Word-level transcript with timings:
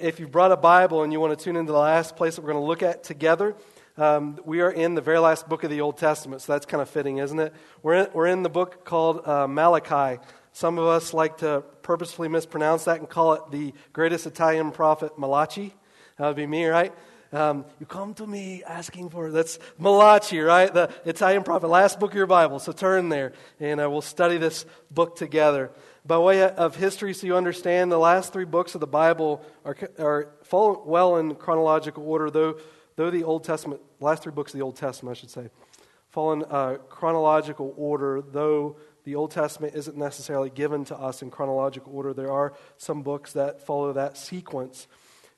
If 0.00 0.20
you've 0.20 0.30
brought 0.30 0.52
a 0.52 0.56
Bible 0.56 1.02
and 1.02 1.12
you 1.12 1.18
want 1.18 1.36
to 1.36 1.44
tune 1.44 1.56
into 1.56 1.72
the 1.72 1.78
last 1.78 2.14
place 2.14 2.36
that 2.36 2.42
we're 2.42 2.52
going 2.52 2.62
to 2.62 2.68
look 2.68 2.84
at 2.84 3.02
together, 3.02 3.56
um, 3.96 4.38
we 4.44 4.60
are 4.60 4.70
in 4.70 4.94
the 4.94 5.00
very 5.00 5.18
last 5.18 5.48
book 5.48 5.64
of 5.64 5.70
the 5.70 5.80
Old 5.80 5.98
Testament, 5.98 6.40
so 6.40 6.52
that's 6.52 6.66
kind 6.66 6.80
of 6.80 6.88
fitting, 6.88 7.18
isn't 7.18 7.40
it? 7.40 7.52
We're 7.82 7.94
in, 7.94 8.08
we're 8.12 8.28
in 8.28 8.44
the 8.44 8.48
book 8.48 8.84
called 8.84 9.26
uh, 9.26 9.48
Malachi. 9.48 10.22
Some 10.52 10.78
of 10.78 10.86
us 10.86 11.12
like 11.12 11.38
to 11.38 11.64
purposefully 11.82 12.28
mispronounce 12.28 12.84
that 12.84 13.00
and 13.00 13.08
call 13.08 13.32
it 13.32 13.50
the 13.50 13.74
greatest 13.92 14.24
Italian 14.24 14.70
prophet, 14.70 15.18
Malachi. 15.18 15.74
That 16.16 16.28
would 16.28 16.36
be 16.36 16.46
me, 16.46 16.66
right? 16.66 16.94
Um, 17.32 17.64
you 17.80 17.86
come 17.86 18.14
to 18.14 18.26
me 18.26 18.62
asking 18.62 19.10
for 19.10 19.32
that's 19.32 19.58
Malachi, 19.78 20.38
right? 20.38 20.72
The 20.72 20.92
Italian 21.06 21.42
prophet, 21.42 21.66
last 21.66 21.98
book 21.98 22.12
of 22.12 22.16
your 22.16 22.26
Bible. 22.26 22.60
So 22.60 22.70
turn 22.70 23.08
there, 23.08 23.32
and 23.58 23.80
uh, 23.80 23.90
we'll 23.90 24.02
study 24.02 24.38
this 24.38 24.64
book 24.92 25.16
together 25.16 25.72
by 26.08 26.16
way 26.16 26.42
of 26.42 26.74
history, 26.74 27.12
so 27.12 27.26
you 27.26 27.36
understand, 27.36 27.92
the 27.92 27.98
last 27.98 28.32
three 28.32 28.46
books 28.46 28.74
of 28.74 28.80
the 28.80 28.86
Bible 28.86 29.44
are, 29.66 29.76
are 29.98 30.30
fall 30.42 30.82
well 30.86 31.18
in 31.18 31.34
chronological 31.34 32.02
order, 32.08 32.30
though, 32.30 32.58
though 32.96 33.10
the 33.10 33.24
Old 33.24 33.44
Testament, 33.44 33.82
last 34.00 34.22
three 34.22 34.32
books 34.32 34.54
of 34.54 34.58
the 34.58 34.64
Old 34.64 34.76
Testament, 34.76 35.18
I 35.18 35.20
should 35.20 35.30
say, 35.30 35.50
fall 36.08 36.32
in 36.32 36.44
uh, 36.44 36.78
chronological 36.88 37.74
order, 37.76 38.22
though 38.22 38.78
the 39.04 39.16
Old 39.16 39.32
Testament 39.32 39.74
isn't 39.74 39.98
necessarily 39.98 40.48
given 40.48 40.86
to 40.86 40.96
us 40.96 41.20
in 41.20 41.30
chronological 41.30 41.94
order. 41.94 42.14
There 42.14 42.32
are 42.32 42.54
some 42.78 43.02
books 43.02 43.34
that 43.34 43.60
follow 43.66 43.92
that 43.92 44.16
sequence. 44.16 44.88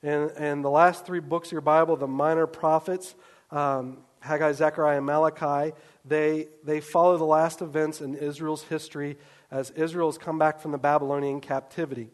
And, 0.05 0.31
and 0.37 0.65
the 0.65 0.71
last 0.71 1.05
three 1.05 1.19
books 1.19 1.49
of 1.49 1.53
your 1.53 1.63
Bible, 1.63 1.97
the 1.97 2.07
minor 2.07 2.47
prophets, 2.47 3.17
um, 3.51 3.99
Haggai, 4.21 4.53
Zechariah, 4.53 4.99
and 4.99 5.07
Malachi, 5.07 5.75
they, 6.05 6.47
they 6.63 6.81
follow 6.81 7.17
the 7.17 7.25
last 7.25 7.61
events 7.61 8.01
in 8.01 8.15
Israel's 8.15 8.63
history 8.63 9.19
as 9.51 9.71
Israel 9.71 10.09
has 10.09 10.19
come 10.19 10.39
back 10.39 10.61
from 10.61 10.73
the 10.73 10.79
Babylonian 10.79 11.41
captivity. 11.41 12.09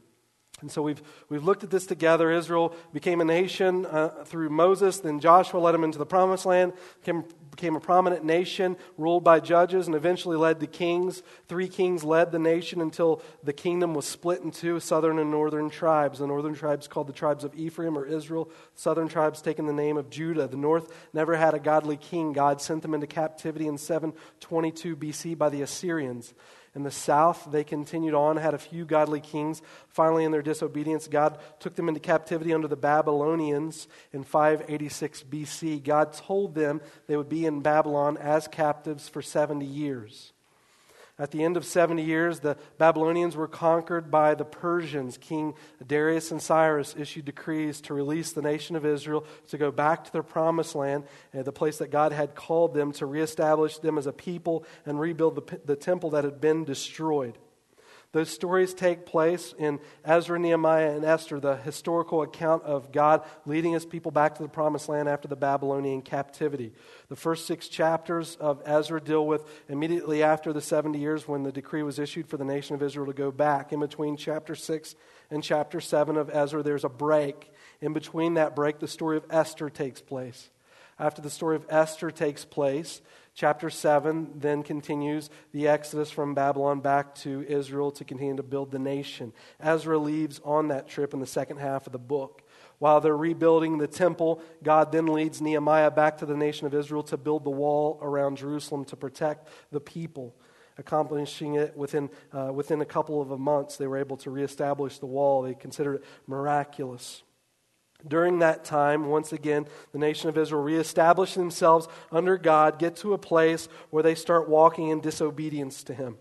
And 0.62 0.72
so 0.72 0.80
we've, 0.80 1.02
we've 1.28 1.44
looked 1.44 1.64
at 1.64 1.70
this 1.70 1.84
together. 1.84 2.30
Israel 2.32 2.74
became 2.94 3.20
a 3.20 3.27
nation 3.27 3.84
uh, 3.84 4.24
through 4.24 4.48
Moses. 4.48 5.00
Then 5.00 5.20
Joshua 5.20 5.58
led 5.58 5.72
them 5.72 5.84
into 5.84 5.98
the 5.98 6.06
promised 6.06 6.46
land, 6.46 6.72
became, 7.00 7.24
became 7.50 7.77
a 7.77 7.80
prominent 7.80 8.24
nation, 8.24 8.78
ruled 8.96 9.22
by 9.22 9.38
judges, 9.38 9.86
and 9.86 9.94
eventually 9.94 10.38
led 10.38 10.61
to 10.61 10.66
kings. 10.66 11.22
Three 11.46 11.69
kings 11.69 12.05
led 12.05 12.33
the 12.33 12.38
nation 12.38 12.80
until 12.80 13.20
the 13.42 13.52
kingdom 13.52 13.92
was 13.92 14.06
split 14.06 14.41
into 14.41 14.80
southern 14.80 15.18
and 15.18 15.30
northern 15.30 15.68
tribes. 15.68 16.20
The 16.20 16.27
northern 16.27 16.55
tribes 16.55 16.89
called 16.89 17.08
the 17.08 17.12
tribes 17.12 17.44
of 17.44 17.55
Ephraim 17.55 17.98
or 17.98 18.06
Israel. 18.06 18.50
Southern 18.74 19.08
tribes 19.08 19.42
taking 19.42 19.66
the 19.66 19.74
name 19.74 19.98
of 19.98 20.08
Judah. 20.08 20.48
The 20.48 20.56
north 20.56 20.91
never 21.12 21.36
had 21.36 21.52
a 21.52 21.58
godly 21.58 21.98
king. 21.98 22.33
God 22.33 22.62
sent 22.62 22.80
them 22.80 22.94
into 22.94 23.06
captivity 23.06 23.66
in 23.66 23.77
722 23.77 24.96
BC 24.96 25.36
by 25.36 25.50
the 25.50 25.61
Assyrians. 25.61 26.33
In 26.77 26.82
the 26.82 26.91
south, 26.91 27.48
they 27.50 27.64
continued 27.64 28.12
on, 28.12 28.36
had 28.36 28.52
a 28.52 28.58
few 28.58 28.84
godly 28.84 29.20
kings. 29.20 29.62
Finally, 29.88 30.24
in 30.24 30.30
their 30.30 30.42
disobedience, 30.42 31.08
God 31.08 31.38
took 31.58 31.74
them 31.74 31.88
into 31.88 32.00
captivity 32.00 32.52
under 32.52 32.68
the 32.68 32.77
Babylonians 32.77 33.88
in 34.12 34.24
586 34.24 35.22
BC. 35.22 35.83
God 35.83 36.12
told 36.12 36.55
them 36.55 36.83
they 37.06 37.16
would 37.16 37.30
be 37.30 37.46
in 37.46 37.62
Babylon 37.62 38.18
as 38.18 38.46
captives 38.46 39.08
for 39.08 39.22
70 39.22 39.64
years. 39.64 40.34
At 41.19 41.31
the 41.31 41.42
end 41.42 41.56
of 41.56 41.64
70 41.64 42.03
years, 42.03 42.41
the 42.41 42.59
Babylonians 42.77 43.36
were 43.36 43.48
conquered 43.48 44.11
by 44.11 44.34
the 44.34 44.45
Persians. 44.45 45.17
King 45.17 45.55
Darius 45.86 46.31
and 46.31 46.42
Cyrus 46.42 46.95
issued 46.98 47.25
decrees 47.25 47.81
to 47.83 47.95
release 47.95 48.33
the 48.33 48.42
nation 48.42 48.77
of 48.77 48.84
Israel 48.84 49.25
to 49.48 49.56
go 49.56 49.70
back 49.70 50.05
to 50.05 50.12
their 50.12 50.23
promised 50.23 50.75
land, 50.75 51.05
uh, 51.34 51.42
the 51.42 51.53
place 51.53 51.78
that 51.78 51.91
God 51.91 52.12
had 52.12 52.34
called 52.34 52.75
them, 52.75 52.92
to 52.92 53.06
reestablish 53.06 53.78
them 53.78 53.97
as 53.97 54.06
a 54.06 54.12
people 54.12 54.64
and 54.84 55.00
rebuild 55.00 55.36
the, 55.36 55.61
the 55.64 55.77
temple 55.77 56.11
that 56.11 56.25
had 56.25 56.39
been 56.39 56.64
destroyed. 56.64 57.39
Those 58.17 58.31
stories 58.31 58.72
take 58.72 59.05
place 59.05 59.55
in 59.59 59.78
Ezra, 60.03 60.39
Nehemiah, 60.39 60.97
and 60.97 61.05
Esther, 61.05 61.39
the 61.39 61.56
historical 61.56 62.23
account 62.23 62.62
of 62.62 62.91
God 62.91 63.23
leading 63.45 63.75
his 63.75 63.84
people 63.84 64.11
back 64.11 64.36
to 64.36 64.42
the 64.42 64.48
promised 64.48 64.89
land 64.89 65.06
after 65.06 65.28
the 65.28 65.36
Babylonian 65.36 66.00
captivity. 66.00 66.73
The 67.11 67.17
first 67.17 67.45
six 67.45 67.69
chapters 67.69 68.36
of 68.36 68.62
Ezra 68.64 69.03
deal 69.03 69.27
with 69.27 69.45
immediately 69.69 70.23
after 70.23 70.55
the 70.55 70.63
70 70.63 70.98
years 70.98 71.29
when 71.29 71.42
the 71.42 71.52
decree 71.52 71.83
was 71.83 71.98
issued 71.98 72.27
for 72.27 72.39
the 72.39 72.45
nation 72.46 72.74
of 72.74 72.83
Israel 72.83 73.05
to 73.08 73.13
go 73.13 73.30
back. 73.30 73.70
In 73.70 73.80
between 73.80 74.17
chapter 74.17 74.55
6 74.55 74.95
and 75.30 75.45
chapter 75.45 75.79
7 75.79 76.17
of 76.17 76.30
Ezra, 76.30 76.63
there's 76.63 76.85
a 76.85 76.89
break. 76.89 77.52
In 77.83 77.92
between 77.92 78.33
that 78.35 78.57
break, 78.57 78.79
the 78.79 78.89
story 78.89 79.19
of 79.19 79.27
Esther 79.29 79.69
takes 79.69 80.01
place. 80.01 80.48
After 80.98 81.20
the 81.20 81.29
story 81.29 81.57
of 81.57 81.67
Esther 81.69 82.11
takes 82.11 82.46
place, 82.46 83.02
Chapter 83.36 83.69
7 83.69 84.30
then 84.36 84.63
continues 84.63 85.29
the 85.52 85.69
exodus 85.69 86.11
from 86.11 86.35
Babylon 86.35 86.80
back 86.80 87.14
to 87.17 87.45
Israel 87.47 87.91
to 87.91 88.02
continue 88.02 88.35
to 88.35 88.42
build 88.42 88.70
the 88.70 88.79
nation. 88.79 89.35
Ezra 89.61 89.98
leaves 89.98 90.41
on 90.42 90.69
that 90.69 90.89
trip 90.89 91.13
in 91.13 91.20
the 91.20 91.27
second 91.27 91.58
half 91.58 91.86
of 91.86 91.92
the 91.92 91.98
book. 91.98 92.41
While 92.79 93.02
they're 93.02 93.14
rebuilding 93.14 93.77
the 93.77 93.86
temple, 93.86 94.41
God 94.63 94.91
then 94.91 95.07
leads 95.08 95.42
Nehemiah 95.42 95.91
back 95.91 96.17
to 96.19 96.27
the 96.27 96.35
nation 96.35 96.67
of 96.67 96.73
Israel 96.73 97.02
to 97.05 97.19
build 97.19 97.45
the 97.45 97.51
wall 97.51 97.98
around 98.01 98.39
Jerusalem 98.39 98.86
to 98.86 98.96
protect 98.96 99.48
the 99.70 99.80
people. 99.80 100.35
Accomplishing 100.79 101.57
it 101.57 101.77
within, 101.77 102.08
uh, 102.33 102.52
within 102.55 102.80
a 102.80 102.86
couple 102.86 103.20
of 103.20 103.39
months, 103.39 103.77
they 103.77 103.86
were 103.86 103.98
able 103.98 104.17
to 104.19 104.30
reestablish 104.30 104.98
the 104.98 105.05
wall. 105.05 105.42
They 105.42 105.52
considered 105.52 105.96
it 105.96 106.05
miraculous. 106.27 107.23
During 108.07 108.40
that 108.40 108.64
time, 108.64 109.07
once 109.07 109.33
again, 109.33 109.67
the 109.92 109.98
nation 109.98 110.29
of 110.29 110.36
Israel 110.36 110.62
reestablish 110.62 111.34
themselves 111.34 111.89
under 112.12 112.36
God, 112.36 112.79
get 112.79 112.96
to 112.96 113.14
a 113.14 113.18
place 113.18 113.68
where 113.90 114.02
they 114.02 114.14
start 114.14 114.48
walking 114.48 114.89
in 114.89 115.01
disobedience 115.01 115.83
to 115.84 115.95
Him. 115.95 116.17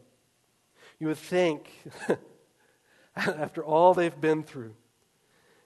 You 1.00 1.08
would 1.08 1.18
think, 1.18 1.70
after 3.16 3.64
all 3.64 3.94
they've 3.94 4.20
been 4.20 4.44
through 4.44 4.76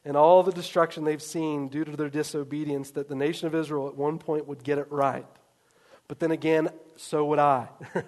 and 0.03 0.17
all 0.17 0.43
the 0.43 0.51
destruction 0.51 1.03
they've 1.03 1.21
seen 1.21 1.67
due 1.67 1.85
to 1.85 1.95
their 1.95 2.09
disobedience, 2.09 2.91
that 2.91 3.09
the 3.09 3.15
nation 3.15 3.47
of 3.47 3.55
Israel 3.55 3.87
at 3.87 3.95
one 3.95 4.17
point 4.17 4.47
would 4.47 4.63
get 4.63 4.77
it 4.77 4.87
right. 4.91 5.27
But 6.07 6.19
then 6.19 6.31
again, 6.31 6.69
so 6.95 7.25
would 7.25 7.39
I. 7.39 7.69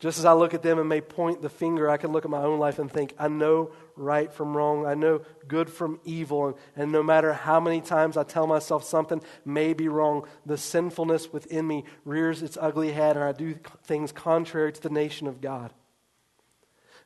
Just 0.00 0.20
as 0.20 0.24
I 0.24 0.32
look 0.32 0.54
at 0.54 0.62
them 0.62 0.78
and 0.78 0.88
may 0.88 1.00
point 1.00 1.42
the 1.42 1.48
finger, 1.48 1.90
I 1.90 1.96
can 1.96 2.12
look 2.12 2.24
at 2.24 2.30
my 2.30 2.42
own 2.42 2.60
life 2.60 2.78
and 2.78 2.90
think, 2.90 3.14
I 3.18 3.26
know 3.26 3.72
right 3.96 4.32
from 4.32 4.56
wrong. 4.56 4.86
I 4.86 4.94
know 4.94 5.22
good 5.48 5.68
from 5.68 5.98
evil. 6.04 6.46
And, 6.46 6.56
and, 6.76 6.92
no 6.92 7.02
matter 7.02 7.32
how 7.32 7.58
many 7.58 7.80
times 7.80 8.16
I 8.16 8.22
tell 8.22 8.46
myself 8.46 8.84
something 8.84 9.20
may 9.44 9.72
be 9.72 9.88
wrong, 9.88 10.24
the 10.46 10.56
sinfulness 10.56 11.32
within 11.32 11.66
me 11.66 11.84
rears 12.04 12.42
its 12.42 12.56
ugly 12.60 12.92
head, 12.92 13.16
and 13.16 13.24
I 13.24 13.32
do 13.32 13.56
things 13.84 14.12
contrary 14.12 14.72
to 14.72 14.80
the 14.80 14.90
nation 14.90 15.26
of 15.26 15.40
God. 15.40 15.72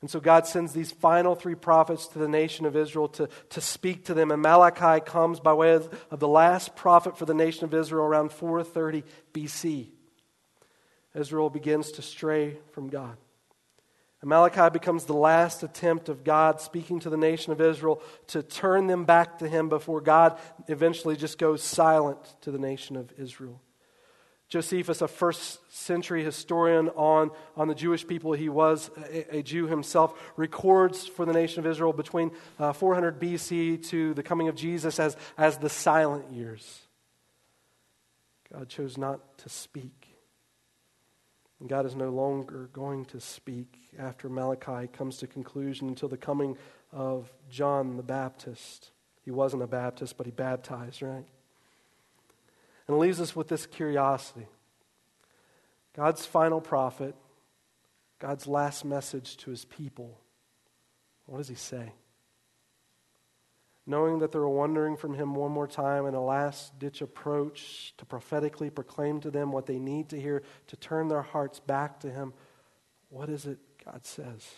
And 0.03 0.11
so 0.11 0.21
God 0.21 0.47
sends 0.47 0.73
these 0.75 0.93
final 0.93 1.35
three 1.35 1.55
prophets 1.55 2.09
to 2.09 2.19
the 2.19 2.29
nation 2.29 2.67
of 2.67 2.77
Israel 2.77 3.09
to, 3.09 3.29
to 3.51 3.61
speak 3.63 4.05
to 4.07 4.15
them. 4.15 4.33
And 4.33 4.43
Malachi 4.43 5.01
comes 5.01 5.41
by 5.41 5.55
way 5.55 5.75
of, 5.75 6.07
of 6.11 6.19
the 6.19 6.29
last 6.29 6.77
prophet 6.77 7.17
for 7.17 7.25
the 7.25 7.35
nation 7.35 7.65
of 7.65 7.73
Israel 7.73 8.05
around 8.05 8.33
430 8.33 9.05
BC. 9.33 9.92
Israel 11.15 11.51
begins 11.51 11.93
to 11.93 12.03
stray 12.03 12.57
from 12.73 12.89
God. 12.89 13.17
And 14.21 14.29
Malachi 14.29 14.71
becomes 14.71 15.05
the 15.05 15.15
last 15.15 15.63
attempt 15.63 16.09
of 16.09 16.23
God 16.23 16.61
speaking 16.61 17.01
to 17.01 17.11
the 17.11 17.17
nation 17.17 17.53
of 17.53 17.61
Israel 17.61 18.01
to 18.29 18.43
turn 18.43 18.87
them 18.87 19.05
back 19.05 19.39
to 19.41 19.49
Him 19.49 19.69
before 19.69 20.01
God 20.01 20.39
eventually 20.69 21.17
just 21.17 21.39
goes 21.39 21.63
silent 21.63 22.19
to 22.43 22.53
the 22.53 22.59
nation 22.59 22.97
of 22.97 23.13
Israel. 23.19 23.61
Josephus, 24.49 25.01
a 25.01 25.09
first 25.09 25.61
century 25.75 26.23
historian 26.23 26.91
on, 26.91 27.31
on 27.57 27.69
the 27.69 27.75
Jewish 27.75 28.07
people, 28.07 28.33
he 28.33 28.51
was 28.51 28.91
a, 29.11 29.39
a 29.39 29.43
Jew 29.43 29.67
himself, 29.67 30.13
records 30.37 31.07
for 31.07 31.25
the 31.25 31.33
nation 31.33 31.61
of 31.61 31.67
Israel 31.67 31.95
between 31.95 32.31
uh, 32.59 32.75
400 32.75 33.19
BC 33.19 33.83
to 33.89 34.13
the 34.13 34.23
coming 34.23 34.49
of 34.49 34.55
Jesus 34.55 35.01
as, 35.01 35.17
as 35.39 35.57
the 35.57 35.71
silent 35.71 36.31
years. 36.31 36.81
God 38.53 38.69
chose 38.69 38.99
not 38.99 39.39
to 39.39 39.49
speak. 39.49 40.02
And 41.63 41.69
God 41.69 41.87
is 41.87 41.95
no 41.95 42.11
longer 42.11 42.69
going 42.73 43.05
to 43.05 43.21
speak 43.21 43.79
after 43.97 44.29
Malachi 44.29 44.89
comes 44.89 45.19
to 45.19 45.29
conclusion 45.29 45.87
until 45.87 46.09
the 46.09 46.17
coming 46.17 46.59
of 46.91 47.33
John 47.49 47.97
the 47.97 48.03
Baptist. 48.03 48.91
He 49.25 49.31
wasn't 49.31 49.63
a 49.63 49.69
Baptist, 49.69 50.17
but 50.17 50.27
he 50.27 50.33
baptized, 50.33 51.03
right? 51.03 51.25
And 52.89 52.97
it 52.97 52.99
leaves 52.99 53.21
us 53.21 53.37
with 53.37 53.47
this 53.47 53.65
curiosity. 53.67 54.49
God's 55.95 56.27
final 56.27 56.61
prophet, 56.61 57.15
God's 58.19 58.49
last 58.49 58.85
message 58.85 59.37
to 59.37 59.51
his 59.51 59.65
people, 59.65 60.19
what 61.27 61.39
does 61.39 61.49
he 61.49 61.55
say? 61.55 61.93
Knowing 63.87 64.21
that 64.21 64.33
they're 64.33 64.47
wandering 64.47 64.97
from 64.97 65.15
Him 65.15 65.35
one 65.35 65.51
more 65.51 65.67
time 65.67 66.07
in 66.07 66.15
a 66.15 66.23
last 66.23 66.79
ditch 66.79 67.03
approach 67.03 67.95
to 67.99 68.05
prophetically 68.05 68.71
proclaim 68.71 69.21
to 69.21 69.31
them 69.31 69.53
what 69.53 69.67
they 69.67 69.79
need 69.79 70.09
to 70.11 70.21
hear 70.21 70.43
to 70.69 70.77
turn 70.77 71.09
their 71.09 71.23
hearts 71.23 71.61
back 71.61 72.01
to 72.01 72.11
Him, 72.11 72.33
what 73.09 73.29
is 73.29 73.47
it 73.47 73.59
God 73.85 74.05
says? 74.07 74.49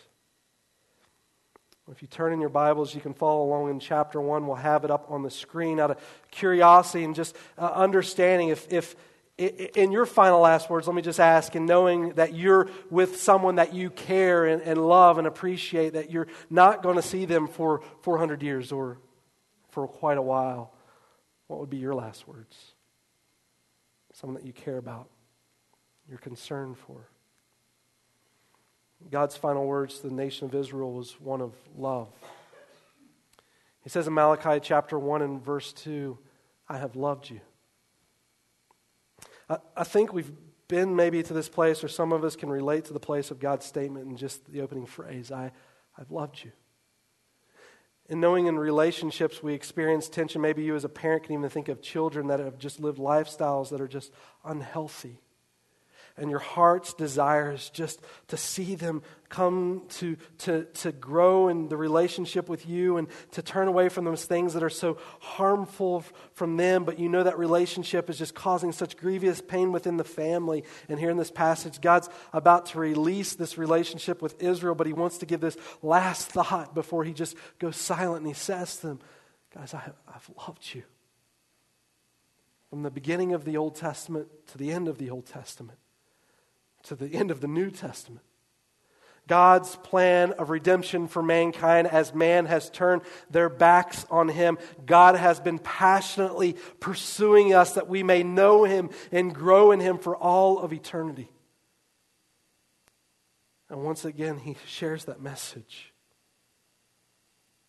If 1.91 2.01
you 2.01 2.09
turn 2.09 2.33
in 2.33 2.41
your 2.41 2.49
Bibles, 2.49 2.95
you 2.95 3.01
can 3.03 3.13
follow 3.13 3.45
along 3.45 3.69
in 3.69 3.79
chapter 3.79 4.19
1. 4.19 4.47
We'll 4.47 4.57
have 4.57 4.85
it 4.85 4.91
up 4.91 5.11
on 5.11 5.23
the 5.23 5.31
screen 5.31 5.79
out 5.79 5.91
of 5.91 5.99
curiosity 6.31 7.05
and 7.05 7.15
just 7.15 7.37
uh, 7.59 7.67
understanding 7.67 8.49
if, 8.49 8.73
if 8.73 8.97
in 9.37 9.91
your 9.91 10.07
final 10.07 10.41
last 10.41 10.71
words, 10.71 10.87
let 10.87 10.95
me 10.95 11.03
just 11.03 11.19
ask, 11.19 11.55
and 11.55 11.67
knowing 11.67 12.11
that 12.11 12.35
you're 12.35 12.69
with 12.89 13.21
someone 13.21 13.57
that 13.57 13.75
you 13.75 13.91
care 13.91 14.47
and, 14.47 14.63
and 14.63 14.87
love 14.87 15.19
and 15.19 15.27
appreciate, 15.27 15.95
that 15.95 16.11
you're 16.11 16.29
not 16.49 16.83
going 16.83 16.97
to 16.97 17.03
see 17.03 17.25
them 17.25 17.49
for 17.49 17.83
400 18.03 18.43
years 18.43 18.71
or 18.71 18.99
for 19.75 19.89
quite 19.89 20.19
a 20.19 20.23
while, 20.23 20.73
what 21.49 21.59
would 21.59 21.69
be 21.69 21.77
your 21.77 21.95
last 21.95 22.29
words? 22.29 22.57
Someone 24.13 24.41
that 24.41 24.47
you 24.47 24.53
care 24.53 24.79
about, 24.79 25.09
you're 26.09 26.19
concerned 26.19 26.79
for. 26.79 27.09
God's 29.11 29.37
final 29.37 29.67
words 29.67 29.99
to 29.99 30.09
the 30.09 30.15
nation 30.15 30.47
of 30.47 30.55
Israel 30.55 30.93
was 30.93 31.21
one 31.21 31.41
of 31.41 31.53
love. 31.77 32.09
He 33.83 33.91
says 33.91 34.07
in 34.07 34.15
Malachi 34.15 34.61
chapter 34.63 34.97
1 34.97 35.23
and 35.23 35.45
verse 35.45 35.73
2, 35.73 36.17
I 36.69 36.79
have 36.79 36.95
loved 36.95 37.29
you. 37.29 37.41
I, 39.51 39.59
I 39.77 39.83
think 39.85 40.13
we've 40.13 40.33
been 40.69 40.95
maybe 40.95 41.23
to 41.25 41.35
this 41.35 41.49
place, 41.49 41.83
or 41.83 41.89
some 41.89 42.13
of 42.13 42.23
us 42.23 42.37
can 42.37 42.49
relate 42.49 42.85
to 42.87 42.93
the 42.93 43.01
place 43.01 43.33
of 43.33 43.41
God's 43.41 43.67
statement 43.67 44.09
in 44.09 44.17
just 44.17 44.51
the 44.51 44.61
opening 44.61 44.87
phrase 44.87 45.33
I, 45.33 45.51
I've 45.99 46.13
loved 46.13 46.43
you. 46.45 46.53
In 48.09 48.21
knowing 48.21 48.47
in 48.47 48.59
relationships 48.59 49.43
we 49.43 49.55
experience 49.55 50.09
tension, 50.09 50.43
maybe 50.43 50.63
you 50.63 50.75
as 50.75 50.85
a 50.85 50.89
parent 50.91 51.25
can 51.25 51.35
even 51.35 51.49
think 51.49 51.69
of 51.69 51.81
children 51.81 52.27
that 52.27 52.41
have 52.41 52.59
just 52.59 52.81
lived 52.81 52.99
lifestyles 52.99 53.71
that 53.71 53.81
are 53.81 53.89
just 53.89 54.13
unhealthy 54.45 55.21
and 56.17 56.31
your 56.31 56.39
heart's 56.39 56.95
desires 56.95 57.71
just 57.71 58.01
to 58.29 58.37
see 58.37 58.77
them 58.77 59.03
come 59.29 59.83
to, 59.89 60.17
to, 60.39 60.65
to 60.75 60.93
grow 60.93 61.49
in 61.49 61.69
the 61.69 61.77
relationship 61.77 62.49
with 62.49 62.69
you 62.69 62.99
and 62.99 63.09
to 63.33 63.43
turn 63.43 63.67
away 63.67 63.89
from 63.89 64.05
those 64.05 64.25
things 64.25 64.55
that 64.55 64.63
are 64.63 64.71
so 64.71 64.97
harmful 65.19 66.05
from 66.33 66.57
them, 66.57 66.85
but 66.85 67.01
you 67.01 67.09
know 67.09 67.25
that 67.25 67.37
relationship 67.37 68.09
is 68.09 68.17
just 68.17 68.33
causing 68.33 68.71
such 68.71 68.97
grievous 68.97 69.41
pain 69.41 69.73
within 69.73 69.97
the 69.97 70.05
family. 70.05 70.63
And 70.89 71.01
here 71.01 71.11
in 71.11 71.17
this 71.17 71.33
passage, 71.33 71.81
God's 71.81 72.09
about 72.33 72.67
to 72.67 72.79
release 72.79 73.35
this 73.35 73.59
relationship 73.59 74.23
with 74.23 74.41
Israel, 74.41 74.77
but 74.77 74.87
he 74.87 74.93
wants 74.93 75.19
to 75.19 75.27
give 75.27 75.41
this 75.41 75.57
last 75.83 76.29
thought 76.29 76.77
before 76.77 77.03
he 77.03 77.13
just 77.13 77.37
goes 77.59 77.77
silent 77.77 78.19
and 78.19 78.29
he 78.29 78.35
says 78.35 78.77
to 78.77 78.89
them, 78.89 79.01
Guys, 79.53 79.73
I 79.75 79.91
I've 80.13 80.31
loved 80.37 80.75
you. 80.75 80.83
From 82.71 82.83
the 82.83 82.91
beginning 82.91 83.35
of 83.35 83.45
the 83.45 83.57
Old 83.57 83.77
Testament 83.77 84.29
to 84.49 84.59
the 84.59 84.73
end 84.73 84.89
of 84.89 84.99
the 84.99 85.11
Old 85.11 85.27
Testament 85.27 85.79
to 86.85 86.95
the 86.95 87.13
end 87.15 87.31
of 87.31 87.41
the 87.41 87.49
New 87.49 87.71
Testament. 87.71 88.25
God's 89.27 89.77
plan 89.77 90.33
of 90.33 90.51
redemption 90.51 91.09
for 91.09 91.23
mankind 91.23 91.87
as 91.87 92.15
man 92.15 92.45
has 92.45 92.69
turned 92.69 93.03
their 93.31 93.49
backs 93.49 94.05
on 94.11 94.29
him. 94.29 94.59
God 94.85 95.17
has 95.17 95.41
been 95.41 95.59
passionately 95.59 96.57
pursuing 96.79 97.55
us 97.55 97.73
that 97.73 97.89
we 97.89 98.03
may 98.03 98.23
know 98.23 98.65
him 98.65 98.91
and 99.11 99.35
grow 99.35 99.73
in 99.73 99.81
him 99.81 99.97
for 99.97 100.15
all 100.15 100.59
of 100.59 100.75
eternity. 100.75 101.31
And 103.71 103.83
once 103.83 104.05
again, 104.05 104.39
he 104.39 104.57
shares 104.67 105.07
that 105.07 105.23
message. 105.23 105.95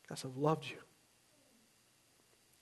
Guys, 0.10 0.26
I've 0.26 0.38
loved 0.38 0.66
you 0.70 0.85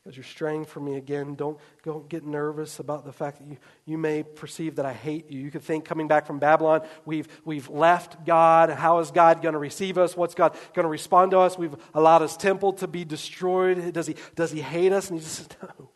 as 0.06 0.18
you're 0.18 0.24
straying 0.26 0.66
from 0.66 0.84
me 0.84 0.96
again, 0.96 1.36
don't, 1.36 1.58
don't 1.84 2.10
get 2.10 2.26
nervous 2.26 2.80
about 2.80 3.06
the 3.06 3.14
fact 3.14 3.40
that 3.40 3.48
you, 3.48 3.58
you 3.86 3.98
may 3.98 4.22
perceive 4.24 4.76
that 4.76 4.86
I 4.86 4.92
hate 4.92 5.32
you. 5.32 5.40
You 5.40 5.50
could 5.50 5.62
think 5.62 5.86
coming 5.86 6.10
back 6.10 6.28
from 6.28 6.40
Babylon, 6.40 6.82
we've, 7.06 7.28
we've 7.46 7.70
left 7.70 8.26
God. 8.26 8.70
How 8.70 9.00
is 9.00 9.12
God 9.12 9.42
going 9.42 9.54
to 9.54 9.60
receive 9.60 9.98
us? 9.98 10.18
What's 10.18 10.36
God 10.36 10.58
going 10.74 10.84
to 10.84 10.90
respond 10.90 11.32
to 11.32 11.40
us? 11.40 11.58
We've 11.58 11.76
allowed 11.94 12.22
his 12.22 12.36
temple 12.36 12.74
to 12.74 12.88
be 12.88 13.06
destroyed. 13.06 13.94
Does 13.94 14.08
he, 14.08 14.16
does 14.36 14.52
he 14.52 14.62
hate 14.62 14.92
us? 14.92 15.10
And 15.10 15.20
he 15.20 15.24
just 15.24 15.38
says, 15.38 15.48
no. 15.62 15.90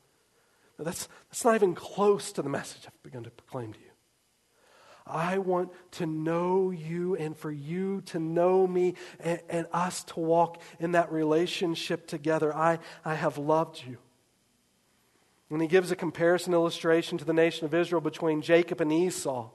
no 0.80 0.86
that's, 0.86 1.10
that's 1.30 1.44
not 1.44 1.56
even 1.56 1.76
close 1.76 2.32
to 2.34 2.42
the 2.42 2.50
message 2.50 2.84
I've 2.88 3.04
begun 3.04 3.24
to 3.24 3.30
proclaim 3.30 3.74
to 3.74 3.80
you. 3.80 3.87
I 5.10 5.38
want 5.38 5.72
to 5.94 6.06
know 6.06 6.72
you 6.72 7.16
and 7.16 7.36
for 7.36 7.52
you 7.52 8.02
to 8.08 8.20
know 8.20 8.68
me 8.68 8.96
and, 9.20 9.40
and, 9.50 9.68
us 9.72 10.04
to 10.06 10.20
walk 10.20 10.62
in 10.80 10.94
that 10.94 11.12
relationship 11.12 12.08
together. 12.08 12.56
I, 12.56 12.80
I 13.04 13.16
have 13.16 13.38
loved 13.38 13.84
you. 13.86 13.98
And 15.50 15.62
he 15.62 15.68
gives 15.68 15.92
a 15.92 15.96
comparison 15.96 16.54
illustration 16.54 17.18
to 17.18 17.26
the 17.26 17.34
nation 17.34 17.66
of 17.66 17.74
Israel 17.74 18.02
between 18.02 18.42
Jacob 18.42 18.82
and 18.82 18.92
Esau. 18.92 19.50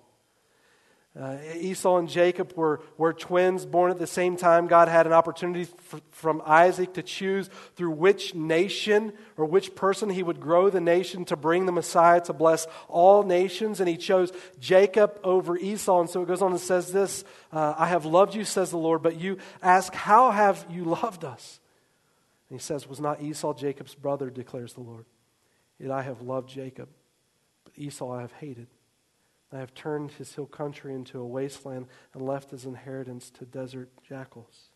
Uh, 1.19 1.37
Esau 1.57 1.99
and 1.99 2.09
Jacob 2.09 2.55
were, 2.57 2.81
were 2.97 3.13
twins 3.13 3.67
born 3.67 3.91
at 3.91 3.99
the 3.99 4.07
same 4.07 4.35
time. 4.35 4.67
God 4.67 4.89
had 4.89 5.07
an 5.07 5.13
opportunity 5.13 5.65
for, 5.65 6.01
from 6.11 6.43
Isaac 6.47 6.95
to 6.95 7.03
choose 7.03 7.51
through 7.77 7.91
which 7.91 8.35
nation 8.35 9.13
or 9.37 9.45
which 9.45 9.75
person 9.75 10.09
he 10.09 10.23
would 10.23 10.41
grow 10.41 10.71
the 10.71 10.81
nation 10.81 11.27
to 11.27 11.37
bring 11.37 11.67
the 11.67 11.73
Messiah 11.73 12.23
to 12.23 12.33
bless 12.33 12.67
all 12.89 13.25
nations. 13.25 13.79
And 13.79 13.91
he 13.91 13.99
chose 13.99 14.33
Jacob 14.59 15.21
over 15.23 15.59
Esau. 15.59 16.01
And 16.01 16.09
so 16.09 16.23
it 16.23 16.29
goes 16.29 16.41
on 16.41 16.53
and 16.53 16.61
says 16.61 16.93
this 16.93 17.25
uh, 17.53 17.75
I 17.77 17.89
have 17.89 18.07
loved 18.07 18.35
you, 18.35 18.45
says 18.45 18.71
the 18.71 18.79
Lord, 18.79 19.03
but 19.03 19.21
you 19.21 19.37
ask, 19.63 19.95
How 19.95 20.31
have 20.31 20.65
you 20.71 20.85
loved 20.85 21.27
us? 21.27 21.61
And 22.49 22.59
he 22.59 22.63
says, 22.63 22.89
Was 22.89 23.01
not 23.01 23.21
Esau 23.21 23.53
Jacob's 23.53 23.95
brother, 23.95 24.31
declares 24.31 24.73
the 24.73 24.81
Lord. 24.81 25.05
Yet 25.79 25.91
I 25.91 26.01
have 26.01 26.23
loved 26.23 26.49
Jacob, 26.49 26.89
but 27.65 27.75
Esau 27.77 28.11
I 28.11 28.23
have 28.23 28.33
hated. 28.33 28.69
I 29.53 29.59
have 29.59 29.75
turned 29.75 30.13
his 30.13 30.35
hill 30.35 30.47
country 30.47 30.95
into 30.95 31.21
a 31.21 31.27
wasteland 31.27 31.87
and 32.15 32.23
left 32.23 32.51
his 32.51 32.65
inheritance 32.65 33.31
to 33.33 33.45
desert 33.45 33.91
jackals. 34.03 34.71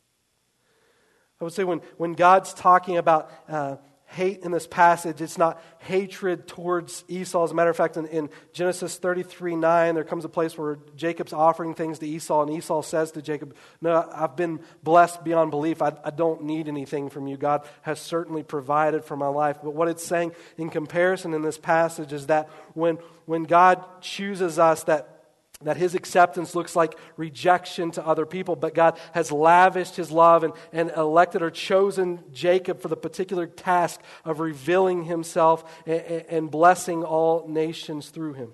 I 1.40 1.44
would 1.44 1.52
say 1.52 1.64
when, 1.64 1.80
when 1.96 2.12
God's 2.12 2.54
talking 2.54 2.96
about 2.96 3.30
uh, 3.48 3.76
hate 4.06 4.42
in 4.42 4.52
this 4.52 4.66
passage, 4.66 5.20
it's 5.20 5.36
not 5.36 5.62
hatred 5.78 6.46
towards 6.46 7.04
Esau. 7.08 7.44
As 7.44 7.50
a 7.50 7.54
matter 7.54 7.70
of 7.70 7.76
fact, 7.76 7.96
in, 7.96 8.06
in, 8.06 8.30
Genesis 8.52 8.96
33 8.98 9.56
9, 9.56 9.94
there 9.94 10.04
comes 10.04 10.24
a 10.24 10.28
place 10.28 10.56
where 10.56 10.78
Jacob's 10.96 11.32
offering 11.32 11.74
things 11.74 11.98
to 11.98 12.06
Esau, 12.06 12.42
and 12.42 12.52
Esau 12.52 12.82
says 12.82 13.10
to 13.12 13.22
Jacob, 13.22 13.54
No, 13.80 14.08
I've 14.12 14.36
been 14.36 14.60
blessed 14.82 15.24
beyond 15.24 15.50
belief. 15.50 15.82
I, 15.82 15.92
I 16.04 16.10
don't 16.10 16.44
need 16.44 16.68
anything 16.68 17.10
from 17.10 17.26
you. 17.26 17.36
God 17.36 17.66
has 17.82 18.00
certainly 18.00 18.42
provided 18.42 19.04
for 19.04 19.16
my 19.16 19.28
life. 19.28 19.58
But 19.62 19.74
what 19.74 19.88
it's 19.88 20.04
saying 20.04 20.32
in 20.56 20.70
comparison 20.70 21.34
in 21.34 21.42
this 21.42 21.58
passage 21.58 22.12
is 22.12 22.26
that 22.26 22.48
when, 22.74 22.98
when 23.26 23.42
God 23.42 23.82
chooses 24.00 24.58
us, 24.58 24.84
that 24.84 25.15
that 25.62 25.76
his 25.76 25.94
acceptance 25.94 26.54
looks 26.54 26.76
like 26.76 26.98
rejection 27.16 27.90
to 27.92 28.06
other 28.06 28.26
people, 28.26 28.56
but 28.56 28.74
God 28.74 28.98
has 29.12 29.32
lavished 29.32 29.96
his 29.96 30.10
love 30.10 30.44
and, 30.44 30.52
and 30.72 30.90
elected 30.90 31.42
or 31.42 31.50
chosen 31.50 32.22
Jacob 32.32 32.80
for 32.80 32.88
the 32.88 32.96
particular 32.96 33.46
task 33.46 34.00
of 34.24 34.40
revealing 34.40 35.04
himself 35.04 35.82
and, 35.86 36.00
and 36.28 36.50
blessing 36.50 37.04
all 37.04 37.48
nations 37.48 38.10
through 38.10 38.34
him. 38.34 38.52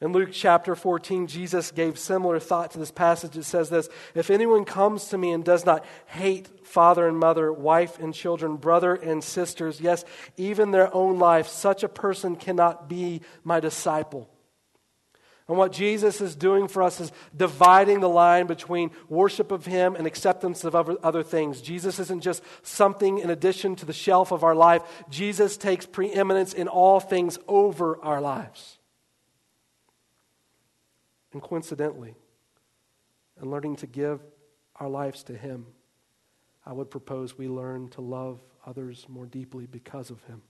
In 0.00 0.12
Luke 0.12 0.30
chapter 0.32 0.76
14, 0.76 1.28
Jesus 1.28 1.70
gave 1.70 1.98
similar 1.98 2.38
thought 2.38 2.72
to 2.72 2.78
this 2.78 2.90
passage. 2.90 3.36
It 3.36 3.44
says 3.44 3.70
this 3.70 3.88
If 4.14 4.28
anyone 4.28 4.64
comes 4.64 5.06
to 5.06 5.18
me 5.18 5.32
and 5.32 5.44
does 5.44 5.64
not 5.64 5.84
hate 6.06 6.66
father 6.66 7.08
and 7.08 7.18
mother, 7.18 7.52
wife 7.52 7.98
and 7.98 8.12
children, 8.12 8.56
brother 8.56 8.94
and 8.94 9.24
sisters, 9.24 9.80
yes, 9.80 10.04
even 10.36 10.72
their 10.72 10.94
own 10.94 11.18
life, 11.18 11.48
such 11.48 11.82
a 11.82 11.88
person 11.88 12.36
cannot 12.36 12.88
be 12.88 13.22
my 13.44 13.60
disciple. 13.60 14.28
And 15.46 15.58
what 15.58 15.72
Jesus 15.72 16.22
is 16.22 16.34
doing 16.34 16.68
for 16.68 16.82
us 16.82 17.00
is 17.00 17.12
dividing 17.36 18.00
the 18.00 18.08
line 18.08 18.46
between 18.46 18.90
worship 19.10 19.52
of 19.52 19.66
Him 19.66 19.94
and 19.94 20.06
acceptance 20.06 20.64
of 20.64 20.74
other 20.74 21.22
things. 21.22 21.60
Jesus 21.60 21.98
isn't 21.98 22.22
just 22.22 22.42
something 22.62 23.18
in 23.18 23.28
addition 23.28 23.76
to 23.76 23.84
the 23.84 23.92
shelf 23.92 24.32
of 24.32 24.42
our 24.42 24.54
life, 24.54 24.82
Jesus 25.10 25.58
takes 25.58 25.84
preeminence 25.84 26.54
in 26.54 26.66
all 26.66 26.98
things 26.98 27.38
over 27.46 28.02
our 28.02 28.22
lives. 28.22 28.78
And 31.34 31.42
coincidentally, 31.42 32.14
in 33.42 33.50
learning 33.50 33.76
to 33.76 33.86
give 33.86 34.20
our 34.76 34.88
lives 34.88 35.24
to 35.24 35.36
Him, 35.36 35.66
I 36.64 36.72
would 36.72 36.90
propose 36.90 37.36
we 37.36 37.48
learn 37.48 37.88
to 37.90 38.00
love 38.00 38.40
others 38.64 39.04
more 39.10 39.26
deeply 39.26 39.66
because 39.66 40.08
of 40.08 40.22
Him 40.24 40.40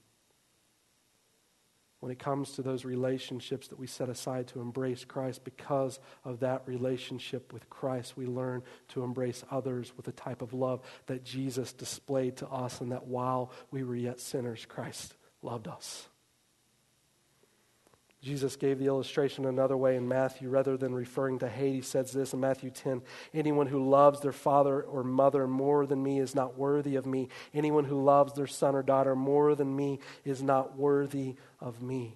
when 2.05 2.11
it 2.11 2.19
comes 2.19 2.51
to 2.51 2.61
those 2.61 2.85
relationships 2.85 3.69
that 3.69 3.79
we 3.79 3.87
set 3.87 4.09
aside 4.09 4.45
to 4.45 4.61
embrace 4.61 5.03
Christ, 5.03 5.43
because 5.43 5.99
of 6.23 6.41
that 6.41 6.61
relationship 6.67 7.51
with 7.51 7.67
Christ, 7.67 8.15
we 8.15 8.27
learn 8.27 8.61
to 8.89 9.03
embrace 9.03 9.43
others 9.49 9.91
with 9.97 10.05
the 10.05 10.11
type 10.11 10.43
of 10.43 10.53
love 10.53 10.81
that 11.07 11.23
Jesus 11.23 11.73
displayed 11.73 12.37
to 12.37 12.47
us, 12.47 12.79
and 12.79 12.91
that 12.91 13.07
while 13.07 13.51
we 13.71 13.83
were 13.83 13.95
yet 13.95 14.19
sinners, 14.19 14.67
Christ 14.67 15.15
loved 15.41 15.67
us. 15.67 16.07
Jesus 18.25 18.55
gave 18.55 18.79
the 18.79 18.87
illustration 18.87 19.45
another 19.45 19.77
way 19.77 19.95
in 19.95 20.07
Matthew. 20.07 20.49
Rather 20.49 20.77
than 20.77 20.95
referring 20.95 21.37
to 21.39 21.47
hate, 21.47 21.75
he 21.75 21.81
says 21.81 22.11
this 22.11 22.33
in 22.33 22.39
Matthew 22.39 22.71
10 22.71 23.03
Anyone 23.35 23.67
who 23.67 23.87
loves 23.87 24.19
their 24.19 24.31
father 24.31 24.81
or 24.81 25.03
mother 25.03 25.45
more 25.45 25.85
than 25.85 26.01
me 26.01 26.17
is 26.17 26.33
not 26.33 26.57
worthy 26.57 26.95
of 26.95 27.05
me. 27.05 27.29
Anyone 27.53 27.83
who 27.83 28.03
loves 28.03 28.33
their 28.33 28.47
son 28.47 28.73
or 28.73 28.81
daughter 28.81 29.15
more 29.15 29.53
than 29.53 29.75
me 29.75 29.99
is 30.23 30.41
not 30.41 30.75
worthy 30.75 31.35
of 31.61 31.83
me. 31.83 32.15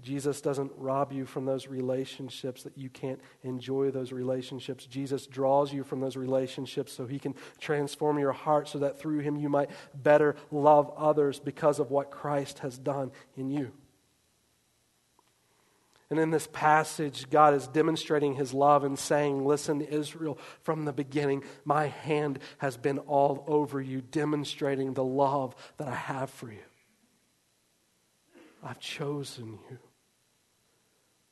Jesus 0.00 0.40
doesn't 0.40 0.72
rob 0.76 1.12
you 1.12 1.26
from 1.26 1.44
those 1.44 1.68
relationships 1.68 2.62
that 2.62 2.78
you 2.78 2.88
can't 2.88 3.20
enjoy 3.42 3.90
those 3.90 4.10
relationships. 4.10 4.86
Jesus 4.86 5.26
draws 5.26 5.70
you 5.70 5.84
from 5.84 6.00
those 6.00 6.16
relationships 6.16 6.92
so 6.92 7.06
he 7.06 7.18
can 7.18 7.34
transform 7.60 8.18
your 8.18 8.32
heart 8.32 8.68
so 8.68 8.78
that 8.78 8.98
through 8.98 9.18
him 9.18 9.36
you 9.36 9.50
might 9.50 9.70
better 9.94 10.34
love 10.50 10.90
others 10.96 11.38
because 11.38 11.78
of 11.78 11.90
what 11.90 12.10
Christ 12.10 12.60
has 12.60 12.78
done 12.78 13.12
in 13.36 13.50
you. 13.50 13.70
And 16.08 16.18
in 16.18 16.30
this 16.30 16.46
passage, 16.52 17.28
God 17.30 17.54
is 17.54 17.66
demonstrating 17.66 18.34
his 18.34 18.52
love 18.52 18.84
and 18.84 18.98
saying, 18.98 19.46
Listen, 19.46 19.80
Israel, 19.80 20.38
from 20.60 20.84
the 20.84 20.92
beginning, 20.92 21.42
my 21.64 21.86
hand 21.86 22.38
has 22.58 22.76
been 22.76 22.98
all 22.98 23.44
over 23.46 23.80
you, 23.80 24.02
demonstrating 24.02 24.92
the 24.92 25.04
love 25.04 25.54
that 25.78 25.88
I 25.88 25.94
have 25.94 26.28
for 26.28 26.52
you. 26.52 26.60
I've 28.62 28.78
chosen 28.78 29.58
you 29.70 29.78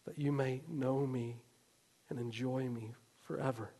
that 0.07 0.19
you 0.19 0.33
may 0.33 0.63
know 0.69 1.07
me 1.07 1.37
and 2.09 2.19
enjoy 2.19 2.69
me 2.69 2.95
forever. 3.21 3.71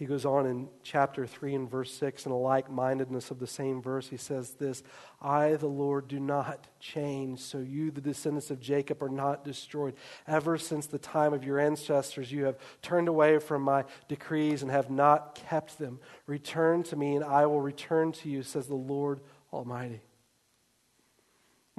He 0.00 0.06
goes 0.06 0.24
on 0.24 0.46
in 0.46 0.68
chapter 0.82 1.26
3 1.26 1.54
and 1.54 1.70
verse 1.70 1.92
6, 1.92 2.24
in 2.24 2.32
a 2.32 2.38
like 2.38 2.70
mindedness 2.70 3.30
of 3.30 3.38
the 3.38 3.46
same 3.46 3.82
verse, 3.82 4.08
he 4.08 4.16
says 4.16 4.52
this 4.52 4.82
I, 5.20 5.56
the 5.56 5.66
Lord, 5.66 6.08
do 6.08 6.18
not 6.18 6.68
change, 6.80 7.40
so 7.40 7.58
you, 7.58 7.90
the 7.90 8.00
descendants 8.00 8.50
of 8.50 8.60
Jacob, 8.60 9.02
are 9.02 9.10
not 9.10 9.44
destroyed. 9.44 9.94
Ever 10.26 10.56
since 10.56 10.86
the 10.86 10.98
time 10.98 11.34
of 11.34 11.44
your 11.44 11.60
ancestors, 11.60 12.32
you 12.32 12.44
have 12.44 12.56
turned 12.80 13.08
away 13.08 13.38
from 13.38 13.60
my 13.60 13.84
decrees 14.08 14.62
and 14.62 14.70
have 14.70 14.88
not 14.88 15.34
kept 15.34 15.78
them. 15.78 16.00
Return 16.26 16.82
to 16.84 16.96
me, 16.96 17.16
and 17.16 17.24
I 17.24 17.44
will 17.44 17.60
return 17.60 18.12
to 18.12 18.30
you, 18.30 18.42
says 18.42 18.68
the 18.68 18.74
Lord 18.74 19.20
Almighty. 19.52 20.00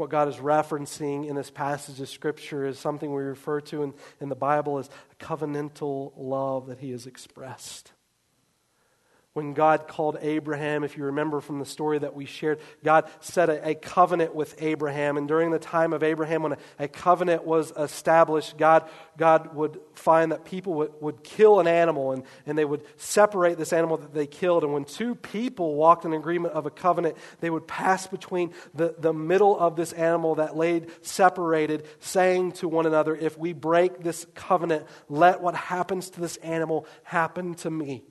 What 0.01 0.09
God 0.09 0.29
is 0.29 0.37
referencing 0.37 1.27
in 1.27 1.35
this 1.35 1.51
passage 1.51 2.01
of 2.01 2.09
Scripture 2.09 2.65
is 2.65 2.79
something 2.79 3.13
we 3.13 3.21
refer 3.21 3.61
to 3.61 3.83
in, 3.83 3.93
in 4.19 4.29
the 4.29 4.35
Bible 4.35 4.79
as 4.79 4.89
a 5.11 5.23
covenantal 5.23 6.13
love 6.17 6.65
that 6.65 6.79
He 6.79 6.89
has 6.89 7.05
expressed 7.05 7.91
when 9.33 9.53
God 9.53 9.87
called 9.87 10.17
Abraham, 10.19 10.83
if 10.83 10.97
you 10.97 11.05
remember 11.05 11.39
from 11.39 11.59
the 11.59 11.65
story 11.65 11.99
that 11.99 12.13
we 12.13 12.25
shared, 12.25 12.59
God 12.83 13.09
set 13.21 13.49
a, 13.49 13.69
a 13.69 13.75
covenant 13.75 14.35
with 14.35 14.61
Abraham. 14.61 15.15
And 15.15 15.25
during 15.25 15.51
the 15.51 15.59
time 15.59 15.93
of 15.93 16.03
Abraham, 16.03 16.43
when 16.43 16.51
a, 16.51 16.57
a, 16.79 16.87
covenant 16.89 17.45
was 17.45 17.71
established, 17.77 18.57
God, 18.57 18.89
God 19.17 19.55
would 19.55 19.79
find 19.93 20.33
that 20.33 20.43
people 20.43 20.73
would, 20.73 20.91
would 20.99 21.23
kill 21.23 21.61
an 21.61 21.67
animal 21.67 22.11
and, 22.11 22.23
and 22.45 22.57
they 22.57 22.65
would 22.65 22.83
separate 22.97 23.57
this 23.57 23.71
animal 23.71 23.95
that 23.97 24.13
they 24.13 24.27
killed. 24.27 24.65
And 24.65 24.73
when 24.73 24.83
two 24.83 25.15
people 25.15 25.75
walked 25.75 26.03
in 26.03 26.11
agreement 26.11 26.53
of 26.53 26.65
a 26.65 26.71
covenant, 26.71 27.15
they 27.39 27.49
would 27.49 27.69
pass 27.69 28.07
between 28.07 28.51
the, 28.73 28.95
the 28.99 29.13
middle 29.13 29.57
of 29.57 29.77
this 29.77 29.93
animal 29.93 30.35
that 30.35 30.57
laid 30.57 30.91
separated, 31.05 31.87
saying 32.01 32.51
to 32.53 32.67
one 32.67 32.85
another, 32.85 33.15
If 33.15 33.37
we 33.37 33.53
break 33.53 34.03
this 34.03 34.27
covenant, 34.35 34.87
let 35.07 35.39
what 35.39 35.55
happens 35.55 36.09
to 36.09 36.19
this 36.19 36.35
animal 36.37 36.85
happen 37.03 37.55
to 37.55 37.71
me. 37.71 38.03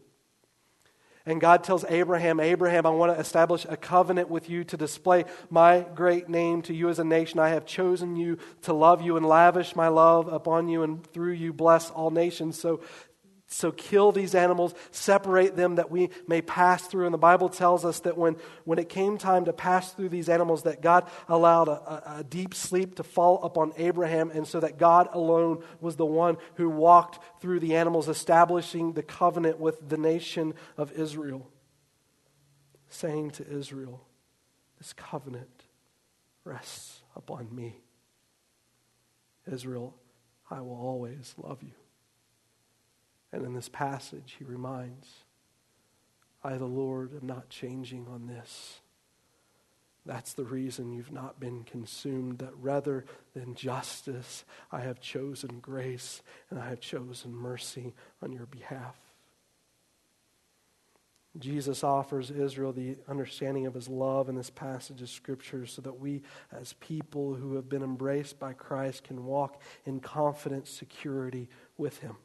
And 1.30 1.40
God 1.40 1.62
tells 1.62 1.84
Abraham, 1.88 2.40
Abraham, 2.40 2.86
I 2.86 2.90
want 2.90 3.14
to 3.14 3.20
establish 3.20 3.64
a 3.68 3.76
covenant 3.76 4.28
with 4.30 4.50
you 4.50 4.64
to 4.64 4.76
display 4.76 5.26
my 5.48 5.86
great 5.94 6.28
name 6.28 6.60
to 6.62 6.74
you 6.74 6.88
as 6.88 6.98
a 6.98 7.04
nation. 7.04 7.38
I 7.38 7.50
have 7.50 7.64
chosen 7.64 8.16
you 8.16 8.38
to 8.62 8.72
love 8.72 9.00
you 9.00 9.16
and 9.16 9.24
lavish 9.24 9.76
my 9.76 9.86
love 9.86 10.26
upon 10.26 10.68
you 10.68 10.82
and 10.82 11.06
through 11.12 11.34
you 11.34 11.52
bless 11.52 11.88
all 11.90 12.10
nations. 12.10 12.58
So 12.58 12.80
so 13.52 13.72
kill 13.72 14.12
these 14.12 14.36
animals, 14.36 14.74
separate 14.92 15.56
them 15.56 15.74
that 15.74 15.90
we 15.90 16.10
may 16.28 16.40
pass 16.40 16.86
through. 16.86 17.06
And 17.06 17.12
the 17.12 17.18
Bible 17.18 17.48
tells 17.48 17.84
us 17.84 17.98
that 18.00 18.16
when, 18.16 18.36
when 18.64 18.78
it 18.78 18.88
came 18.88 19.18
time 19.18 19.44
to 19.46 19.52
pass 19.52 19.92
through 19.92 20.10
these 20.10 20.28
animals, 20.28 20.62
that 20.62 20.80
God 20.80 21.10
allowed 21.28 21.66
a, 21.66 21.72
a, 21.72 22.18
a 22.18 22.24
deep 22.24 22.54
sleep 22.54 22.94
to 22.94 23.02
fall 23.02 23.42
upon 23.42 23.72
Abraham, 23.76 24.30
and 24.30 24.46
so 24.46 24.60
that 24.60 24.78
God 24.78 25.08
alone 25.12 25.64
was 25.80 25.96
the 25.96 26.06
one 26.06 26.36
who 26.54 26.70
walked 26.70 27.18
through 27.40 27.58
the 27.58 27.74
animals, 27.74 28.08
establishing 28.08 28.92
the 28.92 29.02
covenant 29.02 29.58
with 29.58 29.88
the 29.88 29.98
nation 29.98 30.54
of 30.76 30.92
Israel, 30.92 31.50
saying 32.88 33.32
to 33.32 33.50
Israel, 33.50 34.06
This 34.78 34.92
covenant 34.92 35.64
rests 36.44 37.02
upon 37.16 37.52
me. 37.52 37.80
Israel, 39.50 39.96
I 40.48 40.60
will 40.60 40.78
always 40.80 41.34
love 41.36 41.64
you. 41.64 41.72
And 43.32 43.44
in 43.44 43.54
this 43.54 43.68
passage, 43.68 44.36
he 44.38 44.44
reminds, 44.44 45.08
I, 46.42 46.56
the 46.56 46.64
Lord, 46.64 47.12
am 47.14 47.26
not 47.26 47.48
changing 47.48 48.06
on 48.08 48.26
this. 48.26 48.80
That's 50.06 50.32
the 50.32 50.44
reason 50.44 50.92
you've 50.92 51.12
not 51.12 51.38
been 51.38 51.62
consumed, 51.64 52.38
that 52.38 52.56
rather 52.56 53.04
than 53.34 53.54
justice, 53.54 54.44
I 54.72 54.80
have 54.80 55.00
chosen 55.00 55.60
grace 55.60 56.22
and 56.48 56.58
I 56.58 56.70
have 56.70 56.80
chosen 56.80 57.34
mercy 57.34 57.94
on 58.22 58.32
your 58.32 58.46
behalf. 58.46 58.96
Jesus 61.38 61.84
offers 61.84 62.30
Israel 62.30 62.72
the 62.72 62.96
understanding 63.08 63.66
of 63.66 63.74
his 63.74 63.88
love 63.88 64.28
in 64.28 64.34
this 64.34 64.50
passage 64.50 65.00
of 65.00 65.08
Scripture 65.08 65.64
so 65.64 65.80
that 65.82 66.00
we, 66.00 66.22
as 66.50 66.72
people 66.72 67.34
who 67.34 67.54
have 67.54 67.68
been 67.68 67.84
embraced 67.84 68.40
by 68.40 68.52
Christ, 68.52 69.04
can 69.04 69.24
walk 69.24 69.60
in 69.84 70.00
confident 70.00 70.66
security 70.66 71.48
with 71.76 71.98
him. 71.98 72.16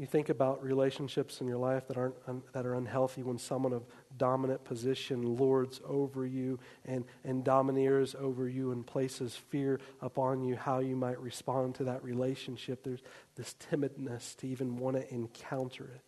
You 0.00 0.06
think 0.06 0.30
about 0.30 0.64
relationships 0.64 1.42
in 1.42 1.46
your 1.46 1.58
life 1.58 1.86
that, 1.88 1.98
aren't, 1.98 2.14
that 2.54 2.64
are 2.64 2.72
unhealthy 2.72 3.22
when 3.22 3.36
someone 3.36 3.74
of 3.74 3.82
dominant 4.16 4.64
position 4.64 5.36
lords 5.36 5.78
over 5.86 6.24
you 6.24 6.58
and, 6.86 7.04
and 7.22 7.44
domineers 7.44 8.14
over 8.14 8.48
you 8.48 8.72
and 8.72 8.86
places 8.86 9.36
fear 9.36 9.78
upon 10.00 10.42
you, 10.42 10.56
how 10.56 10.78
you 10.78 10.96
might 10.96 11.20
respond 11.20 11.74
to 11.74 11.84
that 11.84 12.02
relationship. 12.02 12.82
There's 12.82 13.02
this 13.36 13.54
timidness 13.70 14.34
to 14.38 14.48
even 14.48 14.78
want 14.78 14.96
to 14.96 15.06
encounter 15.12 15.84
it. 15.94 16.00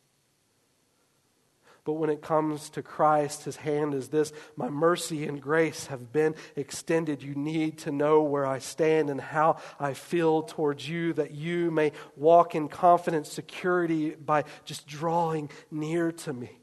But 1.84 1.94
when 1.94 2.10
it 2.10 2.22
comes 2.22 2.70
to 2.70 2.82
Christ, 2.82 3.44
his 3.44 3.56
hand 3.56 3.92
is 3.92 4.08
this 4.08 4.32
My 4.56 4.68
mercy 4.68 5.26
and 5.26 5.40
grace 5.40 5.86
have 5.86 6.12
been 6.12 6.34
extended. 6.54 7.22
You 7.22 7.34
need 7.34 7.78
to 7.78 7.90
know 7.90 8.22
where 8.22 8.46
I 8.46 8.58
stand 8.58 9.10
and 9.10 9.20
how 9.20 9.56
I 9.80 9.94
feel 9.94 10.42
towards 10.42 10.88
you, 10.88 11.12
that 11.14 11.32
you 11.32 11.70
may 11.70 11.92
walk 12.16 12.54
in 12.54 12.68
confident 12.68 13.26
security 13.26 14.10
by 14.10 14.44
just 14.64 14.86
drawing 14.86 15.50
near 15.70 16.12
to 16.12 16.32
me. 16.32 16.61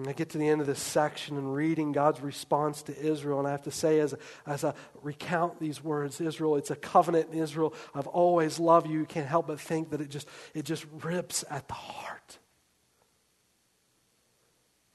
And 0.00 0.08
I 0.08 0.14
get 0.14 0.30
to 0.30 0.38
the 0.38 0.48
end 0.48 0.62
of 0.62 0.66
this 0.66 0.80
section 0.80 1.36
and 1.36 1.54
reading 1.54 1.92
God's 1.92 2.22
response 2.22 2.80
to 2.84 2.98
Israel, 2.98 3.38
and 3.38 3.46
I 3.46 3.50
have 3.50 3.64
to 3.64 3.70
say, 3.70 4.00
as, 4.00 4.14
as 4.46 4.64
I 4.64 4.72
recount 5.02 5.60
these 5.60 5.84
words, 5.84 6.22
Israel, 6.22 6.56
it's 6.56 6.70
a 6.70 6.76
covenant 6.76 7.28
in 7.32 7.38
Israel. 7.38 7.74
I've 7.94 8.06
always 8.06 8.58
loved 8.58 8.88
you. 8.88 9.00
You 9.00 9.04
can't 9.04 9.26
help 9.26 9.48
but 9.48 9.60
think 9.60 9.90
that 9.90 10.00
it 10.00 10.08
just, 10.08 10.26
it 10.54 10.64
just 10.64 10.86
rips 11.02 11.44
at 11.50 11.68
the 11.68 11.74
heart 11.74 12.38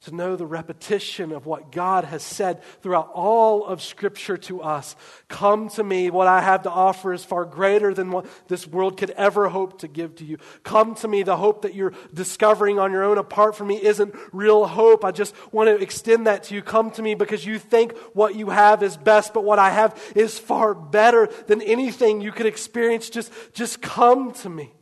to 0.06 0.14
know 0.14 0.36
the 0.36 0.46
repetition 0.46 1.32
of 1.32 1.46
what 1.46 1.72
God 1.72 2.04
has 2.04 2.22
said 2.22 2.62
throughout 2.80 3.10
all 3.12 3.66
of 3.66 3.82
Scripture 3.82 4.36
to 4.36 4.62
us. 4.62 4.94
Come 5.26 5.68
to 5.70 5.82
me. 5.82 6.10
What 6.10 6.28
I 6.28 6.40
have 6.42 6.62
to 6.62 6.70
offer 6.70 7.12
is 7.12 7.24
far 7.24 7.44
greater 7.44 7.92
than 7.92 8.12
what 8.12 8.26
this 8.46 8.68
world 8.68 8.98
could 8.98 9.10
ever 9.10 9.48
hope 9.48 9.80
to 9.80 9.88
give 9.88 10.14
to 10.16 10.24
you. 10.24 10.38
Come 10.62 10.94
to 10.96 11.08
me. 11.08 11.24
The 11.24 11.36
hope 11.36 11.62
that 11.62 11.74
you're 11.74 11.92
discovering 12.14 12.78
on 12.78 12.92
your 12.92 13.02
own 13.02 13.18
apart 13.18 13.56
from 13.56 13.66
me 13.66 13.82
isn't 13.82 14.14
real 14.32 14.66
hope. 14.66 15.04
I 15.04 15.10
just 15.10 15.34
want 15.52 15.68
to 15.70 15.82
extend 15.82 16.28
that 16.28 16.44
to 16.44 16.54
you. 16.54 16.62
Come 16.62 16.92
to 16.92 17.02
me 17.02 17.16
because 17.16 17.44
you 17.44 17.58
think 17.58 17.98
what 18.12 18.36
you 18.36 18.50
have 18.50 18.84
is 18.84 18.96
best, 18.96 19.34
but 19.34 19.42
what 19.42 19.58
I 19.58 19.70
have 19.70 20.00
is 20.14 20.38
far 20.38 20.72
better 20.72 21.28
than 21.48 21.60
anything 21.62 22.20
you 22.20 22.30
could 22.30 22.46
experience. 22.46 23.10
Just, 23.10 23.32
just 23.52 23.82
come 23.82 24.32
to 24.34 24.48
me. 24.48 24.75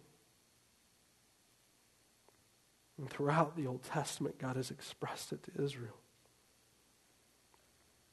And 2.98 3.10
throughout 3.10 3.56
the 3.56 3.66
Old 3.66 3.82
Testament, 3.82 4.38
God 4.38 4.56
has 4.56 4.70
expressed 4.70 5.32
it 5.32 5.42
to 5.44 5.62
Israel. 5.62 5.96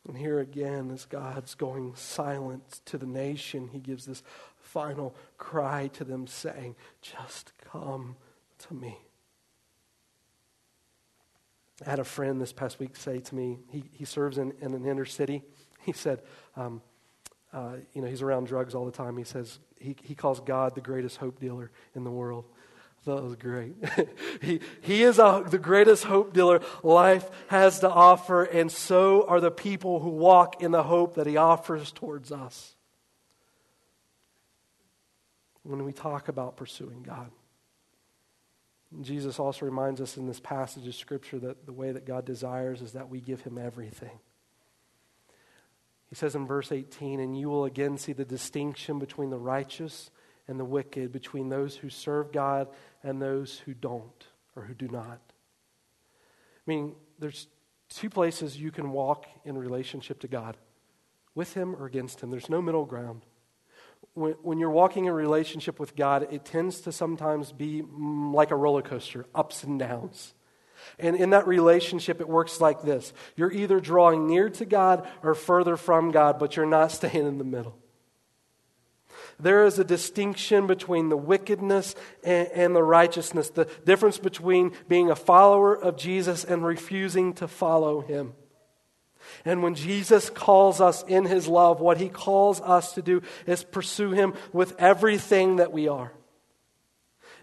And 0.07 0.17
here 0.17 0.39
again, 0.39 0.89
as 0.89 1.05
God's 1.05 1.53
going 1.53 1.93
silent 1.95 2.81
to 2.85 2.97
the 2.97 3.05
nation, 3.05 3.69
he 3.71 3.79
gives 3.79 4.05
this 4.05 4.23
final 4.57 5.15
cry 5.37 5.87
to 5.93 6.03
them, 6.03 6.25
saying, 6.25 6.75
Just 7.01 7.53
come 7.59 8.15
to 8.57 8.73
me. 8.73 8.97
I 11.85 11.89
had 11.89 11.99
a 11.99 12.03
friend 12.03 12.39
this 12.39 12.53
past 12.53 12.79
week 12.79 12.95
say 12.95 13.19
to 13.19 13.35
me, 13.35 13.59
he, 13.69 13.83
he 13.91 14.05
serves 14.05 14.37
in, 14.37 14.53
in 14.61 14.73
an 14.73 14.85
inner 14.85 15.05
city. 15.05 15.43
He 15.83 15.93
said, 15.93 16.21
um, 16.55 16.79
uh, 17.51 17.77
you 17.95 18.03
know, 18.03 18.07
he's 18.07 18.21
around 18.21 18.45
drugs 18.45 18.75
all 18.75 18.85
the 18.85 18.91
time. 18.91 19.17
He 19.17 19.23
says, 19.23 19.57
he, 19.79 19.95
he 20.03 20.13
calls 20.13 20.39
God 20.39 20.75
the 20.75 20.81
greatest 20.81 21.17
hope 21.17 21.39
dealer 21.39 21.71
in 21.95 22.03
the 22.03 22.11
world. 22.11 22.45
That 23.05 23.23
was 23.23 23.35
great. 23.35 23.75
he, 24.41 24.59
he 24.81 25.01
is 25.01 25.17
a, 25.17 25.43
the 25.47 25.57
greatest 25.57 26.03
hope 26.03 26.33
dealer 26.33 26.61
life 26.83 27.27
has 27.47 27.79
to 27.79 27.89
offer, 27.89 28.43
and 28.43 28.71
so 28.71 29.25
are 29.27 29.39
the 29.39 29.49
people 29.49 29.99
who 29.99 30.09
walk 30.09 30.61
in 30.61 30.71
the 30.71 30.83
hope 30.83 31.15
that 31.15 31.25
he 31.25 31.35
offers 31.35 31.91
towards 31.91 32.31
us. 32.31 32.75
When 35.63 35.83
we 35.83 35.93
talk 35.93 36.27
about 36.27 36.57
pursuing 36.57 37.01
God, 37.01 37.31
Jesus 39.01 39.39
also 39.39 39.65
reminds 39.65 40.01
us 40.01 40.17
in 40.17 40.27
this 40.27 40.39
passage 40.39 40.87
of 40.87 40.93
Scripture 40.93 41.39
that 41.39 41.65
the 41.65 41.73
way 41.73 41.91
that 41.91 42.05
God 42.05 42.25
desires 42.25 42.81
is 42.81 42.91
that 42.91 43.09
we 43.09 43.19
give 43.19 43.41
him 43.41 43.57
everything. 43.57 44.19
He 46.09 46.15
says 46.15 46.35
in 46.35 46.45
verse 46.45 46.71
18, 46.71 47.19
and 47.19 47.39
you 47.39 47.49
will 47.49 47.63
again 47.63 47.97
see 47.97 48.11
the 48.11 48.25
distinction 48.25 48.99
between 48.99 49.29
the 49.29 49.37
righteous 49.37 50.11
and 50.51 50.59
the 50.59 50.65
wicked, 50.65 51.11
between 51.11 51.49
those 51.49 51.75
who 51.75 51.89
serve 51.89 52.31
God 52.31 52.67
and 53.01 53.19
those 53.19 53.57
who 53.65 53.73
don't 53.73 54.27
or 54.55 54.63
who 54.63 54.75
do 54.75 54.87
not. 54.89 55.19
I 56.11 56.67
mean, 56.67 56.93
there's 57.17 57.47
two 57.89 58.09
places 58.09 58.57
you 58.57 58.69
can 58.69 58.91
walk 58.91 59.25
in 59.45 59.57
relationship 59.57 60.19
to 60.19 60.27
God 60.27 60.57
with 61.33 61.53
Him 61.53 61.75
or 61.75 61.85
against 61.85 62.21
Him. 62.21 62.29
There's 62.29 62.49
no 62.49 62.61
middle 62.61 62.85
ground. 62.85 63.21
When, 64.13 64.33
when 64.43 64.59
you're 64.59 64.69
walking 64.69 65.05
in 65.05 65.13
relationship 65.13 65.79
with 65.79 65.95
God, 65.95 66.27
it 66.31 66.43
tends 66.43 66.81
to 66.81 66.91
sometimes 66.91 67.51
be 67.51 67.81
mm, 67.81 68.33
like 68.33 68.51
a 68.51 68.55
roller 68.55 68.81
coaster, 68.81 69.25
ups 69.33 69.63
and 69.63 69.79
downs. 69.79 70.33
And 70.99 71.15
in 71.15 71.29
that 71.29 71.47
relationship, 71.47 72.19
it 72.19 72.27
works 72.27 72.59
like 72.59 72.81
this 72.81 73.13
you're 73.35 73.51
either 73.51 73.79
drawing 73.79 74.27
near 74.27 74.49
to 74.49 74.65
God 74.65 75.07
or 75.23 75.33
further 75.33 75.77
from 75.77 76.11
God, 76.11 76.39
but 76.39 76.57
you're 76.57 76.65
not 76.65 76.91
staying 76.91 77.25
in 77.25 77.37
the 77.37 77.45
middle. 77.45 77.77
There 79.41 79.65
is 79.65 79.79
a 79.79 79.83
distinction 79.83 80.67
between 80.67 81.09
the 81.09 81.17
wickedness 81.17 81.95
and, 82.23 82.47
and, 82.49 82.75
the 82.75 82.83
righteousness, 82.83 83.49
the 83.49 83.65
difference 83.85 84.17
between 84.17 84.71
being 84.87 85.09
a 85.09 85.15
follower 85.15 85.75
of 85.75 85.97
Jesus 85.97 86.43
and 86.43 86.65
refusing 86.65 87.33
to 87.33 87.47
follow 87.47 88.01
him. 88.01 88.33
And 89.45 89.63
when 89.63 89.75
Jesus 89.75 90.29
calls 90.29 90.81
us 90.81 91.03
in 91.03 91.25
his 91.25 91.47
love, 91.47 91.79
what 91.79 91.97
he 91.97 92.09
calls 92.09 92.59
us 92.61 92.93
to 92.93 93.01
do 93.01 93.21
is 93.45 93.63
pursue 93.63 94.11
him 94.11 94.33
with 94.51 94.75
everything 94.79 95.57
that 95.57 95.71
we 95.71 95.87
are. 95.87 96.11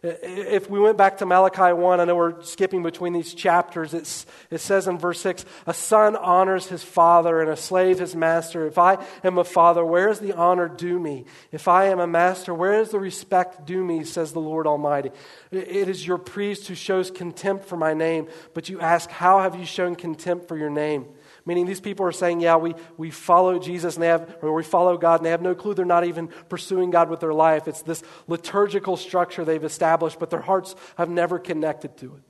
If 0.03 0.71
we 0.71 0.79
went 0.79 0.97
back 0.97 1.19
to 1.19 1.27
Malachi 1.27 1.73
1, 1.73 2.01
I 2.01 2.05
know 2.05 2.15
we're 2.15 2.43
skipping 2.43 2.85
between 2.85 3.13
these 3.13 3.35
chapters. 3.35 3.95
It's, 3.95 4.27
it 4.51 4.59
says 4.59 4.87
in 4.87 4.97
verse 4.97 5.21
6 5.21 5.45
A 5.67 5.75
son 5.75 6.15
honors 6.15 6.67
his 6.67 6.85
father, 6.85 7.41
and 7.41 7.51
a 7.51 7.57
slave 7.57 7.99
his 7.99 8.15
master. 8.15 8.67
If 8.67 8.79
I 8.79 9.05
am 9.25 9.39
a 9.39 9.45
father, 9.45 9.85
where 9.85 10.09
is 10.09 10.21
the 10.21 10.33
honor 10.35 10.69
due 10.69 11.01
me? 11.01 11.25
If 11.51 11.67
I 11.67 11.87
am 11.87 11.99
a 11.99 12.07
master, 12.07 12.55
where 12.55 12.81
is 12.81 12.91
the 12.91 13.01
respect 13.01 13.67
due 13.67 13.85
me, 13.85 14.05
says 14.05 14.33
the 14.33 14.41
Lord 14.41 14.67
Almighty? 14.69 15.11
It 15.51 15.89
is 15.89 16.07
your 16.07 16.19
priest 16.19 16.69
who 16.69 16.77
shows 16.77 17.11
contempt 17.11 17.65
for 17.65 17.77
my 17.77 17.95
name, 17.95 18.29
but 18.55 18.69
you 18.69 18.81
ask, 18.81 19.11
How 19.11 19.41
have 19.41 19.57
you 19.57 19.67
shown 19.67 19.97
contempt 19.97 20.47
for 20.47 20.57
your 20.57 20.71
name? 20.71 21.07
Meaning 21.49 21.65
these 21.65 21.81
people 21.81 22.05
are 22.05 22.13
saying, 22.13 22.41
yeah, 22.41 22.57
we, 22.57 22.75
we 22.99 23.11
follow 23.11 23.59
Jesus 23.59 23.95
and 23.95 24.03
they 24.03 24.09
have, 24.09 24.37
or 24.43 24.53
we 24.53 24.63
follow 24.63 24.99
God 24.99 25.21
and 25.21 25.25
they 25.25 25.31
have 25.31 25.41
no 25.41 25.55
clue 25.55 25.73
they're 25.73 25.87
not 25.87 26.05
even 26.05 26.29
pursuing 26.51 26.91
God 26.91 27.09
with 27.09 27.21
their 27.21 27.33
life. 27.33 27.67
It's 27.67 27.81
this 27.81 28.03
liturgical 28.27 28.99
structure 28.99 29.47
they've 29.47 29.65
established, 29.65 30.19
but 30.19 30.29
their 30.29 30.43
hearts 30.43 30.75
have 30.99 31.09
never 31.09 31.39
connected 31.39 31.97
to 31.97 32.17
it. 32.17 32.23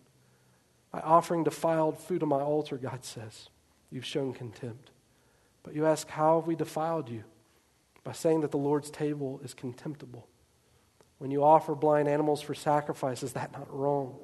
By 0.92 1.00
offering 1.00 1.42
defiled 1.42 1.98
food 1.98 2.22
on 2.22 2.28
my 2.28 2.40
altar, 2.40 2.76
God 2.76 3.04
says, 3.04 3.48
you've 3.90 4.04
shown 4.04 4.34
contempt. 4.34 4.92
But 5.64 5.75
you 5.75 5.84
ask, 5.84 6.08
how 6.08 6.38
have 6.38 6.46
we 6.46 6.54
defiled 6.54 7.08
you? 7.08 7.25
By 8.04 8.12
saying 8.12 8.42
that 8.42 8.52
the 8.52 8.56
Lord's 8.56 8.88
table 8.88 9.40
is 9.42 9.52
contemptible. 9.52 10.28
When 11.18 11.32
you 11.32 11.42
offer 11.42 11.75
blind 11.75 12.06
animals 12.06 12.40
for 12.40 12.54
sacrifice, 12.54 13.25
is 13.25 13.32
that 13.32 13.50
not 13.50 13.66
wrong? 13.76 14.16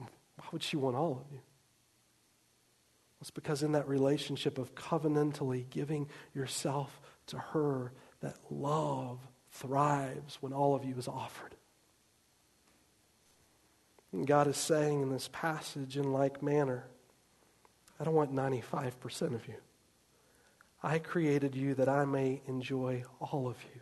Why 0.00 0.46
would 0.52 0.62
she 0.62 0.76
want 0.76 0.96
all 0.96 1.12
of 1.12 1.32
you? 1.32 1.40
It's 3.20 3.30
because 3.30 3.62
in 3.62 3.72
that 3.72 3.88
relationship 3.88 4.58
of 4.58 4.74
covenantally 4.74 5.68
giving 5.70 6.08
yourself 6.34 7.00
to 7.28 7.38
her, 7.38 7.92
that 8.20 8.36
love 8.50 9.18
thrives 9.50 10.38
when 10.40 10.52
all 10.52 10.74
of 10.74 10.84
you 10.84 10.94
is 10.96 11.08
offered. 11.08 11.54
And 14.12 14.26
God 14.26 14.46
is 14.46 14.56
saying 14.56 15.02
in 15.02 15.10
this 15.10 15.28
passage, 15.32 15.96
in 15.96 16.12
like 16.12 16.42
manner, 16.42 16.86
I 17.98 18.04
don't 18.04 18.14
want 18.14 18.34
95% 18.34 19.34
of 19.34 19.46
you. 19.48 19.54
I 20.82 20.98
created 20.98 21.54
you 21.54 21.74
that 21.74 21.88
I 21.88 22.04
may 22.04 22.42
enjoy 22.46 23.04
all 23.20 23.48
of 23.48 23.56
you. 23.74 23.80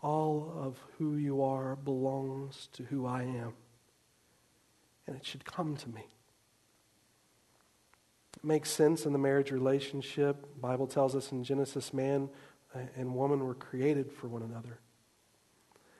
All 0.00 0.52
of 0.56 0.78
who 0.96 1.16
you 1.16 1.42
are 1.42 1.76
belongs 1.76 2.68
to 2.74 2.84
who 2.84 3.06
I 3.06 3.22
am. 3.22 3.52
And 5.06 5.16
it 5.16 5.26
should 5.26 5.44
come 5.44 5.76
to 5.76 5.88
me. 5.88 6.06
It 8.36 8.44
makes 8.44 8.70
sense 8.70 9.06
in 9.06 9.12
the 9.12 9.18
marriage 9.18 9.50
relationship. 9.50 10.42
The 10.54 10.60
Bible 10.60 10.86
tells 10.86 11.16
us 11.16 11.32
in 11.32 11.42
Genesis, 11.42 11.92
man 11.92 12.28
and 12.96 13.14
woman 13.14 13.44
were 13.44 13.54
created 13.54 14.12
for 14.12 14.28
one 14.28 14.42
another. 14.42 14.78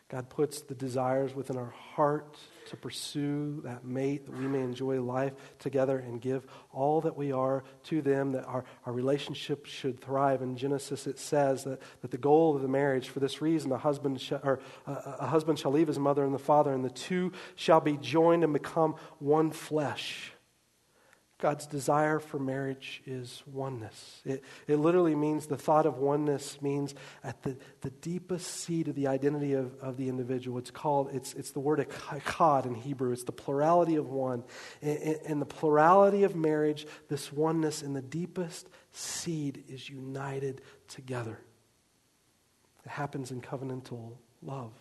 God 0.08 0.30
puts 0.30 0.62
the 0.62 0.74
desires 0.74 1.34
within 1.34 1.58
our 1.58 1.74
heart 1.94 2.38
to 2.70 2.76
pursue 2.76 3.60
that 3.64 3.84
mate, 3.84 4.24
that 4.24 4.38
we 4.38 4.48
may 4.48 4.60
enjoy 4.60 5.02
life 5.02 5.34
together 5.58 5.98
and 5.98 6.18
give 6.18 6.46
all 6.72 7.02
that 7.02 7.14
we 7.14 7.30
are 7.30 7.62
to 7.84 8.00
them, 8.00 8.32
that 8.32 8.44
our, 8.44 8.64
our 8.86 8.92
relationship 8.92 9.66
should 9.66 10.00
thrive. 10.00 10.40
In 10.40 10.56
Genesis, 10.56 11.06
it 11.06 11.18
says 11.18 11.64
that, 11.64 11.80
that 12.00 12.10
the 12.10 12.18
goal 12.18 12.56
of 12.56 12.62
the 12.62 12.68
marriage, 12.68 13.10
for 13.10 13.20
this 13.20 13.42
reason, 13.42 13.70
a 13.70 13.76
husband, 13.76 14.18
sh- 14.18 14.32
or 14.32 14.60
a, 14.86 14.92
a 15.20 15.26
husband 15.26 15.58
shall 15.58 15.72
leave 15.72 15.88
his 15.88 15.98
mother 15.98 16.24
and 16.24 16.34
the 16.34 16.38
father, 16.38 16.72
and 16.72 16.84
the 16.84 16.90
two 16.90 17.32
shall 17.54 17.80
be 17.80 17.98
joined 17.98 18.44
and 18.44 18.52
become 18.54 18.94
one 19.18 19.50
flesh. 19.50 20.32
God's 21.38 21.68
desire 21.68 22.18
for 22.18 22.40
marriage 22.40 23.00
is 23.06 23.44
oneness. 23.46 24.22
It, 24.24 24.42
it 24.66 24.76
literally 24.76 25.14
means 25.14 25.46
the 25.46 25.56
thought 25.56 25.86
of 25.86 25.98
oneness 25.98 26.60
means 26.60 26.96
at 27.22 27.44
the, 27.44 27.56
the 27.82 27.90
deepest 27.90 28.48
seat 28.48 28.88
of 28.88 28.96
the 28.96 29.06
identity 29.06 29.52
of, 29.52 29.78
of 29.80 29.96
the 29.96 30.08
individual. 30.08 30.58
It's 30.58 30.72
called, 30.72 31.10
it's, 31.12 31.34
it's 31.34 31.52
the 31.52 31.60
word 31.60 31.78
echad 31.78 32.66
in 32.66 32.74
Hebrew. 32.74 33.12
It's 33.12 33.22
the 33.22 33.30
plurality 33.30 33.94
of 33.94 34.08
one. 34.08 34.42
In, 34.82 35.16
in 35.24 35.38
the 35.38 35.46
plurality 35.46 36.24
of 36.24 36.34
marriage, 36.34 36.88
this 37.08 37.32
oneness 37.32 37.82
in 37.82 37.92
the 37.92 38.02
deepest 38.02 38.68
seed 38.90 39.62
is 39.68 39.88
united 39.88 40.60
together. 40.88 41.38
It 42.84 42.90
happens 42.90 43.30
in 43.30 43.42
covenantal 43.42 44.16
love. 44.42 44.72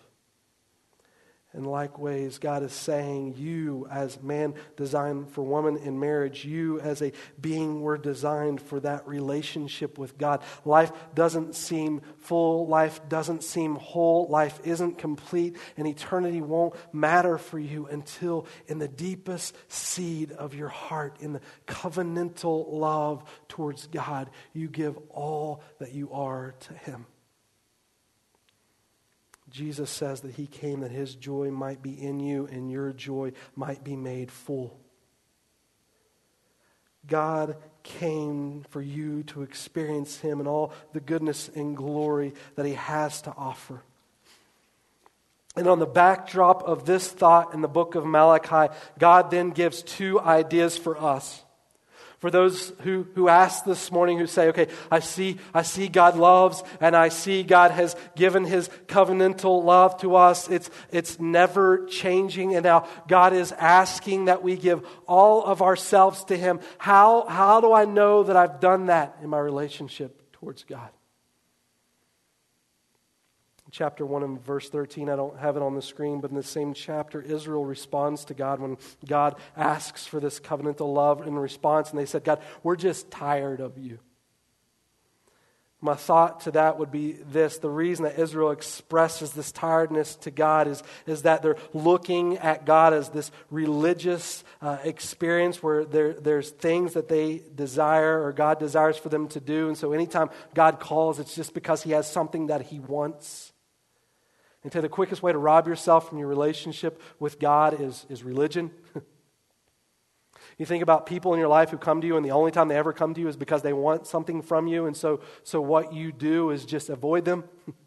In 1.54 1.64
like 1.64 1.98
ways, 1.98 2.40
God 2.40 2.62
is 2.62 2.74
saying, 2.74 3.36
You, 3.38 3.88
as 3.90 4.22
man 4.22 4.54
designed 4.76 5.30
for 5.30 5.44
woman 5.44 5.78
in 5.78 5.98
marriage, 5.98 6.44
you, 6.44 6.82
as 6.82 7.02
a 7.02 7.14
being, 7.40 7.82
were 7.82 7.98
designed 7.98 8.62
for 8.62 8.82
that 8.82 9.08
relationship 9.08 9.98
with 9.98 10.18
God. 10.18 10.44
Life 10.66 10.92
doesn't 11.16 11.56
seem 11.56 12.02
full. 12.20 12.68
Life 12.68 13.00
doesn't 13.08 13.44
seem 13.44 13.76
whole. 13.76 14.28
Life 14.28 14.60
isn't 14.66 14.98
complete. 14.98 15.56
And 15.78 15.88
eternity 15.88 16.42
won't 16.42 16.76
matter 16.94 17.38
for 17.38 17.60
you 17.60 17.88
until, 17.88 18.46
in 18.68 18.78
the 18.78 18.90
deepest 18.90 19.56
seed 19.72 20.34
of 20.34 20.54
your 20.54 20.70
heart, 20.70 21.18
in 21.22 21.32
the 21.32 21.42
covenantal 21.66 22.74
love 22.74 23.24
towards 23.48 23.88
God, 23.88 24.30
you 24.52 24.68
give 24.68 24.98
all 25.10 25.64
that 25.80 25.94
you 25.94 26.12
are 26.12 26.56
to 26.60 26.74
Him. 26.74 27.06
Jesus 29.50 29.90
says 29.90 30.22
that 30.22 30.36
he 30.36 30.48
came 30.48 30.82
that 30.82 30.92
his 30.92 31.16
joy 31.16 31.52
might 31.52 31.82
be 31.82 31.92
in 31.92 32.20
you 32.20 32.48
and 32.52 32.70
your 32.70 32.92
joy 32.92 33.32
might 33.56 33.84
be 33.84 33.96
made 33.96 34.32
full. 34.32 34.78
God 37.08 37.56
came 37.84 38.66
for 38.70 38.82
you 38.82 39.24
to 39.24 39.42
experience 39.42 40.18
him 40.18 40.40
and 40.40 40.48
all 40.48 40.74
the 40.92 41.00
goodness 41.00 41.50
and 41.56 41.78
glory 41.78 42.34
that 42.56 42.66
he 42.66 42.74
has 42.74 43.22
to 43.22 43.34
offer. 43.38 43.82
And 45.56 45.68
on 45.68 45.80
the 45.80 45.88
backdrop 45.88 46.64
of 46.64 46.86
this 46.86 47.08
thought 47.08 47.54
in 47.54 47.62
the 47.62 47.68
book 47.68 47.96
of 47.96 48.06
Malachi, 48.06 48.72
God 49.00 49.32
then 49.32 49.52
gives 49.52 49.82
two 49.82 50.20
ideas 50.20 50.78
for 50.78 51.02
us. 51.02 51.42
For 52.20 52.32
those 52.32 52.74
who, 52.82 53.06
who 53.14 53.28
ask 53.28 53.64
this 53.64 53.92
morning, 53.92 54.18
who 54.18 54.26
say, 54.26 54.48
okay, 54.48 54.68
I 54.90 55.00
see, 55.00 55.38
I 55.54 55.62
see 55.62 55.88
God 55.88 56.18
loves 56.18 56.64
and 56.82 56.96
I 56.96 57.10
see 57.10 57.44
God 57.44 57.70
has 57.70 57.96
given 58.16 58.44
his 58.44 58.70
covenantal 58.88 59.64
love 59.64 60.00
to 60.02 60.16
us. 60.16 60.50
It's, 60.50 60.72
it's 60.92 61.20
never 61.20 61.86
changing. 61.86 62.56
And 62.56 62.64
now 62.64 62.88
God 63.08 63.34
is 63.34 63.52
asking 63.52 64.26
that 64.26 64.42
we 64.42 64.56
give 64.56 64.84
all 65.08 65.44
of 65.46 65.62
ourselves 65.62 66.24
to 66.26 66.38
him. 66.38 66.60
How, 66.80 67.28
how 67.28 67.62
do 67.62 67.72
I 67.72 67.86
know 67.86 68.24
that 68.24 68.36
I've 68.36 68.60
done 68.60 68.88
that 68.88 69.18
in 69.22 69.30
my 69.30 69.40
relationship 69.40 70.20
towards 70.34 70.64
God? 70.64 70.90
Chapter 73.72 74.06
1 74.06 74.24
and 74.24 74.44
verse 74.44 74.70
13. 74.70 75.10
I 75.10 75.16
don't 75.16 75.38
have 75.38 75.58
it 75.58 75.64
on 75.64 75.76
the 75.76 75.82
screen, 75.82 76.22
but 76.22 76.32
in 76.32 76.38
the 76.38 76.44
same 76.44 76.74
chapter, 76.74 77.22
Israel 77.22 77.66
responds 77.66 78.26
to 78.26 78.34
God 78.34 78.60
when 78.60 78.78
God 79.06 79.36
asks 79.56 80.06
for 80.06 80.20
this 80.20 80.40
covenantal 80.40 80.94
love 80.94 81.26
in 81.26 81.36
response. 81.36 81.90
And 81.90 82.00
they 82.00 82.06
said, 82.06 82.24
God, 82.24 82.42
we're 82.64 82.76
just 82.76 83.12
tired 83.12 83.60
of 83.60 83.78
you. 83.78 84.00
My 85.80 85.94
thought 85.94 86.40
to 86.42 86.52
that 86.52 86.80
would 86.80 86.90
be 86.92 87.12
this 87.12 87.60
the 87.60 87.70
reason 87.70 88.06
that 88.06 88.18
Israel 88.18 88.50
expresses 88.50 89.34
this 89.34 89.52
tiredness 89.52 90.16
to 90.18 90.32
God 90.32 90.68
is, 90.68 90.82
is 91.06 91.22
that 91.22 91.44
they're 91.44 91.58
looking 91.72 92.40
at 92.40 92.66
God 92.66 92.94
as 92.94 93.10
this 93.10 93.30
religious 93.52 94.44
uh, 94.60 94.80
experience 94.84 95.62
where 95.62 95.86
there, 95.86 96.14
there's 96.14 96.50
things 96.50 96.94
that 96.94 97.10
they 97.10 97.44
desire 97.54 98.24
or 98.24 98.34
God 98.34 98.58
desires 98.58 98.98
for 98.98 99.10
them 99.10 99.28
to 99.30 99.40
do. 99.40 99.68
And 99.68 99.78
so 99.78 99.92
anytime 99.92 100.32
God 100.56 100.80
calls, 100.80 101.20
it's 101.20 101.36
just 101.36 101.54
because 101.54 101.84
He 101.84 101.92
has 101.92 102.12
something 102.12 102.48
that 102.48 102.64
He 102.64 102.80
wants. 102.80 103.54
And 104.68 104.74
say 104.74 104.82
the 104.82 104.90
quickest 104.90 105.24
way 105.24 105.32
to 105.32 105.38
rob 105.38 105.66
yourself 105.66 106.10
from 106.10 106.18
your 106.18 106.28
relationship 106.28 107.02
with 107.20 107.40
God 107.40 107.80
is, 107.80 108.06
is 108.10 108.22
religion. 108.22 108.70
you 110.58 110.66
think 110.66 110.84
about 110.84 111.06
people 111.06 111.34
in 111.34 111.40
your 111.40 111.48
life 111.48 111.70
who 111.70 111.78
come 111.78 112.02
to 112.02 112.06
you, 112.06 112.18
and 112.18 112.26
the 112.26 112.32
only 112.32 112.52
time 112.52 112.68
they 112.68 112.76
ever 112.76 112.92
come 112.92 113.14
to 113.14 113.22
you 113.22 113.30
is 113.30 113.38
because 113.38 113.62
they 113.62 113.72
want 113.72 114.06
something 114.06 114.42
from 114.42 114.68
you, 114.68 114.86
and 114.86 114.98
so, 114.98 115.22
so 115.46 115.62
what 115.62 115.94
you 115.94 116.12
do 116.12 116.50
is 116.50 116.66
just 116.66 116.90
avoid 116.90 117.24
them. 117.24 117.46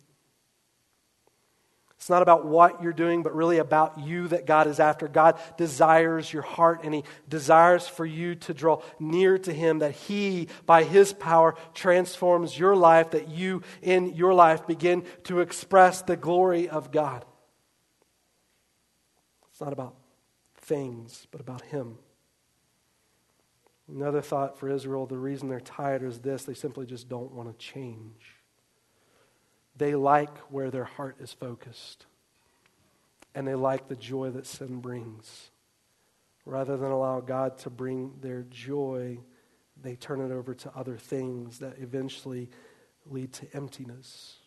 It's 2.00 2.08
not 2.08 2.22
about 2.22 2.46
what 2.46 2.82
you're 2.82 2.94
doing, 2.94 3.22
but 3.22 3.34
really 3.34 3.58
about 3.58 4.00
you 4.00 4.26
that 4.28 4.46
God 4.46 4.66
is 4.66 4.80
after. 4.80 5.06
God 5.06 5.38
desires 5.58 6.32
your 6.32 6.40
heart, 6.40 6.80
and 6.82 6.94
He 6.94 7.04
desires 7.28 7.86
for 7.86 8.06
you 8.06 8.36
to 8.36 8.54
draw 8.54 8.80
near 8.98 9.36
to 9.36 9.52
Him, 9.52 9.80
that 9.80 9.92
He, 9.92 10.48
by 10.64 10.84
His 10.84 11.12
power, 11.12 11.56
transforms 11.74 12.58
your 12.58 12.74
life, 12.74 13.10
that 13.10 13.28
you, 13.28 13.60
in 13.82 14.14
your 14.14 14.32
life, 14.32 14.66
begin 14.66 15.04
to 15.24 15.40
express 15.40 16.00
the 16.00 16.16
glory 16.16 16.70
of 16.70 16.90
God. 16.90 17.26
It's 19.50 19.60
not 19.60 19.74
about 19.74 19.94
things, 20.56 21.26
but 21.30 21.42
about 21.42 21.60
Him. 21.60 21.98
Another 23.94 24.22
thought 24.22 24.58
for 24.58 24.70
Israel 24.70 25.04
the 25.04 25.18
reason 25.18 25.50
they're 25.50 25.60
tired 25.60 26.02
is 26.02 26.20
this 26.20 26.44
they 26.44 26.54
simply 26.54 26.86
just 26.86 27.10
don't 27.10 27.32
want 27.32 27.50
to 27.50 27.62
change. 27.62 28.39
They 29.80 29.94
like 29.94 30.36
where 30.50 30.70
their 30.70 30.84
heart 30.84 31.16
is 31.20 31.32
focused, 31.32 32.04
and 33.34 33.48
they 33.48 33.54
like 33.54 33.88
the 33.88 33.96
joy 33.96 34.28
that 34.28 34.46
sin 34.46 34.80
brings. 34.80 35.50
Rather 36.44 36.76
than 36.76 36.90
allow 36.90 37.20
God 37.20 37.56
to 37.60 37.70
bring 37.70 38.12
their 38.20 38.42
joy, 38.42 39.20
they 39.82 39.96
turn 39.96 40.20
it 40.20 40.34
over 40.34 40.52
to 40.52 40.70
other 40.76 40.98
things 40.98 41.60
that 41.60 41.78
eventually 41.78 42.50
lead 43.06 43.32
to 43.32 43.46
emptiness. 43.54 44.39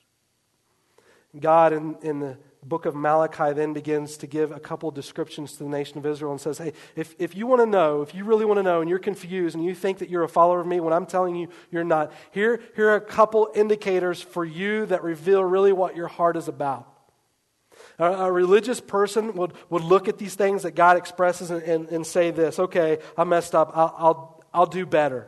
God, 1.39 1.73
in, 1.73 1.95
in 2.01 2.19
the 2.19 2.37
book 2.63 2.85
of 2.85 2.95
Malachi, 2.95 3.53
then 3.53 3.73
begins 3.73 4.17
to 4.17 4.27
give 4.27 4.51
a 4.51 4.59
couple 4.59 4.89
descriptions 4.91 5.53
to 5.53 5.63
the 5.63 5.69
nation 5.69 5.97
of 5.97 6.05
Israel 6.05 6.31
and 6.31 6.39
says, 6.39 6.57
Hey, 6.57 6.73
if, 6.95 7.15
if 7.19 7.35
you 7.35 7.47
want 7.47 7.61
to 7.61 7.65
know, 7.65 8.01
if 8.01 8.13
you 8.13 8.23
really 8.23 8.45
want 8.45 8.57
to 8.57 8.63
know, 8.63 8.81
and 8.81 8.89
you're 8.89 8.99
confused 8.99 9.55
and 9.55 9.65
you 9.65 9.75
think 9.75 9.99
that 9.99 10.09
you're 10.09 10.23
a 10.23 10.29
follower 10.29 10.61
of 10.61 10.67
me 10.67 10.79
when 10.79 10.93
I'm 10.93 11.05
telling 11.05 11.35
you 11.35 11.49
you're 11.71 11.83
not, 11.83 12.11
here, 12.31 12.61
here 12.75 12.89
are 12.89 12.95
a 12.95 13.01
couple 13.01 13.49
indicators 13.55 14.21
for 14.21 14.45
you 14.45 14.85
that 14.87 15.03
reveal 15.03 15.43
really 15.43 15.73
what 15.73 15.95
your 15.95 16.07
heart 16.07 16.37
is 16.37 16.47
about. 16.47 16.87
A, 17.99 18.05
a 18.05 18.31
religious 18.31 18.79
person 18.79 19.33
would, 19.33 19.53
would 19.69 19.83
look 19.83 20.07
at 20.07 20.17
these 20.17 20.35
things 20.35 20.63
that 20.63 20.71
God 20.71 20.97
expresses 20.97 21.51
and, 21.51 21.63
and, 21.63 21.89
and 21.89 22.07
say 22.07 22.31
this 22.31 22.59
okay, 22.59 22.99
I 23.17 23.23
messed 23.23 23.55
up, 23.55 23.71
I'll, 23.75 23.95
I'll, 23.97 24.43
I'll 24.53 24.65
do 24.65 24.85
better. 24.85 25.27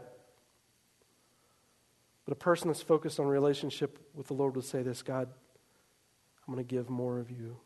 But 2.26 2.32
a 2.32 2.36
person 2.36 2.70
that's 2.70 2.82
focused 2.82 3.20
on 3.20 3.28
relationship 3.28 4.00
with 4.15 4.28
the 4.28 4.34
Lord 4.34 4.56
would 4.56 4.65
say 4.65 4.82
this 4.82 5.04
God, 5.04 5.30
I'm 6.47 6.53
going 6.53 6.65
to 6.65 6.75
give 6.75 6.89
more 6.89 7.19
of 7.19 7.31
you 7.31 7.58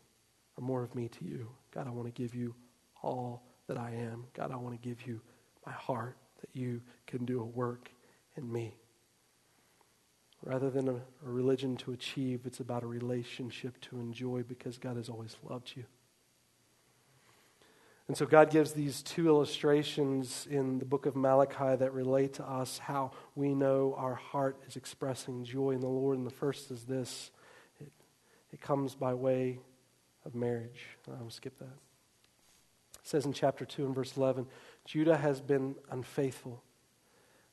or 0.56 0.64
more 0.64 0.82
of 0.82 0.94
me 0.94 1.08
to 1.08 1.24
you. 1.24 1.48
God, 1.74 1.86
I 1.86 1.90
want 1.90 2.12
to 2.12 2.22
give 2.22 2.34
you 2.34 2.54
all 3.02 3.42
that 3.66 3.78
I 3.78 3.90
am. 3.92 4.24
God, 4.34 4.50
I 4.52 4.56
want 4.56 4.80
to 4.80 4.88
give 4.88 5.06
you 5.06 5.20
my 5.66 5.72
heart 5.72 6.16
that 6.40 6.50
you 6.52 6.80
can 7.06 7.24
do 7.24 7.40
a 7.40 7.44
work 7.44 7.90
in 8.36 8.50
me. 8.50 8.74
Rather 10.42 10.70
than 10.70 10.88
a, 10.88 10.94
a, 10.94 11.00
religion 11.22 11.76
to 11.76 11.92
achieve, 11.92 12.40
it's 12.46 12.60
about 12.60 12.82
a 12.82 12.86
relationship 12.86 13.78
to 13.82 14.00
enjoy 14.00 14.42
because 14.42 14.78
God 14.78 14.96
has 14.96 15.10
always 15.10 15.36
loved 15.42 15.72
you. 15.76 15.84
And 18.08 18.16
so 18.16 18.26
God 18.26 18.50
gives 18.50 18.72
these 18.72 19.02
two 19.02 19.28
illustrations 19.28 20.48
in 20.50 20.78
the 20.78 20.84
book 20.84 21.06
of 21.06 21.14
Malachi 21.14 21.76
that 21.76 21.92
relate 21.92 22.32
to 22.34 22.44
us 22.44 22.78
how 22.78 23.12
we 23.36 23.54
know 23.54 23.94
our 23.96 24.16
heart 24.16 24.60
is 24.66 24.74
expressing 24.76 25.44
joy 25.44 25.72
in 25.72 25.80
the 25.80 25.86
Lord. 25.86 26.18
And 26.18 26.26
the 26.26 26.32
first 26.32 26.70
is 26.70 26.84
this 26.84 27.30
it 28.52 28.60
comes 28.60 28.94
by 28.94 29.14
way 29.14 29.58
of 30.24 30.34
marriage. 30.34 30.98
I'll 31.08 31.30
skip 31.30 31.58
that. 31.58 31.64
It 31.64 33.06
says 33.06 33.24
in 33.24 33.32
chapter 33.32 33.64
2 33.64 33.86
and 33.86 33.94
verse 33.94 34.16
11 34.16 34.46
Judah 34.84 35.16
has 35.16 35.40
been 35.40 35.74
unfaithful 35.90 36.62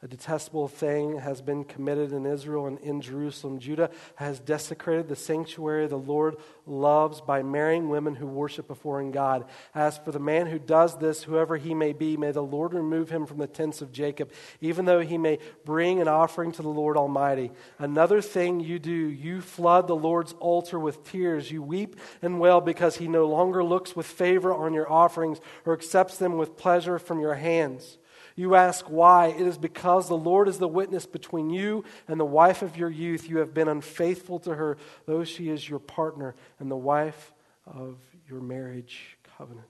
a 0.04 0.08
detestable 0.08 0.68
thing 0.68 1.18
has 1.18 1.42
been 1.42 1.64
committed 1.64 2.12
in 2.12 2.28
Israel 2.28 2.68
and 2.68 2.78
in 2.82 3.02
Jerusalem. 3.02 3.58
Judah 3.58 3.90
has 4.18 4.40
desecrated 4.40 5.08
the 5.08 5.16
sanctuary 5.16 5.88
the 5.88 5.98
Lord 5.98 6.36
loves 6.68 7.20
by 7.20 7.42
marrying 7.42 7.90
women 7.90 8.14
who 8.14 8.28
worship 8.28 8.70
a 8.70 8.76
foreign 8.76 9.10
God. 9.10 9.46
As 9.74 9.98
for 9.98 10.12
the 10.12 10.20
man 10.20 10.46
who 10.46 10.60
does 10.60 11.00
this, 11.00 11.24
whoever 11.24 11.58
he 11.58 11.74
may 11.74 11.94
be, 11.94 12.16
may 12.16 12.32
the 12.32 12.44
Lord 12.44 12.76
remove 12.76 13.10
him 13.10 13.26
from 13.26 13.40
the 13.40 13.48
tents 13.48 13.82
of 13.82 13.92
Jacob, 13.92 14.32
even 14.62 14.86
though 14.86 15.00
he 15.00 15.18
may 15.18 15.40
bring 15.66 16.00
an 16.00 16.08
offering 16.08 16.52
to 16.52 16.62
the 16.62 16.68
Lord 16.68 16.96
Almighty. 16.96 17.52
Another 17.80 18.22
thing 18.22 18.60
you 18.60 18.78
do, 18.78 18.92
you 18.92 19.42
flood 19.42 19.88
the 19.88 19.96
Lord's 19.96 20.34
altar 20.34 20.80
with 20.80 21.04
tears. 21.06 21.50
You 21.50 21.64
weep 21.64 21.96
and 22.22 22.40
wail 22.40 22.62
because 22.62 22.98
he 22.98 23.08
no 23.08 23.26
longer 23.26 23.64
looks 23.64 23.96
with 23.96 24.06
favor 24.06 24.54
on 24.54 24.76
your 24.76 24.92
offerings 24.92 25.40
or 25.66 25.74
accepts 25.74 26.20
them 26.20 26.38
with 26.38 26.56
pleasure 26.56 27.00
from 27.00 27.20
your 27.20 27.36
hands. 27.36 27.98
You 28.38 28.54
ask 28.54 28.86
why. 28.86 29.30
It 29.30 29.48
is 29.48 29.58
because 29.58 30.08
the 30.08 30.16
Lord 30.16 30.48
is 30.48 30.60
the 30.60 30.68
witness 30.68 31.08
between 31.08 31.50
you 31.50 31.84
and 32.08 32.20
the 32.20 32.26
wife 32.26 32.62
of 32.62 32.78
your 32.78 32.90
youth. 32.90 33.28
You 33.28 33.40
have 33.40 33.52
been 33.52 33.68
unfaithful 33.68 34.40
to 34.42 34.54
her, 34.54 34.78
though 35.08 35.24
she 35.24 35.50
is 35.50 35.68
your 35.68 35.80
partner 35.80 36.36
and 36.60 36.70
the 36.70 36.78
wife 36.78 37.34
of 37.66 37.98
your 38.30 38.40
marriage 38.40 39.18
covenant. 39.38 39.66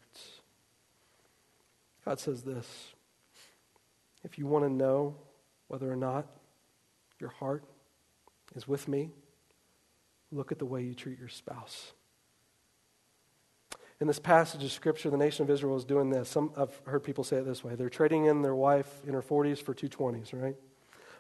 God 2.04 2.20
says 2.20 2.44
this 2.44 2.94
if 4.26 4.38
you 4.38 4.46
want 4.46 4.66
to 4.66 4.70
know 4.70 5.16
whether 5.70 5.90
or 5.90 5.96
not 5.96 6.28
your 7.20 7.30
heart 7.30 7.64
is 8.54 8.68
with 8.68 8.90
me, 8.90 9.12
look 10.30 10.52
at 10.52 10.60
the 10.60 10.66
way 10.66 10.84
you 10.84 10.94
treat 10.94 11.18
your 11.18 11.30
spouse 11.30 11.94
in 14.00 14.08
this 14.08 14.20
passage 14.20 14.64
of 14.64 14.72
Scripture, 14.72 15.10
the 15.10 15.18
nation 15.18 15.44
of 15.44 15.50
Israel 15.50 15.76
is 15.76 15.86
doing 15.86 16.10
this. 16.10 16.30
Some, 16.30 16.52
I've 16.56 16.80
heard 16.86 17.04
people 17.04 17.24
say 17.24 17.38
it 17.38 17.46
this 17.46 17.64
way 17.64 17.76
they're 17.76 17.90
trading 17.90 18.26
in 18.26 18.42
their 18.42 18.56
wife 18.56 18.88
in 19.08 19.14
her 19.14 19.22
40s 19.22 19.62
for 19.62 19.74
two 19.74 19.90
20s, 19.90 20.40
right? 20.40 20.56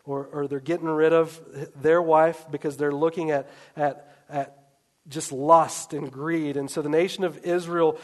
Or, 0.05 0.29
or 0.31 0.47
they're 0.47 0.59
getting 0.59 0.87
rid 0.87 1.11
of 1.11 1.39
their 1.81 2.01
wife 2.01 2.45
because 2.49 2.77
they're 2.77 2.93
looking 2.93 3.31
at, 3.31 3.49
at, 3.75 4.15
at 4.29 4.67
just 5.09 5.31
lust 5.31 5.93
and 5.93 6.11
greed. 6.11 6.55
And 6.55 6.69
so 6.69 6.81
the 6.81 6.89
nation 6.89 7.23
of 7.23 7.39
Israel 7.39 7.99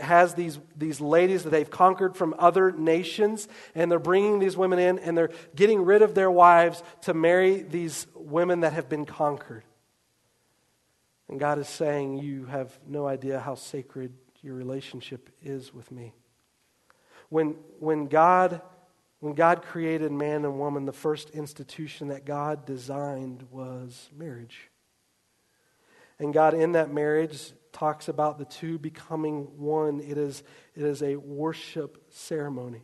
has 0.00 0.34
these, 0.34 0.58
these 0.76 1.00
ladies 1.00 1.44
that 1.44 1.50
they've 1.50 1.70
conquered 1.70 2.16
from 2.16 2.34
other 2.38 2.72
nations, 2.72 3.46
and 3.74 3.90
they're 3.90 3.98
bringing 3.98 4.38
these 4.38 4.56
women 4.56 4.78
in, 4.78 4.98
and 4.98 5.16
they're 5.16 5.30
getting 5.54 5.84
rid 5.84 6.02
of 6.02 6.14
their 6.14 6.30
wives 6.30 6.82
to 7.02 7.14
marry 7.14 7.62
these 7.62 8.06
women 8.14 8.60
that 8.60 8.72
have 8.72 8.88
been 8.88 9.04
conquered. 9.04 9.64
And 11.28 11.40
God 11.40 11.58
is 11.58 11.68
saying, 11.68 12.18
You 12.18 12.46
have 12.46 12.78
no 12.86 13.06
idea 13.06 13.40
how 13.40 13.54
sacred 13.54 14.12
your 14.42 14.54
relationship 14.54 15.30
is 15.42 15.72
with 15.72 15.90
me. 15.90 16.12
When, 17.30 17.56
when, 17.80 18.06
God, 18.06 18.60
when 19.20 19.34
God 19.34 19.62
created 19.62 20.12
man 20.12 20.44
and 20.44 20.58
woman, 20.58 20.84
the 20.84 20.92
first 20.92 21.30
institution 21.30 22.08
that 22.08 22.24
God 22.24 22.66
designed 22.66 23.46
was 23.50 24.10
marriage. 24.14 24.70
And 26.18 26.32
God, 26.32 26.54
in 26.54 26.72
that 26.72 26.92
marriage, 26.92 27.52
talks 27.72 28.08
about 28.08 28.38
the 28.38 28.44
two 28.44 28.78
becoming 28.78 29.58
one. 29.58 30.00
It 30.00 30.16
is, 30.16 30.42
it 30.74 30.84
is 30.84 31.02
a 31.02 31.16
worship 31.16 32.04
ceremony. 32.10 32.82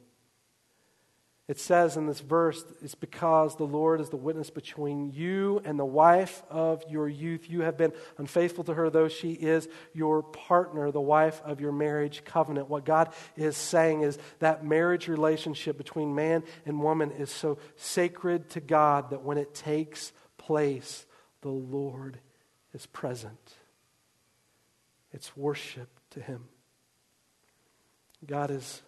It 1.50 1.58
says 1.58 1.96
in 1.96 2.06
this 2.06 2.20
verse, 2.20 2.64
it's 2.80 2.94
because 2.94 3.56
the 3.56 3.64
Lord 3.64 4.00
is 4.00 4.08
the 4.08 4.16
witness 4.16 4.50
between 4.50 5.10
you 5.10 5.60
and 5.64 5.76
the 5.76 5.84
wife 5.84 6.44
of 6.48 6.84
your 6.88 7.08
youth. 7.08 7.50
You 7.50 7.62
have 7.62 7.76
been 7.76 7.92
unfaithful 8.18 8.62
to 8.62 8.74
her, 8.74 8.88
though 8.88 9.08
she 9.08 9.32
is 9.32 9.68
your 9.92 10.22
partner, 10.22 10.92
the 10.92 11.00
wife 11.00 11.42
of 11.44 11.60
your 11.60 11.72
marriage 11.72 12.22
covenant. 12.24 12.70
What 12.70 12.84
God 12.84 13.12
is 13.36 13.56
saying 13.56 14.02
is 14.02 14.16
that 14.38 14.64
marriage 14.64 15.08
relationship 15.08 15.76
between 15.76 16.14
man 16.14 16.44
and 16.66 16.80
woman 16.80 17.10
is 17.10 17.30
so 17.32 17.58
sacred 17.74 18.48
to 18.50 18.60
God 18.60 19.10
that 19.10 19.24
when 19.24 19.36
it 19.36 19.52
takes 19.52 20.12
place, 20.38 21.04
the 21.40 21.48
Lord 21.48 22.20
is 22.74 22.86
present. 22.86 23.56
It's 25.12 25.36
worship 25.36 25.88
to 26.10 26.20
Him. 26.20 26.44
God 28.24 28.52
is 28.52 28.82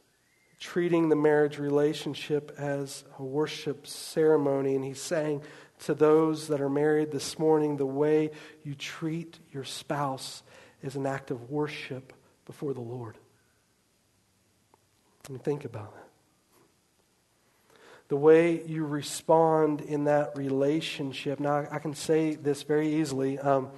treating 0.62 1.08
the 1.08 1.16
marriage 1.16 1.58
relationship 1.58 2.54
as 2.56 3.02
a 3.18 3.22
worship 3.24 3.84
ceremony, 3.84 4.76
and 4.76 4.84
He's 4.84 5.00
saying 5.00 5.42
to 5.80 5.92
those 5.92 6.46
that 6.48 6.60
are 6.60 6.68
married 6.68 7.10
this 7.10 7.36
morning 7.36 7.76
the 7.76 7.84
way 7.84 8.30
you 8.62 8.76
treat 8.76 9.40
your 9.50 9.64
spouse 9.64 10.44
is 10.80 10.94
an 10.94 11.04
act 11.04 11.32
of 11.32 11.50
worship 11.50 12.12
before 12.46 12.74
the 12.74 12.80
Lord. 12.80 13.18
And 15.28 15.42
think 15.42 15.64
about 15.64 15.92
it 15.96 16.02
the 18.06 18.16
way 18.16 18.62
you 18.66 18.84
respond 18.84 19.80
in 19.80 20.04
that 20.04 20.36
relationship. 20.36 21.40
Now, 21.40 21.66
I 21.70 21.78
can 21.78 21.94
say 21.94 22.34
this 22.34 22.62
very 22.62 22.96
easily. 22.96 23.38
Um, 23.38 23.70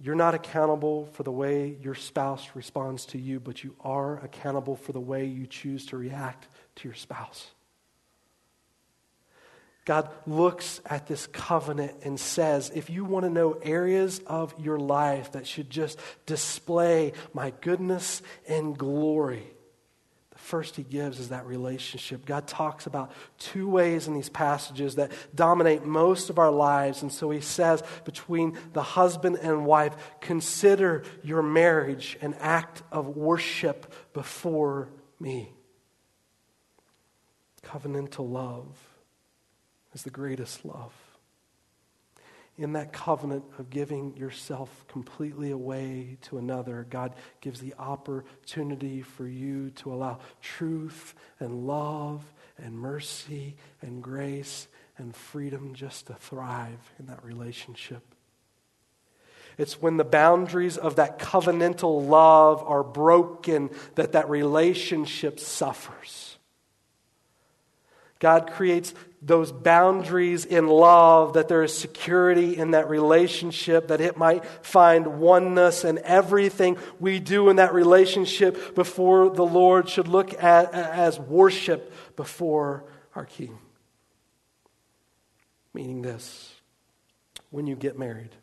you're 0.00 0.14
not 0.14 0.34
accountable 0.34 1.06
for 1.06 1.24
the 1.24 1.32
way 1.32 1.76
your 1.82 1.94
spouse 1.94 2.50
responds 2.54 3.06
to 3.06 3.18
you, 3.18 3.40
but 3.40 3.64
you 3.64 3.74
are 3.80 4.18
accountable 4.18 4.76
for 4.76 4.92
the 4.92 5.00
way 5.00 5.24
you 5.24 5.46
choose 5.46 5.86
to 5.86 5.96
react 5.96 6.46
to 6.76 6.88
your 6.88 6.94
spouse. 6.94 7.48
God 9.84 10.10
looks 10.26 10.80
at 10.84 11.06
this 11.06 11.26
covenant 11.28 11.94
and 12.02 12.20
says, 12.20 12.70
if 12.74 12.90
you 12.90 13.06
want 13.06 13.24
to 13.24 13.30
know 13.30 13.54
areas 13.54 14.20
of 14.26 14.54
your 14.60 14.78
life 14.78 15.32
that 15.32 15.46
should 15.46 15.70
just 15.70 15.98
display 16.26 17.14
my 17.32 17.54
goodness 17.62 18.20
and 18.46 18.76
glory, 18.76 19.46
first 20.48 20.76
he 20.76 20.82
gives 20.82 21.20
is 21.20 21.28
that 21.28 21.46
relationship. 21.46 22.24
God 22.24 22.46
talks 22.46 22.86
about 22.86 23.12
two 23.36 23.68
ways 23.68 24.08
in 24.08 24.14
these 24.14 24.30
passages 24.30 24.94
that 24.94 25.12
dominate 25.34 25.84
most 25.84 26.30
of 26.30 26.38
our 26.38 26.50
lives. 26.50 27.02
And 27.02 27.12
so 27.12 27.28
he 27.30 27.42
says, 27.42 27.82
between 28.04 28.58
the 28.72 28.82
husband 28.82 29.38
and 29.42 29.66
wife, 29.66 29.94
consider 30.20 31.04
your 31.22 31.42
marriage 31.42 32.16
an 32.22 32.34
act 32.40 32.82
of 32.90 33.08
worship 33.08 33.92
before 34.14 34.88
me. 35.20 35.52
Covenantal 37.62 38.30
love 38.30 38.74
is 39.92 40.02
the 40.02 40.10
greatest 40.10 40.64
love 40.64 40.94
in 42.58 42.72
that 42.72 42.92
covenant 42.92 43.44
of 43.58 43.70
giving 43.70 44.16
yourself 44.16 44.84
completely 44.88 45.52
away 45.52 46.18
to 46.22 46.38
another, 46.38 46.86
God 46.90 47.14
gives 47.40 47.60
the 47.60 47.74
opportunity 47.78 49.00
for 49.00 49.26
you 49.26 49.70
to 49.76 49.92
allow 49.92 50.18
truth 50.42 51.14
and 51.38 51.66
love 51.66 52.22
and 52.58 52.76
mercy 52.76 53.56
and 53.80 54.02
grace 54.02 54.66
and 54.98 55.14
freedom 55.14 55.74
just 55.74 56.08
to 56.08 56.14
thrive 56.14 56.92
in 56.98 57.06
that 57.06 57.24
relationship. 57.24 58.02
It's 59.56 59.80
when 59.80 59.96
the 59.96 60.04
boundaries 60.04 60.76
of 60.76 60.96
that 60.96 61.18
covenantal 61.18 62.08
love 62.08 62.62
are 62.64 62.84
broken 62.84 63.70
that 63.94 64.12
that 64.12 64.28
relationship 64.28 65.40
suffers. 65.40 66.37
God 68.18 68.50
creates 68.52 68.94
those 69.22 69.50
boundaries 69.50 70.44
in 70.44 70.66
love, 70.68 71.34
that 71.34 71.48
there 71.48 71.62
is 71.62 71.76
security 71.76 72.56
in 72.56 72.72
that 72.72 72.88
relationship, 72.88 73.88
that 73.88 74.00
it 74.00 74.16
might 74.16 74.44
find 74.64 75.18
oneness, 75.18 75.84
and 75.84 75.98
everything 75.98 76.76
we 77.00 77.18
do 77.18 77.48
in 77.48 77.56
that 77.56 77.74
relationship 77.74 78.74
before 78.74 79.30
the 79.30 79.44
Lord 79.44 79.88
should 79.88 80.08
look 80.08 80.40
at 80.42 80.72
as 80.72 81.18
worship 81.18 81.92
before 82.16 82.84
our 83.14 83.24
King. 83.24 83.58
Meaning 85.74 86.02
this 86.02 86.54
when 87.50 87.66
you 87.66 87.76
get 87.76 87.98
married, 87.98 88.34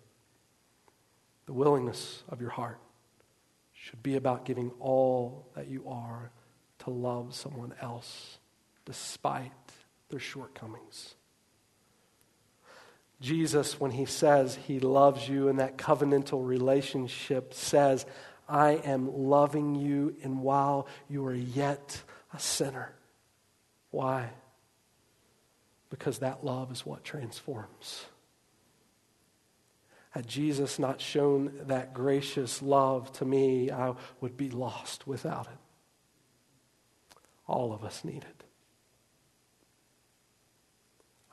the 1.45 1.53
willingness 1.53 2.23
of 2.29 2.41
your 2.41 2.49
heart 2.49 2.79
should 3.73 4.01
be 4.01 4.15
about 4.15 4.45
giving 4.45 4.71
all 4.79 5.47
that 5.55 5.67
you 5.67 5.87
are 5.87 6.31
to 6.79 6.89
love 6.89 7.35
someone 7.35 7.73
else 7.81 8.39
despite 8.85 9.64
their 10.09 10.19
shortcomings. 10.19 11.15
Jesus, 13.21 13.79
when 13.79 13.91
he 13.91 14.05
says 14.05 14.55
he 14.67 14.79
loves 14.79 15.27
you 15.27 15.47
in 15.47 15.57
that 15.57 15.77
covenantal 15.77 16.45
relationship, 16.45 17.53
says, 17.53 18.05
I 18.47 18.71
am 18.71 19.27
loving 19.27 19.75
you, 19.75 20.15
and 20.23 20.41
while 20.41 20.87
you 21.09 21.25
are 21.25 21.33
yet 21.33 22.01
a 22.33 22.39
sinner. 22.39 22.93
Why? 23.91 24.29
Because 25.89 26.19
that 26.19 26.43
love 26.43 26.71
is 26.71 26.85
what 26.85 27.03
transforms. 27.03 28.05
Had 30.11 30.27
Jesus 30.27 30.77
not 30.77 31.01
shown 31.01 31.51
that 31.67 31.93
gracious 31.93 32.61
love 32.61 33.11
to 33.13 33.25
me, 33.25 33.71
I 33.71 33.93
would 34.21 34.37
be 34.37 34.49
lost 34.49 35.07
without 35.07 35.47
it. 35.47 37.17
All 37.47 37.73
of 37.73 37.83
us 37.83 38.03
need 38.03 38.23
it. 38.23 38.34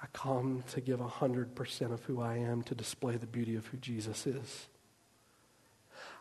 I 0.03 0.07
come 0.13 0.65
to 0.73 0.81
give 0.81 0.99
100% 0.99 1.93
of 1.93 2.05
who 2.05 2.21
I 2.21 2.39
am 2.39 2.63
to 2.65 2.75
display 2.75 3.17
the 3.17 3.27
beauty 3.27 3.55
of 3.55 3.67
who 3.67 3.77
Jesus 3.77 4.27
is. 4.27 4.67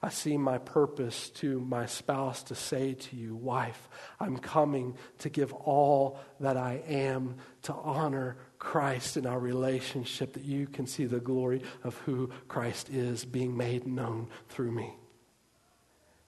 I 0.04 0.10
see 0.10 0.38
my 0.38 0.58
purpose 0.58 1.30
to 1.30 1.60
my 1.60 1.86
spouse 1.86 2.44
to 2.44 2.56
say 2.56 2.94
to 2.94 3.16
you, 3.16 3.36
wife, 3.36 3.88
I'm 4.20 4.38
coming 4.38 4.98
to 5.20 5.30
give 5.30 5.54
all 5.54 6.20
that 6.40 6.58
I 6.58 6.82
am 6.88 7.36
to 7.64 7.74
honor 7.74 8.38
Christ 8.58 9.18
in 9.18 9.28
our 9.28 9.40
relationship, 9.40 10.34
that 10.34 10.44
you 10.44 10.68
can 10.68 10.88
see 10.88 11.06
the 11.06 11.20
glory 11.20 11.62
of 11.84 11.98
who 12.00 12.32
Christ 12.48 12.90
is 12.90 13.26
being 13.26 13.56
made 13.56 13.86
known 13.86 14.28
through 14.50 14.72
me. 14.72 14.96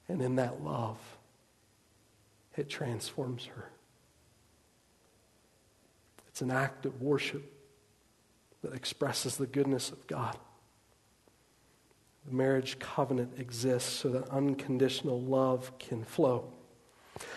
And 0.07 0.21
in 0.21 0.35
that 0.35 0.63
love, 0.63 0.99
it 2.55 2.69
transforms 2.69 3.45
her. 3.45 3.72
It's 6.33 6.41
an 6.41 6.49
act 6.49 6.87
of 6.87 6.99
worship 6.99 7.43
that 8.63 8.73
expresses 8.73 9.37
the 9.37 9.45
goodness 9.45 9.91
of 9.91 10.07
God. 10.07 10.35
The 12.25 12.33
marriage 12.33 12.79
covenant 12.79 13.33
exists 13.37 13.93
so 13.93 14.09
that 14.09 14.27
unconditional 14.29 15.21
love 15.21 15.77
can 15.77 16.03
flow. 16.03 16.51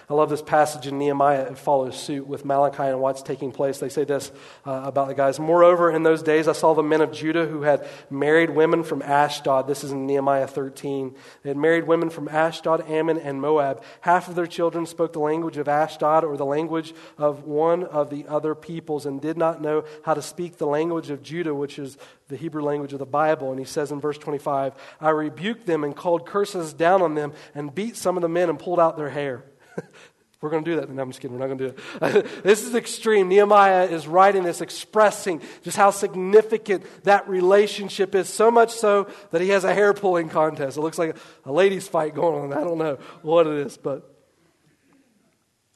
I 0.08 0.14
love 0.14 0.30
this 0.30 0.40
passage 0.42 0.86
in 0.86 0.98
Nehemiah. 0.98 1.50
It 1.50 1.58
follows 1.58 2.00
suit 2.00 2.28
with 2.28 2.44
Malachi 2.44 2.84
and 2.84 3.00
what's 3.00 3.22
taking 3.22 3.50
place. 3.50 3.78
They 3.78 3.88
say 3.88 4.04
this 4.04 4.30
uh, 4.64 4.82
about 4.84 5.08
the 5.08 5.14
guys. 5.14 5.40
Moreover, 5.40 5.90
in 5.90 6.04
those 6.04 6.22
days 6.22 6.46
I 6.46 6.52
saw 6.52 6.74
the 6.74 6.82
men 6.82 7.00
of 7.00 7.10
Judah 7.10 7.44
who 7.44 7.62
had 7.62 7.86
married 8.08 8.50
women 8.50 8.84
from 8.84 9.02
Ashdod. 9.02 9.66
This 9.66 9.82
is 9.82 9.90
in 9.90 10.06
Nehemiah 10.06 10.46
13. 10.46 11.16
They 11.42 11.50
had 11.50 11.56
married 11.56 11.88
women 11.88 12.10
from 12.10 12.28
Ashdod, 12.28 12.88
Ammon, 12.88 13.18
and 13.18 13.40
Moab. 13.40 13.82
Half 14.02 14.28
of 14.28 14.36
their 14.36 14.46
children 14.46 14.86
spoke 14.86 15.12
the 15.12 15.18
language 15.18 15.56
of 15.56 15.66
Ashdod 15.66 16.22
or 16.22 16.36
the 16.36 16.46
language 16.46 16.94
of 17.18 17.42
one 17.42 17.82
of 17.82 18.08
the 18.08 18.26
other 18.28 18.54
peoples 18.54 19.06
and 19.06 19.20
did 19.20 19.36
not 19.36 19.60
know 19.60 19.84
how 20.04 20.14
to 20.14 20.22
speak 20.22 20.56
the 20.56 20.68
language 20.68 21.10
of 21.10 21.20
Judah, 21.20 21.54
which 21.54 21.80
is 21.80 21.98
the 22.28 22.36
Hebrew 22.36 22.62
language 22.62 22.92
of 22.92 23.00
the 23.00 23.06
Bible. 23.06 23.50
And 23.50 23.58
he 23.58 23.66
says 23.66 23.90
in 23.90 24.00
verse 24.00 24.18
25, 24.18 24.72
I 25.00 25.10
rebuked 25.10 25.66
them 25.66 25.82
and 25.82 25.96
called 25.96 26.26
curses 26.26 26.72
down 26.72 27.02
on 27.02 27.16
them 27.16 27.32
and 27.56 27.74
beat 27.74 27.96
some 27.96 28.16
of 28.16 28.22
the 28.22 28.28
men 28.28 28.48
and 28.48 28.58
pulled 28.58 28.78
out 28.78 28.96
their 28.96 29.10
hair. 29.10 29.42
We're 30.40 30.50
going 30.50 30.64
to 30.64 30.70
do 30.70 30.80
that. 30.80 30.90
No, 30.90 31.02
I'm 31.02 31.10
just 31.10 31.20
kidding. 31.20 31.36
We're 31.36 31.46
not 31.46 31.56
going 31.56 31.58
to 31.58 31.70
do 31.70 32.06
it. 32.06 32.26
this 32.42 32.62
is 32.62 32.74
extreme. 32.74 33.28
Nehemiah 33.28 33.86
is 33.86 34.06
writing 34.06 34.44
this, 34.44 34.60
expressing 34.60 35.40
just 35.62 35.76
how 35.76 35.90
significant 35.90 36.84
that 37.04 37.28
relationship 37.28 38.14
is. 38.14 38.28
So 38.28 38.50
much 38.50 38.72
so 38.72 39.10
that 39.30 39.40
he 39.40 39.48
has 39.48 39.64
a 39.64 39.72
hair 39.72 39.94
pulling 39.94 40.28
contest. 40.28 40.76
It 40.76 40.82
looks 40.82 40.98
like 40.98 41.16
a 41.44 41.52
ladies' 41.52 41.88
fight 41.88 42.14
going 42.14 42.52
on. 42.52 42.58
I 42.58 42.62
don't 42.62 42.78
know 42.78 42.98
what 43.22 43.46
it 43.46 43.66
is, 43.66 43.76
but 43.78 44.14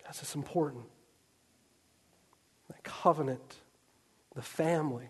that's 0.05 0.21
just 0.21 0.35
important. 0.35 0.85
That 2.69 2.85
covenant, 2.85 3.57
the 4.35 4.43
family 4.43 5.09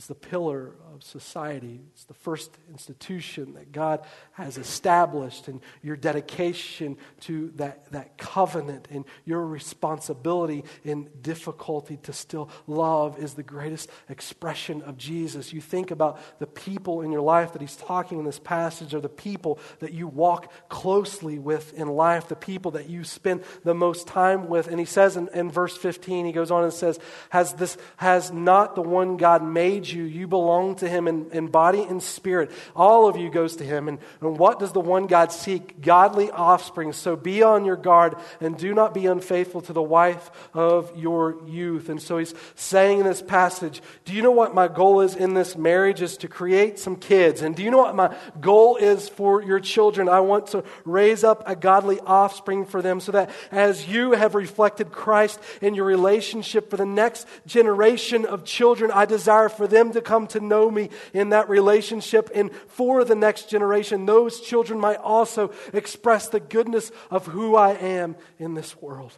is 0.00 0.06
the 0.06 0.14
pillar 0.14 0.72
of 0.94 1.02
society. 1.04 1.82
It's 1.92 2.04
the 2.04 2.14
first 2.14 2.56
institution 2.70 3.52
that 3.52 3.70
God 3.70 4.00
has 4.32 4.56
established, 4.56 5.46
and 5.46 5.60
your 5.82 5.94
dedication 5.94 6.96
to 7.20 7.52
that, 7.56 7.92
that 7.92 8.16
covenant 8.16 8.88
and 8.90 9.04
your 9.26 9.46
responsibility 9.46 10.64
in 10.84 11.10
difficulty 11.20 11.98
to 12.04 12.14
still 12.14 12.48
love 12.66 13.18
is 13.18 13.34
the 13.34 13.42
greatest 13.42 13.90
expression 14.08 14.80
of 14.82 14.96
Jesus. 14.96 15.52
You 15.52 15.60
think 15.60 15.90
about 15.90 16.18
the 16.38 16.46
people 16.46 17.02
in 17.02 17.12
your 17.12 17.20
life 17.20 17.52
that 17.52 17.60
He's 17.60 17.76
talking 17.76 18.18
in 18.18 18.24
this 18.24 18.38
passage 18.38 18.94
are 18.94 19.00
the 19.00 19.10
people 19.10 19.58
that 19.80 19.92
you 19.92 20.08
walk 20.08 20.50
closely 20.70 21.38
with 21.38 21.74
in 21.74 21.88
life, 21.88 22.26
the 22.26 22.36
people 22.36 22.70
that 22.70 22.88
you 22.88 23.04
spend 23.04 23.44
the 23.64 23.74
most 23.74 24.06
time 24.06 24.48
with. 24.48 24.66
And 24.66 24.78
He 24.78 24.86
says 24.86 25.18
in, 25.18 25.28
in 25.34 25.50
verse 25.50 25.76
15, 25.76 26.24
He 26.24 26.32
goes 26.32 26.50
on 26.50 26.64
and 26.64 26.72
says, 26.72 26.98
Has 27.28 27.52
this 27.52 27.76
has 27.98 28.32
not 28.32 28.74
the 28.74 28.82
one 28.82 29.18
God 29.18 29.44
made 29.44 29.89
you? 29.92 30.04
You 30.04 30.26
belong 30.26 30.76
to 30.76 30.88
Him 30.88 31.08
in, 31.08 31.30
in 31.32 31.48
body 31.48 31.82
and 31.82 32.02
spirit. 32.02 32.50
All 32.74 33.08
of 33.08 33.16
you 33.16 33.30
goes 33.30 33.56
to 33.56 33.64
Him. 33.64 33.88
And, 33.88 33.98
and 34.20 34.38
what 34.38 34.58
does 34.58 34.72
the 34.72 34.80
one 34.80 35.06
God 35.06 35.32
seek? 35.32 35.80
Godly 35.80 36.30
offspring. 36.30 36.92
So 36.92 37.16
be 37.16 37.42
on 37.42 37.64
your 37.64 37.76
guard 37.76 38.16
and 38.40 38.56
do 38.56 38.74
not 38.74 38.94
be 38.94 39.06
unfaithful 39.06 39.60
to 39.62 39.72
the 39.72 39.82
wife 39.82 40.30
of 40.54 40.96
your 40.96 41.36
youth. 41.46 41.88
And 41.88 42.00
so 42.00 42.18
He's 42.18 42.34
saying 42.54 43.00
in 43.00 43.06
this 43.06 43.22
passage, 43.22 43.82
Do 44.04 44.12
you 44.12 44.22
know 44.22 44.30
what 44.30 44.54
my 44.54 44.68
goal 44.68 45.00
is 45.00 45.16
in 45.16 45.34
this 45.34 45.56
marriage? 45.56 46.02
Is 46.02 46.16
to 46.18 46.28
create 46.28 46.78
some 46.78 46.96
kids. 46.96 47.42
And 47.42 47.56
do 47.56 47.62
you 47.62 47.70
know 47.70 47.78
what 47.78 47.96
my 47.96 48.14
goal 48.40 48.76
is 48.76 49.08
for 49.08 49.42
your 49.42 49.60
children? 49.60 50.08
I 50.08 50.20
want 50.20 50.48
to 50.48 50.64
raise 50.84 51.24
up 51.24 51.42
a 51.46 51.56
godly 51.56 52.00
offspring 52.00 52.64
for 52.64 52.82
them 52.82 53.00
so 53.00 53.12
that 53.12 53.30
as 53.50 53.88
you 53.88 54.12
have 54.12 54.34
reflected 54.34 54.92
Christ 54.92 55.40
in 55.60 55.74
your 55.74 55.86
relationship 55.86 56.70
for 56.70 56.76
the 56.76 56.86
next 56.86 57.26
generation 57.46 58.24
of 58.24 58.44
children, 58.44 58.90
I 58.90 59.04
desire 59.04 59.48
for 59.48 59.66
them 59.66 59.79
to 59.92 60.00
come 60.00 60.26
to 60.28 60.40
know 60.40 60.70
me 60.70 60.90
in 61.12 61.30
that 61.30 61.48
relationship. 61.48 62.30
And 62.34 62.52
for 62.52 63.04
the 63.04 63.14
next 63.14 63.50
generation, 63.50 64.06
those 64.06 64.40
children 64.40 64.78
might 64.78 64.98
also 64.98 65.52
express 65.72 66.28
the 66.28 66.40
goodness 66.40 66.90
of 67.10 67.26
who 67.26 67.56
I 67.56 67.72
am 67.72 68.16
in 68.38 68.54
this 68.54 68.80
world. 68.80 69.12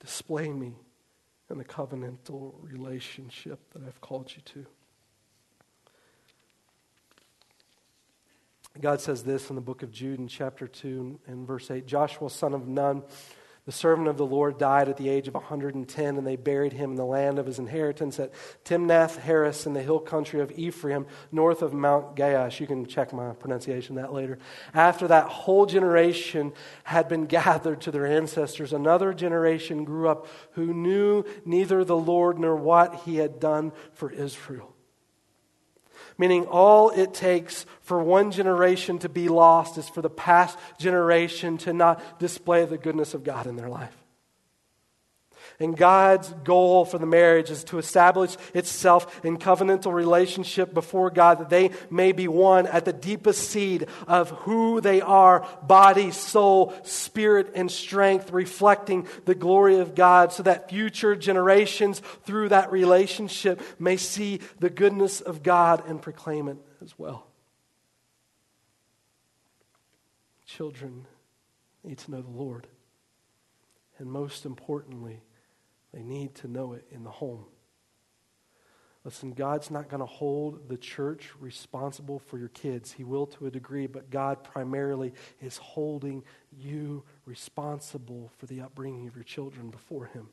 Display 0.00 0.48
me 0.48 0.74
in 1.50 1.58
the 1.58 1.64
covenantal 1.64 2.54
relationship 2.62 3.60
that 3.72 3.82
I've 3.84 4.00
called 4.00 4.32
you 4.34 4.42
to. 4.54 4.66
God 8.80 9.00
says 9.00 9.22
this 9.22 9.50
in 9.50 9.56
the 9.56 9.62
book 9.62 9.84
of 9.84 9.92
Jude 9.92 10.18
in 10.18 10.26
chapter 10.26 10.66
2 10.66 11.20
and 11.28 11.46
verse 11.46 11.70
8 11.70 11.86
Joshua, 11.86 12.28
son 12.28 12.54
of 12.54 12.66
Nun, 12.66 13.04
the 13.66 13.72
servant 13.72 14.08
of 14.08 14.18
the 14.18 14.26
Lord 14.26 14.58
died 14.58 14.90
at 14.90 14.98
the 14.98 15.08
age 15.08 15.26
of 15.26 15.34
110, 15.34 16.16
and 16.18 16.26
they 16.26 16.36
buried 16.36 16.74
him 16.74 16.90
in 16.90 16.96
the 16.96 17.04
land 17.06 17.38
of 17.38 17.46
his 17.46 17.58
inheritance 17.58 18.20
at 18.20 18.32
Timnath 18.62 19.20
Heres 19.20 19.64
in 19.64 19.72
the 19.72 19.82
hill 19.82 20.00
country 20.00 20.40
of 20.40 20.52
Ephraim, 20.52 21.06
north 21.32 21.62
of 21.62 21.72
Mount 21.72 22.14
Gaash. 22.14 22.60
You 22.60 22.66
can 22.66 22.84
check 22.84 23.14
my 23.14 23.32
pronunciation 23.32 23.96
that 23.96 24.12
later. 24.12 24.38
After 24.74 25.08
that 25.08 25.28
whole 25.28 25.64
generation 25.64 26.52
had 26.84 27.08
been 27.08 27.24
gathered 27.34 27.80
to 27.82 27.90
their 27.90 28.06
ancestors, 28.06 28.74
another 28.74 29.14
generation 29.14 29.84
grew 29.84 30.08
up 30.10 30.26
who 30.52 30.74
knew 30.74 31.24
neither 31.46 31.84
the 31.84 31.96
Lord 31.96 32.38
nor 32.38 32.56
what 32.56 32.94
he 33.06 33.16
had 33.16 33.40
done 33.40 33.72
for 33.94 34.10
Israel 34.10 34.73
meaning 36.18 36.46
all 36.46 36.90
it 36.90 37.14
takes 37.14 37.66
for 37.80 38.02
one 38.02 38.30
generation 38.30 38.98
to 39.00 39.08
be 39.08 39.28
lost 39.28 39.78
is 39.78 39.88
for 39.88 40.02
the 40.02 40.10
past 40.10 40.58
generation 40.78 41.58
to 41.58 41.72
not 41.72 42.18
display 42.18 42.64
the 42.64 42.78
goodness 42.78 43.14
of 43.14 43.24
God 43.24 43.46
in 43.46 43.56
their 43.56 43.68
life. 43.68 44.03
And 45.60 45.76
God's 45.76 46.32
goal 46.42 46.84
for 46.84 46.98
the 46.98 47.06
marriage 47.06 47.50
is 47.50 47.62
to 47.64 47.78
establish 47.78 48.36
itself 48.54 49.24
in 49.24 49.38
covenantal 49.38 49.92
relationship 49.92 50.74
before 50.74 51.10
God 51.10 51.38
that 51.38 51.48
they 51.48 51.70
may 51.90 52.12
be 52.12 52.26
one 52.26 52.66
at 52.66 52.84
the 52.84 52.92
deepest 52.92 53.50
seed 53.50 53.86
of 54.08 54.30
who 54.30 54.80
they 54.80 55.00
are 55.00 55.46
body, 55.62 56.10
soul, 56.10 56.74
spirit, 56.82 57.52
and 57.54 57.70
strength, 57.70 58.32
reflecting 58.32 59.06
the 59.26 59.34
glory 59.34 59.78
of 59.78 59.94
God 59.94 60.32
so 60.32 60.42
that 60.42 60.70
future 60.70 61.14
generations 61.14 62.00
through 62.24 62.48
that 62.48 62.72
relationship 62.72 63.62
may 63.78 63.96
see 63.96 64.40
the 64.58 64.70
goodness 64.70 65.20
of 65.20 65.42
God 65.42 65.86
and 65.86 66.02
proclaim 66.02 66.48
it 66.48 66.58
as 66.82 66.98
well. 66.98 67.28
Children 70.46 71.06
need 71.84 71.98
to 71.98 72.10
know 72.10 72.22
the 72.22 72.30
Lord. 72.30 72.66
And 73.98 74.10
most 74.10 74.44
importantly, 74.44 75.22
they 75.94 76.02
need 76.02 76.34
to 76.36 76.48
know 76.48 76.72
it 76.72 76.84
in 76.90 77.04
the 77.04 77.10
home. 77.10 77.46
Listen, 79.04 79.32
God's 79.32 79.70
not 79.70 79.90
going 79.90 80.00
to 80.00 80.06
hold 80.06 80.68
the 80.68 80.78
church 80.78 81.30
responsible 81.38 82.18
for 82.18 82.38
your 82.38 82.48
kids. 82.48 82.90
He 82.90 83.04
will 83.04 83.26
to 83.26 83.46
a 83.46 83.50
degree, 83.50 83.86
but 83.86 84.10
God 84.10 84.42
primarily 84.42 85.12
is 85.42 85.58
holding 85.58 86.24
you 86.50 87.04
responsible 87.26 88.32
for 88.38 88.46
the 88.46 88.62
upbringing 88.62 89.06
of 89.06 89.14
your 89.14 89.24
children 89.24 89.68
before 89.68 90.06
Him. 90.06 90.30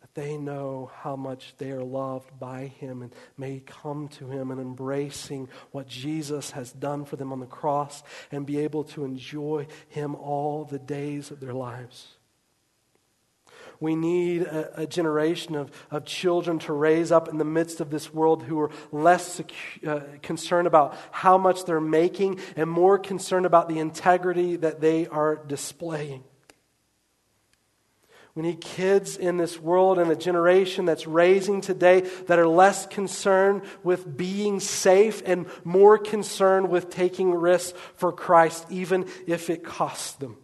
That 0.00 0.14
they 0.14 0.36
know 0.36 0.90
how 0.96 1.14
much 1.14 1.54
they 1.58 1.70
are 1.70 1.84
loved 1.84 2.40
by 2.40 2.66
Him 2.66 3.02
and 3.02 3.14
may 3.38 3.60
come 3.60 4.08
to 4.08 4.28
Him 4.28 4.50
and 4.50 4.60
embracing 4.60 5.48
what 5.70 5.86
Jesus 5.86 6.50
has 6.50 6.72
done 6.72 7.04
for 7.04 7.14
them 7.14 7.32
on 7.32 7.38
the 7.38 7.46
cross 7.46 8.02
and 8.32 8.44
be 8.44 8.58
able 8.58 8.82
to 8.84 9.04
enjoy 9.04 9.68
Him 9.88 10.16
all 10.16 10.64
the 10.64 10.80
days 10.80 11.30
of 11.30 11.38
their 11.38 11.54
lives. 11.54 12.16
We 13.82 13.96
need 13.96 14.42
a, 14.42 14.82
a, 14.82 14.86
generation 14.86 15.56
of, 15.56 15.72
of 15.90 16.04
children 16.04 16.60
to 16.60 16.72
raise 16.72 17.10
up 17.10 17.28
in 17.28 17.38
the 17.38 17.44
midst 17.44 17.80
of 17.80 17.90
this 17.90 18.14
world 18.14 18.44
who 18.44 18.60
are 18.60 18.70
less 18.92 19.40
secu- 19.40 19.84
uh, 19.84 20.18
concerned 20.22 20.68
about 20.68 20.96
how 21.10 21.36
much 21.36 21.64
they're 21.64 21.80
making 21.80 22.38
and 22.54 22.70
more 22.70 22.96
concerned 22.96 23.44
about 23.44 23.68
the 23.68 23.80
integrity 23.80 24.54
that 24.54 24.80
they 24.80 25.08
are 25.08 25.34
displaying. 25.34 26.22
We 28.36 28.42
need 28.44 28.60
kids 28.60 29.16
in 29.16 29.36
this 29.36 29.58
world 29.58 29.98
and 29.98 30.12
a 30.12 30.16
generation 30.16 30.84
that's 30.84 31.08
raising 31.08 31.60
today 31.60 32.02
that 32.28 32.38
are 32.38 32.46
less 32.46 32.86
concerned 32.86 33.62
with 33.82 34.16
being 34.16 34.60
safe 34.60 35.24
and 35.26 35.46
more 35.64 35.98
concerned 35.98 36.70
with 36.70 36.88
taking 36.88 37.34
risks 37.34 37.76
for 37.96 38.12
Christ, 38.12 38.64
even 38.70 39.08
if 39.26 39.50
it 39.50 39.64
costs 39.64 40.12
them. 40.12 40.36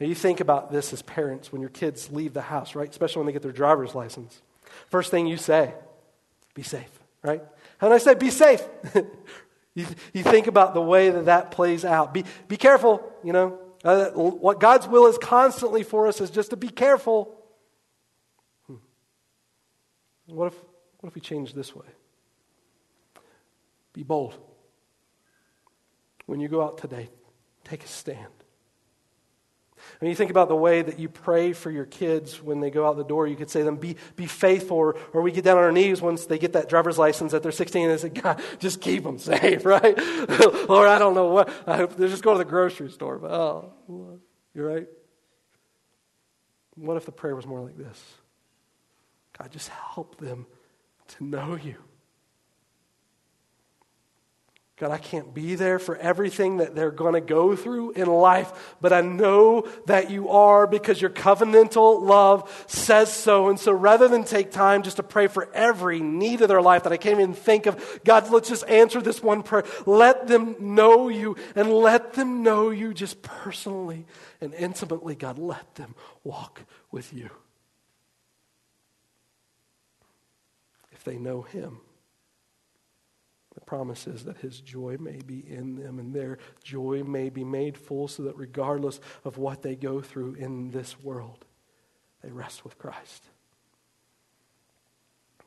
Now, 0.00 0.06
you 0.06 0.14
think 0.14 0.40
about 0.40 0.72
this 0.72 0.94
as 0.94 1.02
parents 1.02 1.52
when 1.52 1.60
your 1.60 1.70
kids 1.70 2.10
leave 2.10 2.32
the 2.32 2.40
house, 2.40 2.74
right? 2.74 2.88
Especially 2.88 3.20
when 3.20 3.26
they 3.26 3.34
get 3.34 3.42
their 3.42 3.52
driver's 3.52 3.94
license. 3.94 4.40
First 4.88 5.10
thing 5.10 5.26
you 5.26 5.36
say, 5.36 5.74
be 6.54 6.62
safe, 6.62 6.90
right? 7.22 7.42
How 7.76 7.88
do 7.88 7.94
I 7.94 7.98
say 7.98 8.14
be 8.14 8.30
safe? 8.30 8.66
you, 9.74 9.86
you 10.14 10.22
think 10.22 10.46
about 10.46 10.72
the 10.72 10.80
way 10.80 11.10
that 11.10 11.26
that 11.26 11.50
plays 11.50 11.84
out. 11.84 12.14
Be, 12.14 12.24
be 12.48 12.56
careful, 12.56 13.12
you 13.22 13.34
know. 13.34 13.58
Uh, 13.84 14.06
what 14.10 14.58
God's 14.58 14.88
will 14.88 15.06
is 15.06 15.18
constantly 15.18 15.82
for 15.82 16.06
us 16.06 16.20
is 16.20 16.30
just 16.30 16.50
to 16.50 16.56
be 16.56 16.68
careful. 16.68 17.34
Hmm. 18.66 18.76
What, 20.28 20.46
if, 20.46 20.54
what 21.00 21.08
if 21.08 21.14
we 21.14 21.20
change 21.20 21.52
this 21.52 21.76
way? 21.76 21.86
Be 23.92 24.02
bold. 24.02 24.34
When 26.24 26.40
you 26.40 26.48
go 26.48 26.62
out 26.62 26.78
today, 26.78 27.10
take 27.64 27.84
a 27.84 27.88
stand. 27.88 28.39
When 30.00 30.08
you 30.08 30.16
think 30.16 30.30
about 30.30 30.48
the 30.48 30.56
way 30.56 30.80
that 30.80 30.98
you 30.98 31.10
pray 31.10 31.52
for 31.52 31.70
your 31.70 31.84
kids 31.84 32.42
when 32.42 32.60
they 32.60 32.70
go 32.70 32.88
out 32.88 32.96
the 32.96 33.04
door, 33.04 33.26
you 33.26 33.36
could 33.36 33.50
say 33.50 33.60
to 33.60 33.64
them, 33.64 33.76
be, 33.76 33.96
be 34.16 34.24
faithful. 34.24 34.78
Or, 34.78 34.96
or 35.12 35.20
we 35.20 35.30
get 35.30 35.44
down 35.44 35.58
on 35.58 35.64
our 35.64 35.72
knees 35.72 36.00
once 36.00 36.24
they 36.24 36.38
get 36.38 36.54
that 36.54 36.70
driver's 36.70 36.96
license 36.96 37.34
at 37.34 37.42
they're 37.42 37.52
16 37.52 37.82
and 37.82 37.92
they 37.92 38.00
say, 38.00 38.08
God, 38.08 38.40
just 38.58 38.80
keep 38.80 39.04
them 39.04 39.18
safe, 39.18 39.64
right? 39.66 39.98
Lord, 40.68 40.88
I 40.88 40.98
don't 40.98 41.14
know 41.14 41.26
what. 41.26 41.50
I 41.66 41.76
hope 41.76 41.96
they 41.96 42.08
just 42.08 42.22
go 42.22 42.32
to 42.32 42.38
the 42.38 42.46
grocery 42.46 42.90
store. 42.90 43.18
But, 43.18 43.30
oh, 43.30 44.20
you're 44.54 44.68
right. 44.68 44.88
What 46.76 46.96
if 46.96 47.04
the 47.04 47.12
prayer 47.12 47.36
was 47.36 47.46
more 47.46 47.60
like 47.60 47.76
this? 47.76 48.02
God, 49.38 49.52
just 49.52 49.68
help 49.68 50.16
them 50.16 50.46
to 51.08 51.24
know 51.24 51.58
you. 51.62 51.76
God, 54.80 54.92
I 54.92 54.96
can't 54.96 55.34
be 55.34 55.56
there 55.56 55.78
for 55.78 55.94
everything 55.98 56.56
that 56.56 56.74
they're 56.74 56.90
going 56.90 57.12
to 57.12 57.20
go 57.20 57.54
through 57.54 57.90
in 57.90 58.06
life, 58.08 58.76
but 58.80 58.94
I 58.94 59.02
know 59.02 59.68
that 59.84 60.10
you 60.10 60.30
are 60.30 60.66
because 60.66 61.02
your 61.02 61.10
covenantal 61.10 62.00
love 62.00 62.64
says 62.66 63.12
so. 63.12 63.50
And 63.50 63.60
so 63.60 63.72
rather 63.72 64.08
than 64.08 64.24
take 64.24 64.50
time 64.50 64.82
just 64.82 64.96
to 64.96 65.02
pray 65.02 65.26
for 65.26 65.52
every 65.52 66.00
need 66.00 66.40
of 66.40 66.48
their 66.48 66.62
life 66.62 66.84
that 66.84 66.94
I 66.94 66.96
can't 66.96 67.20
even 67.20 67.34
think 67.34 67.66
of, 67.66 68.00
God, 68.06 68.30
let's 68.30 68.48
just 68.48 68.66
answer 68.68 69.02
this 69.02 69.22
one 69.22 69.42
prayer. 69.42 69.64
Let 69.84 70.28
them 70.28 70.56
know 70.58 71.10
you 71.10 71.36
and 71.54 71.70
let 71.70 72.14
them 72.14 72.42
know 72.42 72.70
you 72.70 72.94
just 72.94 73.20
personally 73.20 74.06
and 74.40 74.54
intimately. 74.54 75.14
God, 75.14 75.38
let 75.38 75.74
them 75.74 75.94
walk 76.24 76.62
with 76.90 77.12
you. 77.12 77.28
If 80.90 81.04
they 81.04 81.18
know 81.18 81.42
Him. 81.42 81.82
The 83.70 83.76
promise 83.76 84.08
is 84.08 84.24
that 84.24 84.38
his 84.38 84.58
joy 84.60 84.96
may 84.98 85.20
be 85.24 85.44
in 85.48 85.76
them 85.76 86.00
and 86.00 86.12
their 86.12 86.38
joy 86.64 87.04
may 87.06 87.30
be 87.30 87.44
made 87.44 87.78
full 87.78 88.08
so 88.08 88.24
that 88.24 88.36
regardless 88.36 88.98
of 89.24 89.38
what 89.38 89.62
they 89.62 89.76
go 89.76 90.00
through 90.00 90.34
in 90.34 90.72
this 90.72 91.00
world, 91.00 91.44
they 92.20 92.32
rest 92.32 92.64
with 92.64 92.76
Christ. 92.78 93.22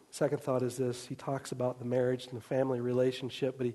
Second 0.10 0.40
thought 0.40 0.62
is 0.62 0.78
this 0.78 1.08
he 1.08 1.16
talks 1.16 1.52
about 1.52 1.80
the 1.80 1.86
marriage 1.86 2.28
and 2.28 2.38
the 2.38 2.44
family 2.44 2.80
relationship, 2.80 3.58
but 3.58 3.66
he, 3.66 3.74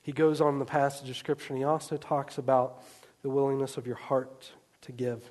he 0.00 0.12
goes 0.12 0.40
on 0.40 0.54
in 0.54 0.60
the 0.60 0.64
passage 0.64 1.10
of 1.10 1.16
Scripture 1.18 1.52
and 1.52 1.58
he 1.58 1.64
also 1.64 1.98
talks 1.98 2.38
about 2.38 2.82
the 3.20 3.28
willingness 3.28 3.76
of 3.76 3.86
your 3.86 3.96
heart 3.96 4.50
to 4.80 4.92
give. 4.92 5.30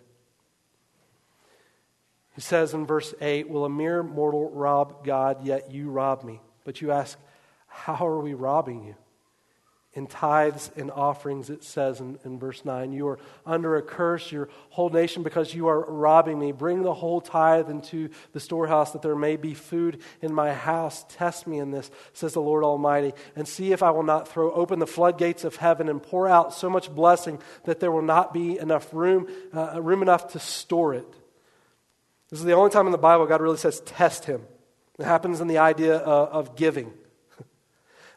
He 2.36 2.42
says 2.42 2.76
in 2.76 2.86
verse 2.86 3.16
8, 3.20 3.50
Will 3.50 3.66
a 3.66 3.70
mere 3.70 4.04
mortal 4.04 4.52
rob 4.52 5.04
God, 5.04 5.44
yet 5.44 5.72
you 5.72 5.90
rob 5.90 6.24
me? 6.24 6.40
But 6.64 6.82
you 6.82 6.92
ask, 6.92 7.18
how 7.86 8.08
are 8.08 8.20
we 8.20 8.34
robbing 8.34 8.84
you? 8.84 8.96
In 9.94 10.06
tithes 10.06 10.70
and 10.76 10.92
offerings, 10.92 11.50
it 11.50 11.64
says 11.64 12.00
in, 12.00 12.20
in, 12.24 12.38
verse 12.38 12.64
9, 12.64 12.94
You 12.94 13.08
are 13.08 13.20
under 13.44 13.76
a 13.76 13.82
curse, 13.82 14.32
your 14.32 14.48
whole 14.70 14.90
nation, 14.90 15.24
because 15.24 15.56
you 15.56 15.68
are 15.68 15.80
robbing 15.80 16.38
me. 16.38 16.52
Bring 16.52 16.84
the 16.84 16.94
whole 16.94 17.22
tithe 17.22 17.72
into 17.72 18.10
the 18.32 18.40
storehouse, 18.40 18.92
that 18.92 19.02
there 19.02 19.16
may 19.16 19.36
be 19.36 19.56
food 19.56 20.00
in 20.22 20.32
my 20.32 20.54
house. 20.54 21.06
Test 21.10 21.48
me 21.48 21.58
in 21.58 21.72
this, 21.72 21.90
says 22.14 22.34
the 22.34 22.42
Lord 22.42 22.64
Almighty, 22.64 23.14
and 23.36 23.48
see 23.48 23.72
if 23.72 23.82
I 23.82 23.90
will 23.90 24.04
not 24.04 24.28
throw 24.28 24.52
open 24.52 24.78
the 24.78 24.86
floodgates 24.86 25.44
of 25.44 25.56
heaven 25.56 25.90
and 25.90 26.04
pour 26.04 26.28
out 26.28 26.54
so 26.54 26.70
much 26.70 26.94
blessing 26.94 27.42
that 27.64 27.80
there 27.80 27.92
will 27.92 28.04
not 28.04 28.32
be 28.32 28.60
enough 28.60 28.94
room, 28.94 29.28
uh, 29.56 29.82
room 29.82 30.04
enough 30.04 30.34
to 30.34 30.40
store 30.40 30.94
it. 30.94 31.12
This 32.30 32.40
is 32.40 32.46
the 32.46 32.54
only 32.54 32.70
time 32.70 32.86
in 32.86 32.92
the 32.92 33.00
Bible 33.00 33.26
God 33.26 33.42
really 33.42 33.58
says, 33.58 33.80
Test 33.82 34.26
him. 34.26 34.44
It 35.00 35.06
happens 35.06 35.42
in 35.42 35.48
the 35.48 35.58
idea 35.58 35.96
of, 35.96 36.50
of 36.50 36.56
giving. 36.56 36.94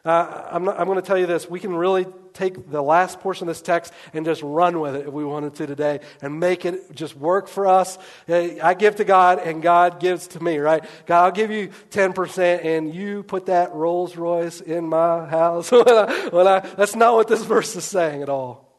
Uh, 0.05 0.47
I'm, 0.51 0.67
I'm 0.67 0.85
going 0.85 0.97
to 0.97 1.01
tell 1.01 1.17
you 1.17 1.25
this. 1.25 1.49
We 1.49 1.61
can 1.61 1.73
really 1.73 2.05
take 2.33 2.69
the 2.69 2.81
last 2.81 3.21
portion 3.21 3.47
of 3.47 3.55
this 3.55 3.61
text 3.61 3.93
and 4.13 4.25
just 4.25 4.41
run 4.41 4.79
with 4.79 4.95
it 4.95 5.07
if 5.07 5.13
we 5.13 5.23
wanted 5.23 5.55
to 5.55 5.67
today 5.67 6.01
and 6.21 6.39
make 6.39 6.65
it 6.65 6.93
just 6.93 7.15
work 7.15 7.47
for 7.47 7.67
us. 7.67 7.97
I 8.27 8.73
give 8.73 8.97
to 8.97 9.05
God 9.05 9.39
and 9.39 9.61
God 9.61 9.99
gives 9.99 10.27
to 10.29 10.43
me, 10.43 10.57
right? 10.57 10.83
God, 11.05 11.25
I'll 11.25 11.31
give 11.31 11.51
you 11.51 11.69
10% 11.91 12.65
and 12.65 12.93
you 12.93 13.23
put 13.23 13.45
that 13.45 13.73
Rolls 13.73 14.17
Royce 14.17 14.59
in 14.59 14.89
my 14.89 15.25
house. 15.25 15.71
when 15.71 15.87
I, 15.87 16.29
when 16.31 16.47
I, 16.47 16.59
that's 16.59 16.95
not 16.95 17.13
what 17.13 17.27
this 17.27 17.43
verse 17.43 17.75
is 17.75 17.85
saying 17.85 18.21
at 18.21 18.29
all. 18.29 18.69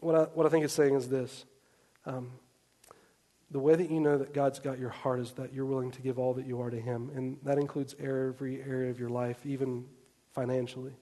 What 0.00 0.14
I, 0.14 0.22
what 0.22 0.46
I 0.46 0.48
think 0.48 0.64
it's 0.64 0.72
saying 0.72 0.94
is 0.94 1.08
this. 1.08 1.44
Um, 2.06 2.30
the 3.50 3.58
way 3.58 3.74
that 3.74 3.90
you 3.90 4.00
know 4.00 4.18
that 4.18 4.32
God's 4.32 4.60
got 4.60 4.78
your 4.78 4.90
heart 4.90 5.20
is 5.20 5.32
that 5.32 5.52
you're 5.52 5.66
willing 5.66 5.90
to 5.92 6.02
give 6.02 6.18
all 6.18 6.34
that 6.34 6.46
you 6.46 6.60
are 6.60 6.70
to 6.70 6.80
Him. 6.80 7.10
And 7.14 7.38
that 7.42 7.58
includes 7.58 7.94
every 7.98 8.62
area 8.62 8.90
of 8.90 9.00
your 9.00 9.08
life, 9.08 9.44
even 9.44 9.86
financially. 10.32 10.94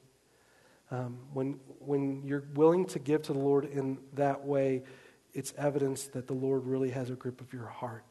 Um, 0.90 1.18
when, 1.34 1.60
when 1.80 2.22
you're 2.24 2.44
willing 2.54 2.86
to 2.86 2.98
give 2.98 3.22
to 3.22 3.34
the 3.34 3.38
Lord 3.38 3.66
in 3.66 3.98
that 4.14 4.44
way, 4.46 4.84
it's 5.34 5.52
evidence 5.58 6.06
that 6.08 6.26
the 6.26 6.32
Lord 6.32 6.64
really 6.64 6.90
has 6.90 7.10
a 7.10 7.14
grip 7.14 7.42
of 7.42 7.52
your 7.52 7.66
heart. 7.66 8.04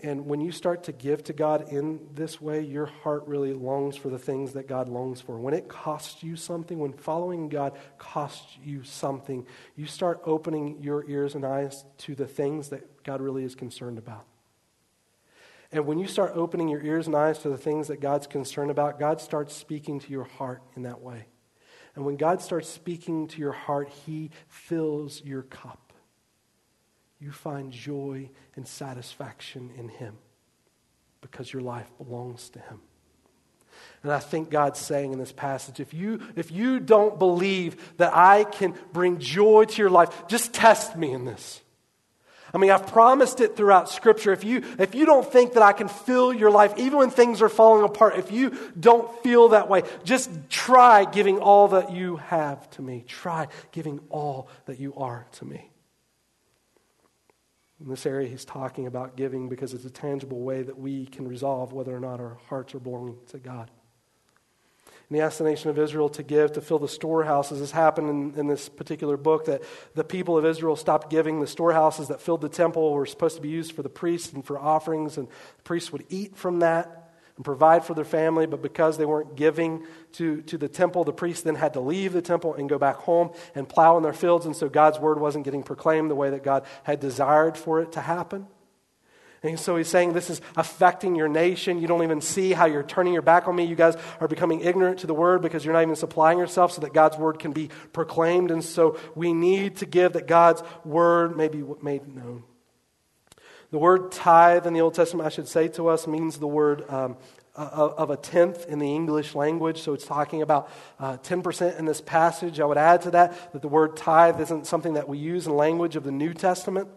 And 0.00 0.26
when 0.26 0.40
you 0.40 0.50
start 0.50 0.84
to 0.84 0.92
give 0.92 1.22
to 1.24 1.32
God 1.32 1.68
in 1.68 2.08
this 2.14 2.40
way, 2.40 2.60
your 2.62 2.86
heart 2.86 3.26
really 3.26 3.52
longs 3.52 3.96
for 3.96 4.08
the 4.08 4.18
things 4.18 4.54
that 4.54 4.66
God 4.66 4.88
longs 4.88 5.20
for. 5.20 5.38
When 5.38 5.54
it 5.54 5.68
costs 5.68 6.22
you 6.22 6.34
something, 6.34 6.80
when 6.80 6.92
following 6.92 7.48
God 7.48 7.78
costs 7.96 8.58
you 8.62 8.82
something, 8.82 9.46
you 9.76 9.86
start 9.86 10.20
opening 10.26 10.82
your 10.82 11.08
ears 11.08 11.36
and 11.36 11.44
eyes 11.44 11.84
to 11.98 12.16
the 12.16 12.26
things 12.26 12.70
that 12.70 12.84
God 13.04 13.20
really 13.20 13.44
is 13.44 13.54
concerned 13.54 13.98
about. 13.98 14.24
And 15.70 15.86
when 15.86 15.98
you 15.98 16.06
start 16.06 16.32
opening 16.34 16.68
your 16.68 16.82
ears 16.82 17.06
and 17.06 17.16
eyes 17.16 17.40
to 17.40 17.48
the 17.48 17.58
things 17.58 17.88
that 17.88 18.00
God's 18.00 18.26
concerned 18.26 18.70
about, 18.70 18.98
God 18.98 19.20
starts 19.20 19.54
speaking 19.54 20.00
to 20.00 20.10
your 20.10 20.24
heart 20.24 20.62
in 20.76 20.82
that 20.82 21.00
way. 21.00 21.26
And 21.96 22.04
when 22.04 22.16
God 22.16 22.42
starts 22.42 22.68
speaking 22.68 23.28
to 23.28 23.38
your 23.38 23.52
heart, 23.52 23.88
He 23.88 24.30
fills 24.48 25.22
your 25.24 25.42
cup 25.42 25.84
you 27.24 27.32
find 27.32 27.72
joy 27.72 28.28
and 28.54 28.68
satisfaction 28.68 29.70
in 29.78 29.88
Him 29.88 30.18
because 31.22 31.52
your 31.52 31.62
life 31.62 31.90
belongs 31.96 32.50
to 32.50 32.58
Him. 32.58 32.80
And 34.02 34.12
I 34.12 34.18
think 34.18 34.50
God's 34.50 34.78
saying 34.78 35.12
in 35.12 35.18
this 35.18 35.32
passage 35.32 35.80
if 35.80 35.94
you, 35.94 36.20
if 36.36 36.52
you 36.52 36.78
don't 36.78 37.18
believe 37.18 37.96
that 37.96 38.14
I 38.14 38.44
can 38.44 38.74
bring 38.92 39.18
joy 39.18 39.64
to 39.64 39.82
your 39.82 39.90
life, 39.90 40.28
just 40.28 40.52
test 40.52 40.96
me 40.96 41.12
in 41.12 41.24
this. 41.24 41.62
I 42.54 42.58
mean, 42.58 42.70
I've 42.70 42.86
promised 42.86 43.40
it 43.40 43.56
throughout 43.56 43.90
Scripture. 43.90 44.32
If 44.32 44.44
you, 44.44 44.62
if 44.78 44.94
you 44.94 45.06
don't 45.06 45.30
think 45.30 45.54
that 45.54 45.62
I 45.62 45.72
can 45.72 45.88
fill 45.88 46.32
your 46.32 46.52
life, 46.52 46.72
even 46.76 47.00
when 47.00 47.10
things 47.10 47.42
are 47.42 47.48
falling 47.48 47.84
apart, 47.84 48.16
if 48.16 48.30
you 48.30 48.56
don't 48.78 49.12
feel 49.24 49.48
that 49.48 49.68
way, 49.68 49.82
just 50.04 50.30
try 50.48 51.04
giving 51.04 51.40
all 51.40 51.66
that 51.68 51.92
you 51.92 52.16
have 52.16 52.70
to 52.70 52.82
me. 52.82 53.04
Try 53.08 53.48
giving 53.72 53.98
all 54.08 54.48
that 54.66 54.78
you 54.78 54.94
are 54.94 55.26
to 55.32 55.44
me. 55.44 55.68
In 57.80 57.90
this 57.90 58.06
area, 58.06 58.28
he's 58.28 58.44
talking 58.44 58.86
about 58.86 59.16
giving 59.16 59.48
because 59.48 59.74
it's 59.74 59.84
a 59.84 59.90
tangible 59.90 60.40
way 60.40 60.62
that 60.62 60.78
we 60.78 61.06
can 61.06 61.26
resolve 61.26 61.72
whether 61.72 61.94
or 61.94 62.00
not 62.00 62.20
our 62.20 62.38
hearts 62.48 62.72
are 62.76 62.78
belonging 62.80 63.18
to 63.28 63.38
God. 63.38 63.68
And 65.08 65.16
he 65.16 65.22
asked 65.22 65.38
the 65.38 65.44
nation 65.44 65.70
of 65.70 65.78
Israel 65.78 66.08
to 66.10 66.22
give 66.22 66.52
to 66.52 66.60
fill 66.60 66.78
the 66.78 66.88
storehouses. 66.88 67.60
This 67.60 67.70
happened 67.70 68.08
in, 68.08 68.40
in, 68.40 68.46
this 68.46 68.68
particular 68.68 69.16
book 69.16 69.44
that 69.46 69.62
the 69.94 70.04
people 70.04 70.38
of 70.38 70.46
Israel 70.46 70.76
stopped 70.76 71.10
giving. 71.10 71.40
The 71.40 71.46
storehouses 71.46 72.08
that 72.08 72.20
filled 72.20 72.40
the 72.40 72.48
temple 72.48 72.92
were 72.92 73.04
supposed 73.04 73.36
to 73.36 73.42
be 73.42 73.50
used 73.50 73.72
for 73.72 73.82
the 73.82 73.90
priests 73.90 74.32
and 74.32 74.44
for 74.44 74.58
offerings, 74.58 75.18
and 75.18 75.28
the 75.28 75.62
priests 75.62 75.92
would 75.92 76.04
eat 76.08 76.36
from 76.36 76.60
that 76.60 77.04
and 77.36 77.44
provide 77.44 77.84
for 77.84 77.94
their 77.94 78.04
family, 78.04 78.46
but 78.46 78.62
because 78.62 78.96
they 78.96 79.04
weren't 79.04 79.34
giving 79.34 79.84
to, 80.12 80.40
to 80.42 80.56
the 80.56 80.68
temple, 80.68 81.02
the 81.02 81.12
priests 81.12 81.42
then 81.42 81.56
had 81.56 81.72
to 81.72 81.80
leave 81.80 82.12
the 82.12 82.22
temple 82.22 82.54
and 82.54 82.68
go 82.68 82.78
back 82.78 82.96
home 82.96 83.30
and 83.54 83.68
plow 83.68 83.96
in 83.96 84.02
their 84.02 84.12
fields, 84.12 84.46
and 84.46 84.54
so 84.54 84.68
God's 84.68 85.00
word 85.00 85.18
wasn't 85.18 85.44
getting 85.44 85.62
proclaimed 85.62 86.10
the 86.10 86.14
way 86.14 86.30
that 86.30 86.44
God 86.44 86.64
had 86.84 87.00
desired 87.00 87.58
for 87.58 87.80
it 87.80 87.92
to 87.92 88.00
happen. 88.00 88.46
And 89.44 89.60
so 89.60 89.76
he's 89.76 89.88
saying 89.88 90.14
this 90.14 90.30
is 90.30 90.40
affecting 90.56 91.14
your 91.14 91.28
nation. 91.28 91.78
You 91.78 91.86
don't 91.86 92.02
even 92.02 92.22
see 92.22 92.52
how 92.52 92.64
you're 92.64 92.82
turning 92.82 93.12
your 93.12 93.22
back 93.22 93.46
on 93.46 93.54
me. 93.54 93.64
You 93.64 93.76
guys 93.76 93.94
are 94.18 94.26
becoming 94.26 94.60
ignorant 94.60 95.00
to 95.00 95.06
the 95.06 95.14
word 95.14 95.42
because 95.42 95.64
you're 95.64 95.74
not 95.74 95.82
even 95.82 95.96
supplying 95.96 96.38
yourself 96.38 96.72
so 96.72 96.80
that 96.80 96.94
God's 96.94 97.18
word 97.18 97.38
can 97.38 97.52
be 97.52 97.68
proclaimed. 97.92 98.50
And 98.50 98.64
so 98.64 98.98
we 99.14 99.34
need 99.34 99.76
to 99.76 99.86
give 99.86 100.14
that 100.14 100.26
God's 100.26 100.62
word 100.84 101.36
may 101.36 101.48
be 101.48 101.62
made 101.82 102.08
known. 102.08 102.44
The 103.70 103.78
word 103.78 104.12
tithe 104.12 104.66
in 104.66 104.72
the 104.72 104.80
Old 104.80 104.94
Testament, 104.94 105.26
I 105.26 105.30
should 105.30 105.48
say 105.48 105.68
to 105.68 105.88
us, 105.88 106.06
means 106.06 106.38
the 106.38 106.46
word 106.46 106.88
um, 106.88 107.16
of 107.54 108.10
a 108.10 108.16
tenth 108.16 108.66
in 108.66 108.78
the 108.78 108.94
English 108.94 109.34
language. 109.34 109.82
So 109.82 109.92
it's 109.92 110.06
talking 110.06 110.42
about 110.42 110.70
uh, 110.98 111.18
10% 111.18 111.78
in 111.78 111.84
this 111.84 112.00
passage. 112.00 112.60
I 112.60 112.64
would 112.64 112.78
add 112.78 113.02
to 113.02 113.10
that 113.12 113.52
that 113.52 113.62
the 113.62 113.68
word 113.68 113.96
tithe 113.96 114.40
isn't 114.40 114.66
something 114.66 114.94
that 114.94 115.08
we 115.08 115.18
use 115.18 115.46
in 115.46 115.54
language 115.54 115.96
of 115.96 116.04
the 116.04 116.12
New 116.12 116.32
Testament. 116.32 116.88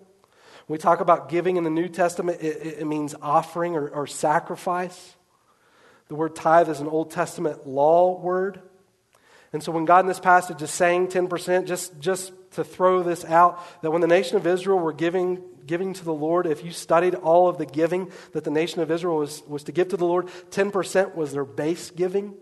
When 0.68 0.78
we 0.78 0.82
talk 0.82 0.99
about 0.99 1.30
giving 1.30 1.57
in 1.57 1.63
the 1.63 1.70
New 1.70 1.88
Testament, 1.88 2.41
it, 2.41 2.80
it 2.80 2.88
means 2.88 3.15
offering 3.22 3.76
or, 3.76 3.88
or 3.88 4.05
sacrifice. 4.05 5.15
The 6.09 6.15
word 6.15 6.36
tithe 6.36 6.70
is 6.70 6.80
an 6.80 6.88
Old 6.88 7.11
Testament 7.11 7.65
law 7.65 8.20
word. 8.20 8.61
And 9.53 9.63
so 9.63 9.72
when 9.72 9.86
God 9.86 10.01
in 10.01 10.07
this 10.07 10.20
passage 10.20 10.61
is 10.61 10.70
saying 10.70 11.07
10%, 11.07 11.65
just, 11.65 11.99
just 11.99 12.34
to 12.51 12.63
throw 12.63 13.01
this 13.01 13.24
out, 13.26 13.63
that 13.82 13.91
when 13.91 14.01
the 14.01 14.07
nation 14.07 14.38
of 14.38 14.45
Israel 14.45 14.80
were 14.80 14.93
giving 14.93 15.41
giving 15.68 15.93
to 15.93 16.05
the 16.05 16.13
Lord, 16.13 16.47
if 16.47 16.63
you 16.63 16.72
studied 16.72 17.13
all 17.13 17.49
of 17.49 17.57
the 17.57 17.65
giving 17.65 18.09
that 18.32 18.45
the 18.45 18.49
nation 18.49 18.82
of 18.82 18.89
Israel 18.89 19.18
was, 19.18 19.43
was 19.47 19.63
to 19.65 19.74
give 19.74 19.89
to 19.89 19.97
the 19.97 20.05
Lord, 20.05 20.28
10% 20.49 21.13
was 21.13 21.34
their 21.34 21.43
base 21.43 21.91
giving. 21.91 22.36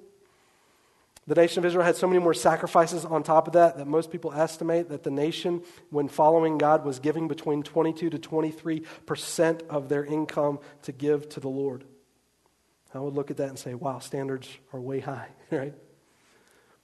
The 1.27 1.35
nation 1.35 1.57
of 1.59 1.65
Israel 1.65 1.83
had 1.83 1.95
so 1.95 2.07
many 2.07 2.19
more 2.19 2.35
sacrifices 2.35 3.03
on 3.03 3.23
top 3.23 3.47
of 3.47 3.53
that 3.53 3.77
that 3.77 3.87
most 3.87 4.11
people 4.11 4.31
estimate 4.31 4.89
that 4.89 5.01
the 5.01 5.09
nation, 5.09 5.63
when 5.89 6.07
following 6.07 6.59
God, 6.59 6.85
was 6.85 6.99
giving 6.99 7.27
between 7.27 7.63
22 7.63 8.11
to 8.11 8.19
23% 8.19 9.67
of 9.67 9.89
their 9.89 10.05
income 10.05 10.59
to 10.83 10.91
give 10.91 11.27
to 11.29 11.39
the 11.39 11.49
Lord. 11.49 11.83
I 12.93 12.99
would 12.99 13.13
look 13.13 13.29
at 13.29 13.37
that 13.37 13.49
and 13.49 13.59
say, 13.59 13.73
wow, 13.73 13.99
standards 13.99 14.47
are 14.71 14.79
way 14.79 15.01
high, 15.01 15.27
right? 15.51 15.73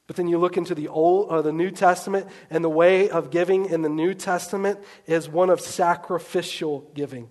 But 0.08 0.18
then 0.18 0.28
you 0.28 0.40
look 0.40 0.58
into 0.58 0.76
the 0.76 0.90
Old, 0.90 1.30
uh, 1.30 1.42
the 1.42 1.54
New 1.54 1.72
Testament, 1.72 2.28
and 2.50 2.64
the 2.64 2.70
way 2.70 3.10
of 3.10 3.30
giving 3.30 3.68
in 3.68 3.82
the 3.82 3.90
New 3.90 4.14
Testament 4.14 4.80
is 5.06 5.30
one 5.30 5.50
of 5.50 5.62
sacrificial 5.62 6.92
giving. 6.94 7.30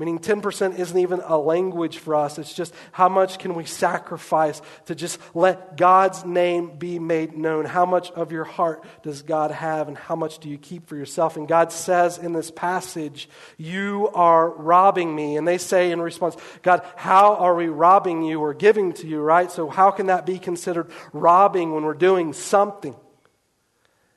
Meaning 0.00 0.20
10% 0.20 0.78
isn't 0.78 0.96
even 0.96 1.20
a 1.24 1.36
language 1.36 1.98
for 1.98 2.14
us. 2.14 2.38
It's 2.38 2.54
just 2.54 2.72
how 2.92 3.08
much 3.08 3.40
can 3.40 3.54
we 3.54 3.64
sacrifice 3.64 4.62
to 4.86 4.94
just 4.94 5.18
let 5.34 5.76
God's 5.76 6.24
name 6.24 6.78
be 6.78 7.00
made 7.00 7.36
known? 7.36 7.64
How 7.64 7.84
much 7.84 8.12
of 8.12 8.30
your 8.30 8.44
heart 8.44 8.84
does 9.02 9.22
God 9.22 9.50
have 9.50 9.88
and 9.88 9.98
how 9.98 10.14
much 10.14 10.38
do 10.38 10.48
you 10.48 10.56
keep 10.56 10.86
for 10.86 10.94
yourself? 10.94 11.36
And 11.36 11.48
God 11.48 11.72
says 11.72 12.16
in 12.16 12.32
this 12.32 12.52
passage, 12.52 13.28
You 13.56 14.08
are 14.14 14.48
robbing 14.48 15.12
me. 15.12 15.36
And 15.36 15.48
they 15.48 15.58
say 15.58 15.90
in 15.90 16.00
response, 16.00 16.36
God, 16.62 16.86
how 16.94 17.34
are 17.34 17.56
we 17.56 17.66
robbing 17.66 18.22
you 18.22 18.38
or 18.38 18.54
giving 18.54 18.92
to 18.94 19.06
you, 19.08 19.18
right? 19.18 19.50
So 19.50 19.68
how 19.68 19.90
can 19.90 20.06
that 20.06 20.24
be 20.24 20.38
considered 20.38 20.92
robbing 21.12 21.74
when 21.74 21.82
we're 21.82 21.94
doing 21.94 22.34
something? 22.34 22.94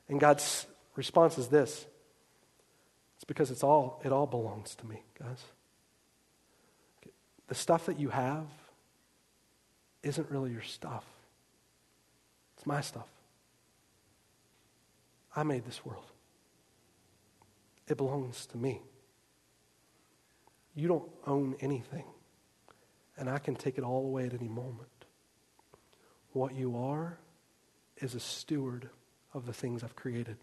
And 0.08 0.20
God's 0.20 0.64
response 0.94 1.38
is 1.38 1.48
this. 1.48 1.86
It's 3.16 3.24
because 3.24 3.50
it's 3.50 3.64
all, 3.64 4.00
it 4.04 4.12
all 4.12 4.28
belongs 4.28 4.76
to 4.76 4.86
me, 4.86 5.02
guys. 5.18 5.42
The 7.52 7.58
stuff 7.58 7.84
that 7.84 8.00
you 8.00 8.08
have 8.08 8.46
isn't 10.02 10.30
really 10.30 10.52
your 10.52 10.62
stuff, 10.62 11.04
it's 12.56 12.64
my 12.64 12.80
stuff. 12.80 13.08
I 15.36 15.42
made 15.42 15.66
this 15.66 15.84
world, 15.84 16.06
it 17.86 17.98
belongs 17.98 18.46
to 18.46 18.56
me. 18.56 18.80
You 20.74 20.88
don't 20.88 21.10
own 21.26 21.54
anything, 21.60 22.06
and 23.18 23.28
I 23.28 23.36
can 23.36 23.54
take 23.54 23.76
it 23.76 23.84
all 23.84 24.06
away 24.06 24.24
at 24.24 24.32
any 24.32 24.48
moment. 24.48 24.88
What 26.32 26.54
you 26.54 26.78
are 26.78 27.18
is 27.98 28.14
a 28.14 28.20
steward 28.20 28.88
of 29.34 29.44
the 29.44 29.52
things 29.52 29.84
I've 29.84 29.94
created. 29.94 30.38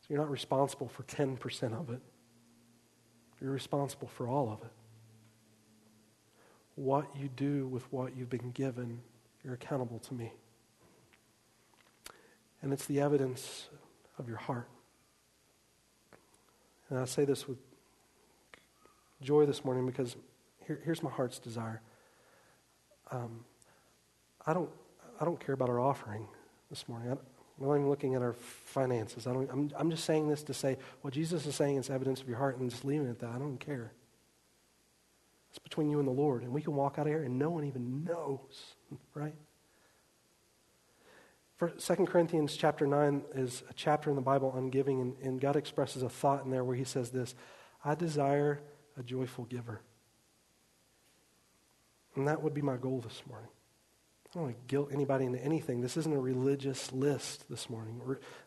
So 0.00 0.06
you're 0.08 0.18
not 0.18 0.30
responsible 0.30 0.88
for 0.88 1.02
10% 1.02 1.78
of 1.78 1.90
it, 1.90 2.00
you're 3.38 3.52
responsible 3.52 4.08
for 4.08 4.26
all 4.26 4.50
of 4.50 4.62
it 4.62 4.72
what 6.80 7.14
you 7.14 7.28
do 7.28 7.66
with 7.66 7.82
what 7.92 8.16
you've 8.16 8.30
been 8.30 8.52
given, 8.52 9.02
you're 9.44 9.52
accountable 9.52 9.98
to 9.98 10.14
me. 10.14 10.32
And 12.62 12.72
it's 12.72 12.86
the 12.86 13.00
evidence 13.00 13.68
of 14.18 14.28
your 14.28 14.38
heart. 14.38 14.66
And 16.88 16.98
I 16.98 17.04
say 17.04 17.26
this 17.26 17.46
with 17.46 17.58
joy 19.20 19.44
this 19.44 19.62
morning 19.62 19.84
because 19.84 20.16
here, 20.66 20.80
here's 20.82 21.02
my 21.02 21.10
heart's 21.10 21.38
desire. 21.38 21.82
Um, 23.10 23.44
I 24.46 24.54
don't, 24.54 24.70
I 25.20 25.26
don't 25.26 25.38
care 25.38 25.54
about 25.54 25.68
our 25.68 25.80
offering 25.80 26.26
this 26.70 26.88
morning. 26.88 27.10
I'm 27.10 27.18
not 27.58 27.74
even 27.74 27.90
looking 27.90 28.14
at 28.14 28.22
our 28.22 28.32
finances. 28.32 29.26
I 29.26 29.34
don't, 29.34 29.50
I'm, 29.50 29.70
I'm 29.76 29.90
just 29.90 30.04
saying 30.04 30.28
this 30.28 30.42
to 30.44 30.54
say 30.54 30.78
what 31.02 31.12
Jesus 31.12 31.44
is 31.44 31.54
saying 31.54 31.76
is 31.76 31.90
evidence 31.90 32.22
of 32.22 32.28
your 32.28 32.38
heart 32.38 32.56
and 32.56 32.70
just 32.70 32.86
leaving 32.86 33.06
it 33.06 33.10
at 33.10 33.18
that. 33.18 33.32
I 33.32 33.38
don't 33.38 33.58
care. 33.58 33.92
It's 35.50 35.58
between 35.58 35.90
you 35.90 35.98
and 35.98 36.06
the 36.06 36.12
Lord. 36.12 36.42
And 36.42 36.52
we 36.52 36.62
can 36.62 36.74
walk 36.74 36.98
out 36.98 37.06
of 37.06 37.12
here 37.12 37.22
and 37.22 37.38
no 37.38 37.50
one 37.50 37.64
even 37.64 38.04
knows, 38.04 38.74
right? 39.14 39.34
For 41.56 41.68
2 41.68 42.06
Corinthians 42.06 42.56
chapter 42.56 42.86
9 42.86 43.22
is 43.34 43.62
a 43.68 43.74
chapter 43.74 44.08
in 44.08 44.16
the 44.16 44.22
Bible 44.22 44.50
on 44.56 44.70
giving, 44.70 45.00
and, 45.00 45.14
and 45.22 45.40
God 45.40 45.56
expresses 45.56 46.02
a 46.02 46.08
thought 46.08 46.44
in 46.44 46.50
there 46.50 46.64
where 46.64 46.76
he 46.76 46.84
says 46.84 47.10
this 47.10 47.34
I 47.84 47.94
desire 47.94 48.62
a 48.96 49.02
joyful 49.02 49.44
giver. 49.44 49.82
And 52.16 52.26
that 52.28 52.42
would 52.42 52.54
be 52.54 52.62
my 52.62 52.76
goal 52.76 53.00
this 53.00 53.22
morning. 53.28 53.50
I 54.30 54.38
don't 54.38 54.44
want 54.44 54.56
to 54.56 54.62
guilt 54.68 54.90
anybody 54.92 55.24
into 55.24 55.42
anything. 55.42 55.80
This 55.80 55.96
isn't 55.96 56.12
a 56.12 56.18
religious 56.18 56.92
list 56.92 57.50
this 57.50 57.68
morning. 57.68 58.00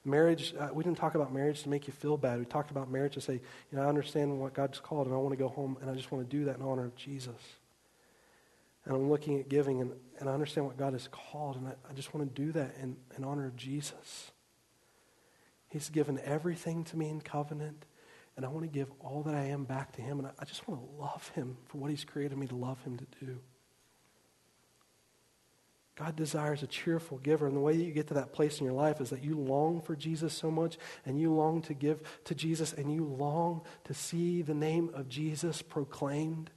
marriage, 0.05 0.55
uh, 0.57 0.69
we 0.71 0.81
didn't 0.81 0.97
talk 0.97 1.15
about 1.15 1.33
marriage 1.33 1.63
to 1.63 1.69
make 1.69 1.87
you 1.87 1.93
feel 1.93 2.15
bad. 2.15 2.39
We 2.39 2.45
talked 2.45 2.71
about 2.71 2.89
marriage 2.89 3.15
to 3.15 3.21
say, 3.21 3.33
you 3.33 3.77
know, 3.77 3.83
I 3.83 3.87
understand 3.87 4.39
what 4.39 4.53
God's 4.53 4.79
called 4.79 5.07
and 5.07 5.15
I 5.15 5.17
want 5.17 5.33
to 5.33 5.37
go 5.37 5.49
home 5.49 5.77
and 5.81 5.89
I 5.91 5.93
just 5.93 6.09
want 6.09 6.29
to 6.29 6.37
do 6.37 6.45
that 6.45 6.55
in 6.55 6.61
honor 6.61 6.85
of 6.85 6.95
Jesus. 6.95 7.35
And 8.85 8.95
I'm 8.95 9.09
looking 9.09 9.37
at 9.41 9.49
giving 9.49 9.81
and, 9.81 9.91
and 10.19 10.29
I 10.29 10.33
understand 10.33 10.67
what 10.67 10.77
God 10.77 10.93
has 10.93 11.09
called 11.11 11.57
and 11.57 11.67
I, 11.67 11.73
I 11.89 11.93
just 11.93 12.13
want 12.13 12.33
to 12.33 12.41
do 12.41 12.53
that 12.53 12.75
in, 12.81 12.95
in 13.17 13.25
honor 13.25 13.45
of 13.45 13.57
Jesus. 13.57 14.31
He's 15.67 15.89
given 15.89 16.17
everything 16.23 16.85
to 16.85 16.97
me 16.97 17.09
in 17.09 17.19
covenant 17.19 17.83
and 18.37 18.45
I 18.45 18.47
want 18.47 18.63
to 18.63 18.69
give 18.69 18.89
all 19.01 19.21
that 19.23 19.35
I 19.35 19.47
am 19.47 19.65
back 19.65 19.91
to 19.97 20.01
Him 20.01 20.19
and 20.19 20.29
I, 20.29 20.31
I 20.39 20.45
just 20.45 20.65
want 20.65 20.79
to 20.79 21.01
love 21.01 21.27
Him 21.35 21.57
for 21.65 21.79
what 21.79 21.89
He's 21.89 22.05
created 22.05 22.37
me 22.37 22.47
to 22.47 22.55
love 22.55 22.81
Him 22.83 22.95
to 22.95 23.25
do. 23.25 23.39
God 25.95 26.15
desires 26.15 26.63
a 26.63 26.67
cheerful 26.67 27.19
giver. 27.19 27.45
And 27.45 27.55
the 27.55 27.61
way 27.61 27.77
that 27.77 27.83
you 27.83 27.91
get 27.91 28.07
to 28.07 28.15
that 28.15 28.33
place 28.33 28.59
in 28.59 28.65
your 28.65 28.73
life 28.73 28.99
is 28.99 29.11
that 29.11 29.23
you 29.23 29.37
long 29.37 29.81
for 29.81 29.95
Jesus 29.95 30.33
so 30.33 30.49
much 30.49 30.77
and 31.05 31.19
you 31.19 31.31
long 31.31 31.61
to 31.63 31.73
give 31.73 32.01
to 32.25 32.33
Jesus 32.33 32.73
and 32.73 32.91
you 32.91 33.05
long 33.05 33.61
to 33.83 33.93
see 33.93 34.41
the 34.41 34.55
name 34.55 34.89
of 34.93 35.07
Jesus 35.07 35.61
proclaimed. 35.61 36.49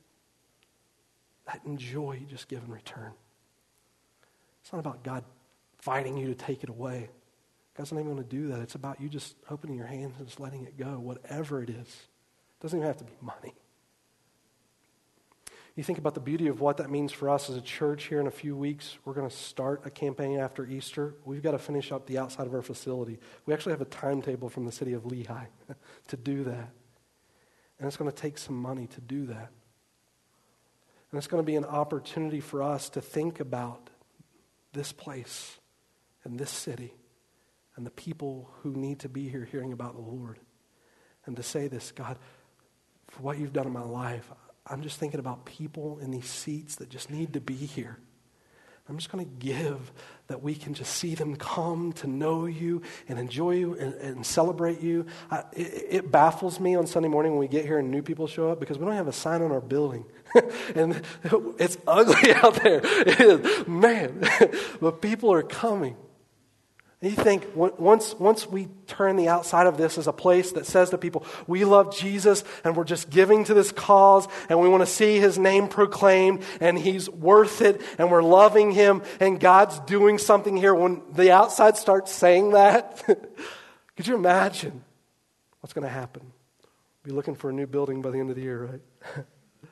That 1.47 1.61
enjoy 1.66 2.18
you 2.20 2.26
just 2.26 2.49
give 2.49 2.62
in 2.64 2.72
return. 2.72 3.12
It's 4.62 4.72
not 4.72 4.80
about 4.80 5.05
God 5.05 5.22
fighting 5.78 6.16
you 6.16 6.28
to 6.28 6.34
take 6.34 6.64
it 6.64 6.70
away. 6.70 7.11
God's 7.76 7.93
not 7.93 8.01
even 8.01 8.12
going 8.14 8.24
to 8.24 8.28
do 8.28 8.49
that. 8.49 8.61
It's 8.61 8.74
about 8.74 9.01
you 9.01 9.09
just 9.09 9.37
opening 9.51 9.76
your 9.76 9.87
hands 9.87 10.14
and 10.18 10.26
just 10.26 10.41
letting 10.41 10.64
it 10.64 10.78
go, 10.78 10.99
whatever 10.99 11.62
it 11.62 11.68
is. 11.68 11.76
It 11.76 12.62
doesn't 12.62 12.78
even 12.78 12.87
have 12.87 12.97
to 12.97 13.05
be 13.05 13.12
money. 13.20 13.55
You 15.76 15.82
think 15.82 15.98
about 15.98 16.14
the 16.14 16.20
beauty 16.20 16.48
of 16.48 16.62
what 16.62 16.78
that 16.78 16.90
means 16.90 17.12
for 17.12 17.28
us 17.28 17.50
as 17.50 17.56
a 17.56 17.60
church 17.60 18.04
here 18.04 18.18
in 18.18 18.26
a 18.26 18.30
few 18.30 18.56
weeks. 18.56 18.96
We're 19.04 19.12
going 19.12 19.28
to 19.28 19.36
start 19.36 19.82
a 19.84 19.90
campaign 19.90 20.38
after 20.38 20.66
Easter. 20.66 21.14
We've 21.26 21.42
got 21.42 21.50
to 21.50 21.58
finish 21.58 21.92
up 21.92 22.06
the 22.06 22.16
outside 22.16 22.46
of 22.46 22.54
our 22.54 22.62
facility. 22.62 23.18
We 23.44 23.52
actually 23.52 23.72
have 23.72 23.82
a 23.82 23.86
timetable 23.86 24.48
from 24.48 24.64
the 24.64 24.72
city 24.72 24.94
of 24.94 25.02
Lehi 25.02 25.46
to 26.08 26.16
do 26.16 26.44
that. 26.44 26.70
And 27.78 27.86
it's 27.86 27.98
going 27.98 28.10
to 28.10 28.16
take 28.16 28.38
some 28.38 28.56
money 28.56 28.86
to 28.86 29.00
do 29.02 29.26
that. 29.26 29.50
And 31.10 31.18
it's 31.18 31.26
going 31.26 31.42
to 31.42 31.46
be 31.46 31.56
an 31.56 31.66
opportunity 31.66 32.40
for 32.40 32.62
us 32.62 32.88
to 32.90 33.02
think 33.02 33.38
about 33.38 33.90
this 34.72 34.92
place 34.92 35.58
and 36.24 36.38
this 36.38 36.50
city 36.50 36.94
and 37.76 37.84
the 37.84 37.90
people 37.90 38.50
who 38.62 38.72
need 38.72 39.00
to 39.00 39.10
be 39.10 39.28
here 39.28 39.44
hearing 39.44 39.74
about 39.74 39.94
the 39.94 40.00
Lord. 40.00 40.38
And 41.26 41.36
to 41.36 41.42
say 41.42 41.68
this 41.68 41.92
God, 41.92 42.16
for 43.08 43.20
what 43.20 43.38
you've 43.38 43.52
done 43.52 43.66
in 43.66 43.72
my 43.74 43.84
life, 43.84 44.32
I'm 44.66 44.82
just 44.82 44.98
thinking 44.98 45.20
about 45.20 45.44
people 45.44 45.98
in 46.00 46.10
these 46.10 46.26
seats 46.26 46.76
that 46.76 46.88
just 46.88 47.10
need 47.10 47.34
to 47.34 47.40
be 47.40 47.54
here. 47.54 47.98
I'm 48.88 48.98
just 48.98 49.10
going 49.10 49.24
to 49.24 49.30
give 49.44 49.92
that 50.28 50.42
we 50.42 50.54
can 50.54 50.74
just 50.74 50.92
see 50.94 51.14
them 51.16 51.36
come 51.36 51.92
to 51.94 52.06
know 52.06 52.46
you 52.46 52.82
and 53.08 53.18
enjoy 53.18 53.52
you 53.52 53.74
and, 53.74 53.94
and 53.94 54.26
celebrate 54.26 54.80
you. 54.80 55.06
I, 55.30 55.42
it, 55.52 55.86
it, 55.90 56.12
baffles 56.12 56.60
me 56.60 56.76
on 56.76 56.86
Sunday 56.86 57.08
morning 57.08 57.32
when 57.32 57.40
we 57.40 57.48
get 57.48 57.64
here 57.64 57.78
and 57.78 57.90
new 57.90 58.02
people 58.02 58.28
show 58.28 58.50
up 58.50 58.60
because 58.60 58.78
we 58.78 58.84
don't 58.84 58.94
have 58.94 59.08
a 59.08 59.12
sign 59.12 59.42
on 59.42 59.50
our 59.50 59.60
building. 59.60 60.04
and 60.74 61.02
it's 61.58 61.78
ugly 61.86 62.32
out 62.34 62.62
there. 62.62 62.80
It 62.84 63.20
is, 63.20 63.66
man, 63.66 64.28
but 64.80 65.02
people 65.02 65.32
are 65.32 65.42
coming. 65.42 65.96
You 67.03 67.11
think 67.11 67.55
once, 67.55 68.14
once 68.14 68.47
we 68.47 68.68
turn 68.86 69.16
the 69.16 69.28
outside 69.28 69.66
of 69.66 69.76
this 69.76 69.99
as 69.99 70.07
a 70.07 70.14
place 70.14 70.53
that 70.53 70.64
says 70.64 70.90
to 70.90 70.99
people, 70.99 71.26
we 71.47 71.66
love 71.66 71.94
Jesus 71.94 72.42
and 72.64 72.74
we're 72.74 72.84
just 72.84 73.11
giving 73.11 73.44
to 73.44 73.55
this 73.55 73.70
cause 73.70 74.26
and 74.49 74.59
we 74.61 74.68
want 74.68 74.80
to 74.80 74.86
see 74.86 75.18
his 75.18 75.38
name 75.38 75.68
proclaimed 75.68 76.42
and 76.59 76.78
he's 76.78 77.11
worth 77.11 77.61
it 77.61 77.82
and 77.99 78.11
we're 78.11 78.22
loving 78.22 78.70
him 78.70 79.03
and 79.20 79.38
God's 79.38 79.78
doing 79.80 80.16
something 80.16 80.57
here. 80.57 80.74
When 80.74 81.03
the 81.12 81.32
outside 81.32 81.76
starts 81.76 82.12
saying 82.12 82.53
that, 82.53 83.05
could 83.97 84.07
you 84.07 84.14
imagine 84.14 84.82
what's 85.61 85.74
going 85.74 85.86
to 85.86 85.92
happen? 85.92 86.32
Be 87.03 87.11
looking 87.11 87.34
for 87.34 87.51
a 87.51 87.53
new 87.53 87.66
building 87.66 88.01
by 88.01 88.11
the 88.11 88.18
end 88.18 88.30
of 88.30 88.36
the 88.36 88.42
year, 88.42 88.64
right? 88.64 89.26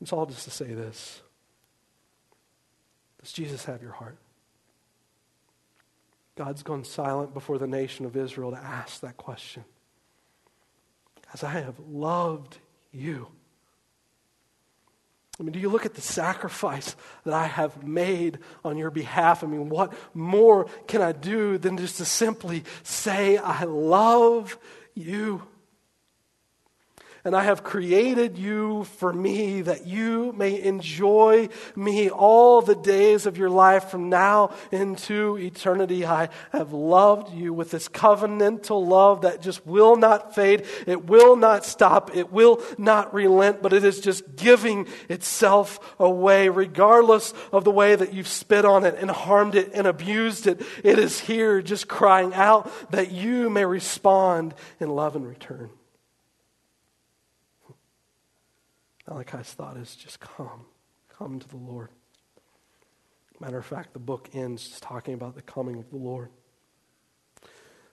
it's 0.00 0.12
all 0.12 0.24
just 0.24 0.44
to 0.44 0.50
say 0.50 0.72
this 0.72 1.20
Does 3.20 3.32
Jesus 3.32 3.64
have 3.64 3.82
your 3.82 3.92
heart? 3.92 4.18
God's 6.36 6.62
gone 6.62 6.84
silent 6.84 7.32
before 7.34 7.58
the 7.58 7.66
nation 7.66 8.04
of 8.04 8.16
Israel 8.16 8.50
to 8.50 8.58
ask 8.58 9.00
that 9.00 9.16
question. 9.16 9.64
As 11.32 11.42
I 11.42 11.50
have 11.50 11.78
loved 11.88 12.58
you. 12.92 13.28
I 15.38 15.42
mean, 15.42 15.52
do 15.52 15.58
you 15.58 15.68
look 15.68 15.84
at 15.84 15.94
the 15.94 16.00
sacrifice 16.00 16.96
that 17.24 17.34
I 17.34 17.46
have 17.46 17.82
made 17.82 18.38
on 18.64 18.78
your 18.78 18.90
behalf? 18.90 19.44
I 19.44 19.46
mean, 19.46 19.68
what 19.68 19.92
more 20.14 20.66
can 20.86 21.02
I 21.02 21.12
do 21.12 21.58
than 21.58 21.76
just 21.76 21.98
to 21.98 22.04
simply 22.04 22.64
say, 22.82 23.36
I 23.36 23.64
love 23.64 24.56
you? 24.94 25.42
And 27.26 27.34
I 27.34 27.42
have 27.42 27.64
created 27.64 28.38
you 28.38 28.84
for 28.84 29.12
me 29.12 29.60
that 29.62 29.84
you 29.84 30.32
may 30.36 30.62
enjoy 30.62 31.48
me 31.74 32.08
all 32.08 32.62
the 32.62 32.76
days 32.76 33.26
of 33.26 33.36
your 33.36 33.50
life 33.50 33.86
from 33.90 34.08
now 34.08 34.54
into 34.70 35.36
eternity. 35.36 36.06
I 36.06 36.28
have 36.52 36.72
loved 36.72 37.34
you 37.34 37.52
with 37.52 37.72
this 37.72 37.88
covenantal 37.88 38.86
love 38.86 39.22
that 39.22 39.42
just 39.42 39.66
will 39.66 39.96
not 39.96 40.36
fade. 40.36 40.66
It 40.86 41.06
will 41.06 41.34
not 41.34 41.64
stop. 41.64 42.14
It 42.16 42.30
will 42.30 42.62
not 42.78 43.12
relent, 43.12 43.60
but 43.60 43.72
it 43.72 43.82
is 43.82 43.98
just 43.98 44.36
giving 44.36 44.86
itself 45.08 45.80
away 45.98 46.48
regardless 46.48 47.34
of 47.50 47.64
the 47.64 47.72
way 47.72 47.96
that 47.96 48.14
you've 48.14 48.28
spit 48.28 48.64
on 48.64 48.84
it 48.84 48.94
and 49.00 49.10
harmed 49.10 49.56
it 49.56 49.72
and 49.74 49.88
abused 49.88 50.46
it. 50.46 50.62
It 50.84 51.00
is 51.00 51.18
here 51.18 51.60
just 51.60 51.88
crying 51.88 52.34
out 52.34 52.70
that 52.92 53.10
you 53.10 53.50
may 53.50 53.64
respond 53.64 54.54
in 54.78 54.90
love 54.90 55.16
and 55.16 55.26
return. 55.26 55.70
Malachi's 59.08 59.52
thought 59.52 59.76
is 59.76 59.94
just 59.94 60.20
come, 60.20 60.66
come 61.08 61.38
to 61.38 61.48
the 61.48 61.56
Lord. 61.56 61.90
Matter 63.38 63.58
of 63.58 63.66
fact, 63.66 63.92
the 63.92 63.98
book 63.98 64.30
ends 64.32 64.68
just 64.68 64.82
talking 64.82 65.14
about 65.14 65.34
the 65.34 65.42
coming 65.42 65.78
of 65.78 65.90
the 65.90 65.96
Lord. 65.96 66.30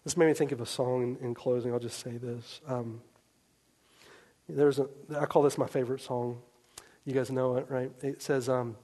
This 0.04 0.18
made 0.18 0.28
me 0.28 0.34
think 0.34 0.52
of 0.52 0.62
a 0.62 0.66
song 0.66 1.04
in, 1.04 1.28
in 1.28 1.34
closing. 1.34 1.72
I'll 1.72 1.80
just 1.80 2.00
say 2.00 2.18
this. 2.18 2.62
Um, 2.68 3.02
there's 4.50 4.80
a, 4.80 4.88
I 5.18 5.26
call 5.26 5.44
this 5.44 5.58
my 5.58 5.68
favorite 5.68 6.02
song. 6.02 6.42
You 7.06 7.14
guys 7.14 7.30
know 7.32 7.58
it, 7.58 7.68
right? 7.70 7.92
It 8.02 8.22
says, 8.22 8.50
um, 8.50 8.78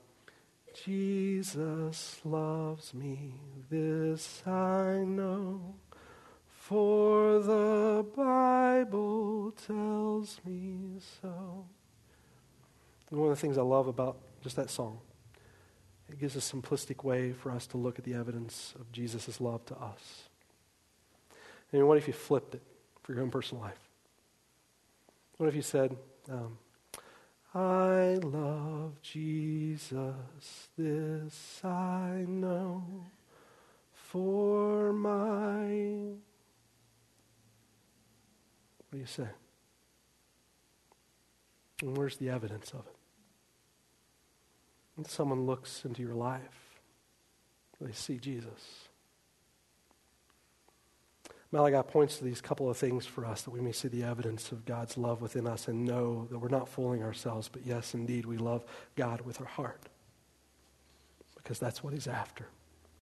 Jesus 0.85 2.19
loves 2.23 2.93
me, 2.93 3.33
this 3.69 4.43
I 4.45 5.03
know, 5.05 5.75
for 6.47 7.39
the 7.39 8.05
Bible 8.15 9.53
tells 9.65 10.39
me 10.45 10.99
so. 11.21 11.65
And 13.09 13.19
one 13.19 13.31
of 13.31 13.37
the 13.37 13.41
things 13.41 13.57
I 13.57 13.61
love 13.61 13.87
about 13.87 14.17
just 14.43 14.55
that 14.55 14.69
song, 14.69 14.99
it 16.09 16.19
gives 16.19 16.35
a 16.35 16.39
simplistic 16.39 17.03
way 17.03 17.33
for 17.33 17.51
us 17.51 17.67
to 17.67 17.77
look 17.77 17.99
at 17.99 18.05
the 18.05 18.13
evidence 18.13 18.73
of 18.79 18.91
Jesus' 18.91 19.41
love 19.41 19.65
to 19.65 19.75
us. 19.75 20.29
And 21.71 21.87
what 21.87 21.97
if 21.97 22.07
you 22.07 22.13
flipped 22.13 22.55
it 22.55 22.61
for 23.03 23.13
your 23.13 23.21
own 23.21 23.31
personal 23.31 23.63
life? 23.63 23.79
What 25.37 25.47
if 25.47 25.55
you 25.55 25.61
said, 25.61 25.95
um, 26.29 26.57
I 27.53 28.19
love 28.21 29.01
Jesus, 29.01 30.13
this 30.77 31.61
I 31.63 32.25
know, 32.27 32.83
for 33.93 34.93
my. 34.93 36.13
What 38.77 38.91
do 38.91 38.97
you 38.97 39.05
say? 39.05 39.27
And 41.81 41.97
where's 41.97 42.17
the 42.17 42.29
evidence 42.29 42.71
of 42.71 42.85
it? 42.85 42.98
When 44.99 45.05
someone 45.05 45.45
looks 45.45 45.85
into 45.85 46.01
your 46.01 46.13
life, 46.13 46.81
they 47.79 47.93
see 47.93 48.17
Jesus. 48.17 48.89
Malachi 51.53 51.87
points 51.87 52.17
to 52.17 52.25
these 52.25 52.41
couple 52.41 52.69
of 52.69 52.75
things 52.75 53.05
for 53.05 53.25
us 53.25 53.43
that 53.43 53.51
we 53.51 53.61
may 53.61 53.71
see 53.71 53.87
the 53.87 54.03
evidence 54.03 54.51
of 54.51 54.65
God's 54.65 54.97
love 54.97 55.21
within 55.21 55.47
us 55.47 55.69
and 55.69 55.85
know 55.85 56.27
that 56.29 56.39
we're 56.39 56.49
not 56.49 56.67
fooling 56.67 57.01
ourselves, 57.01 57.47
but 57.47 57.65
yes, 57.65 57.93
indeed, 57.93 58.25
we 58.25 58.35
love 58.35 58.65
God 58.97 59.21
with 59.21 59.39
our 59.39 59.47
heart 59.47 59.87
because 61.37 61.59
that's 61.59 61.81
what 61.81 61.93
He's 61.93 62.07
after. 62.07 62.47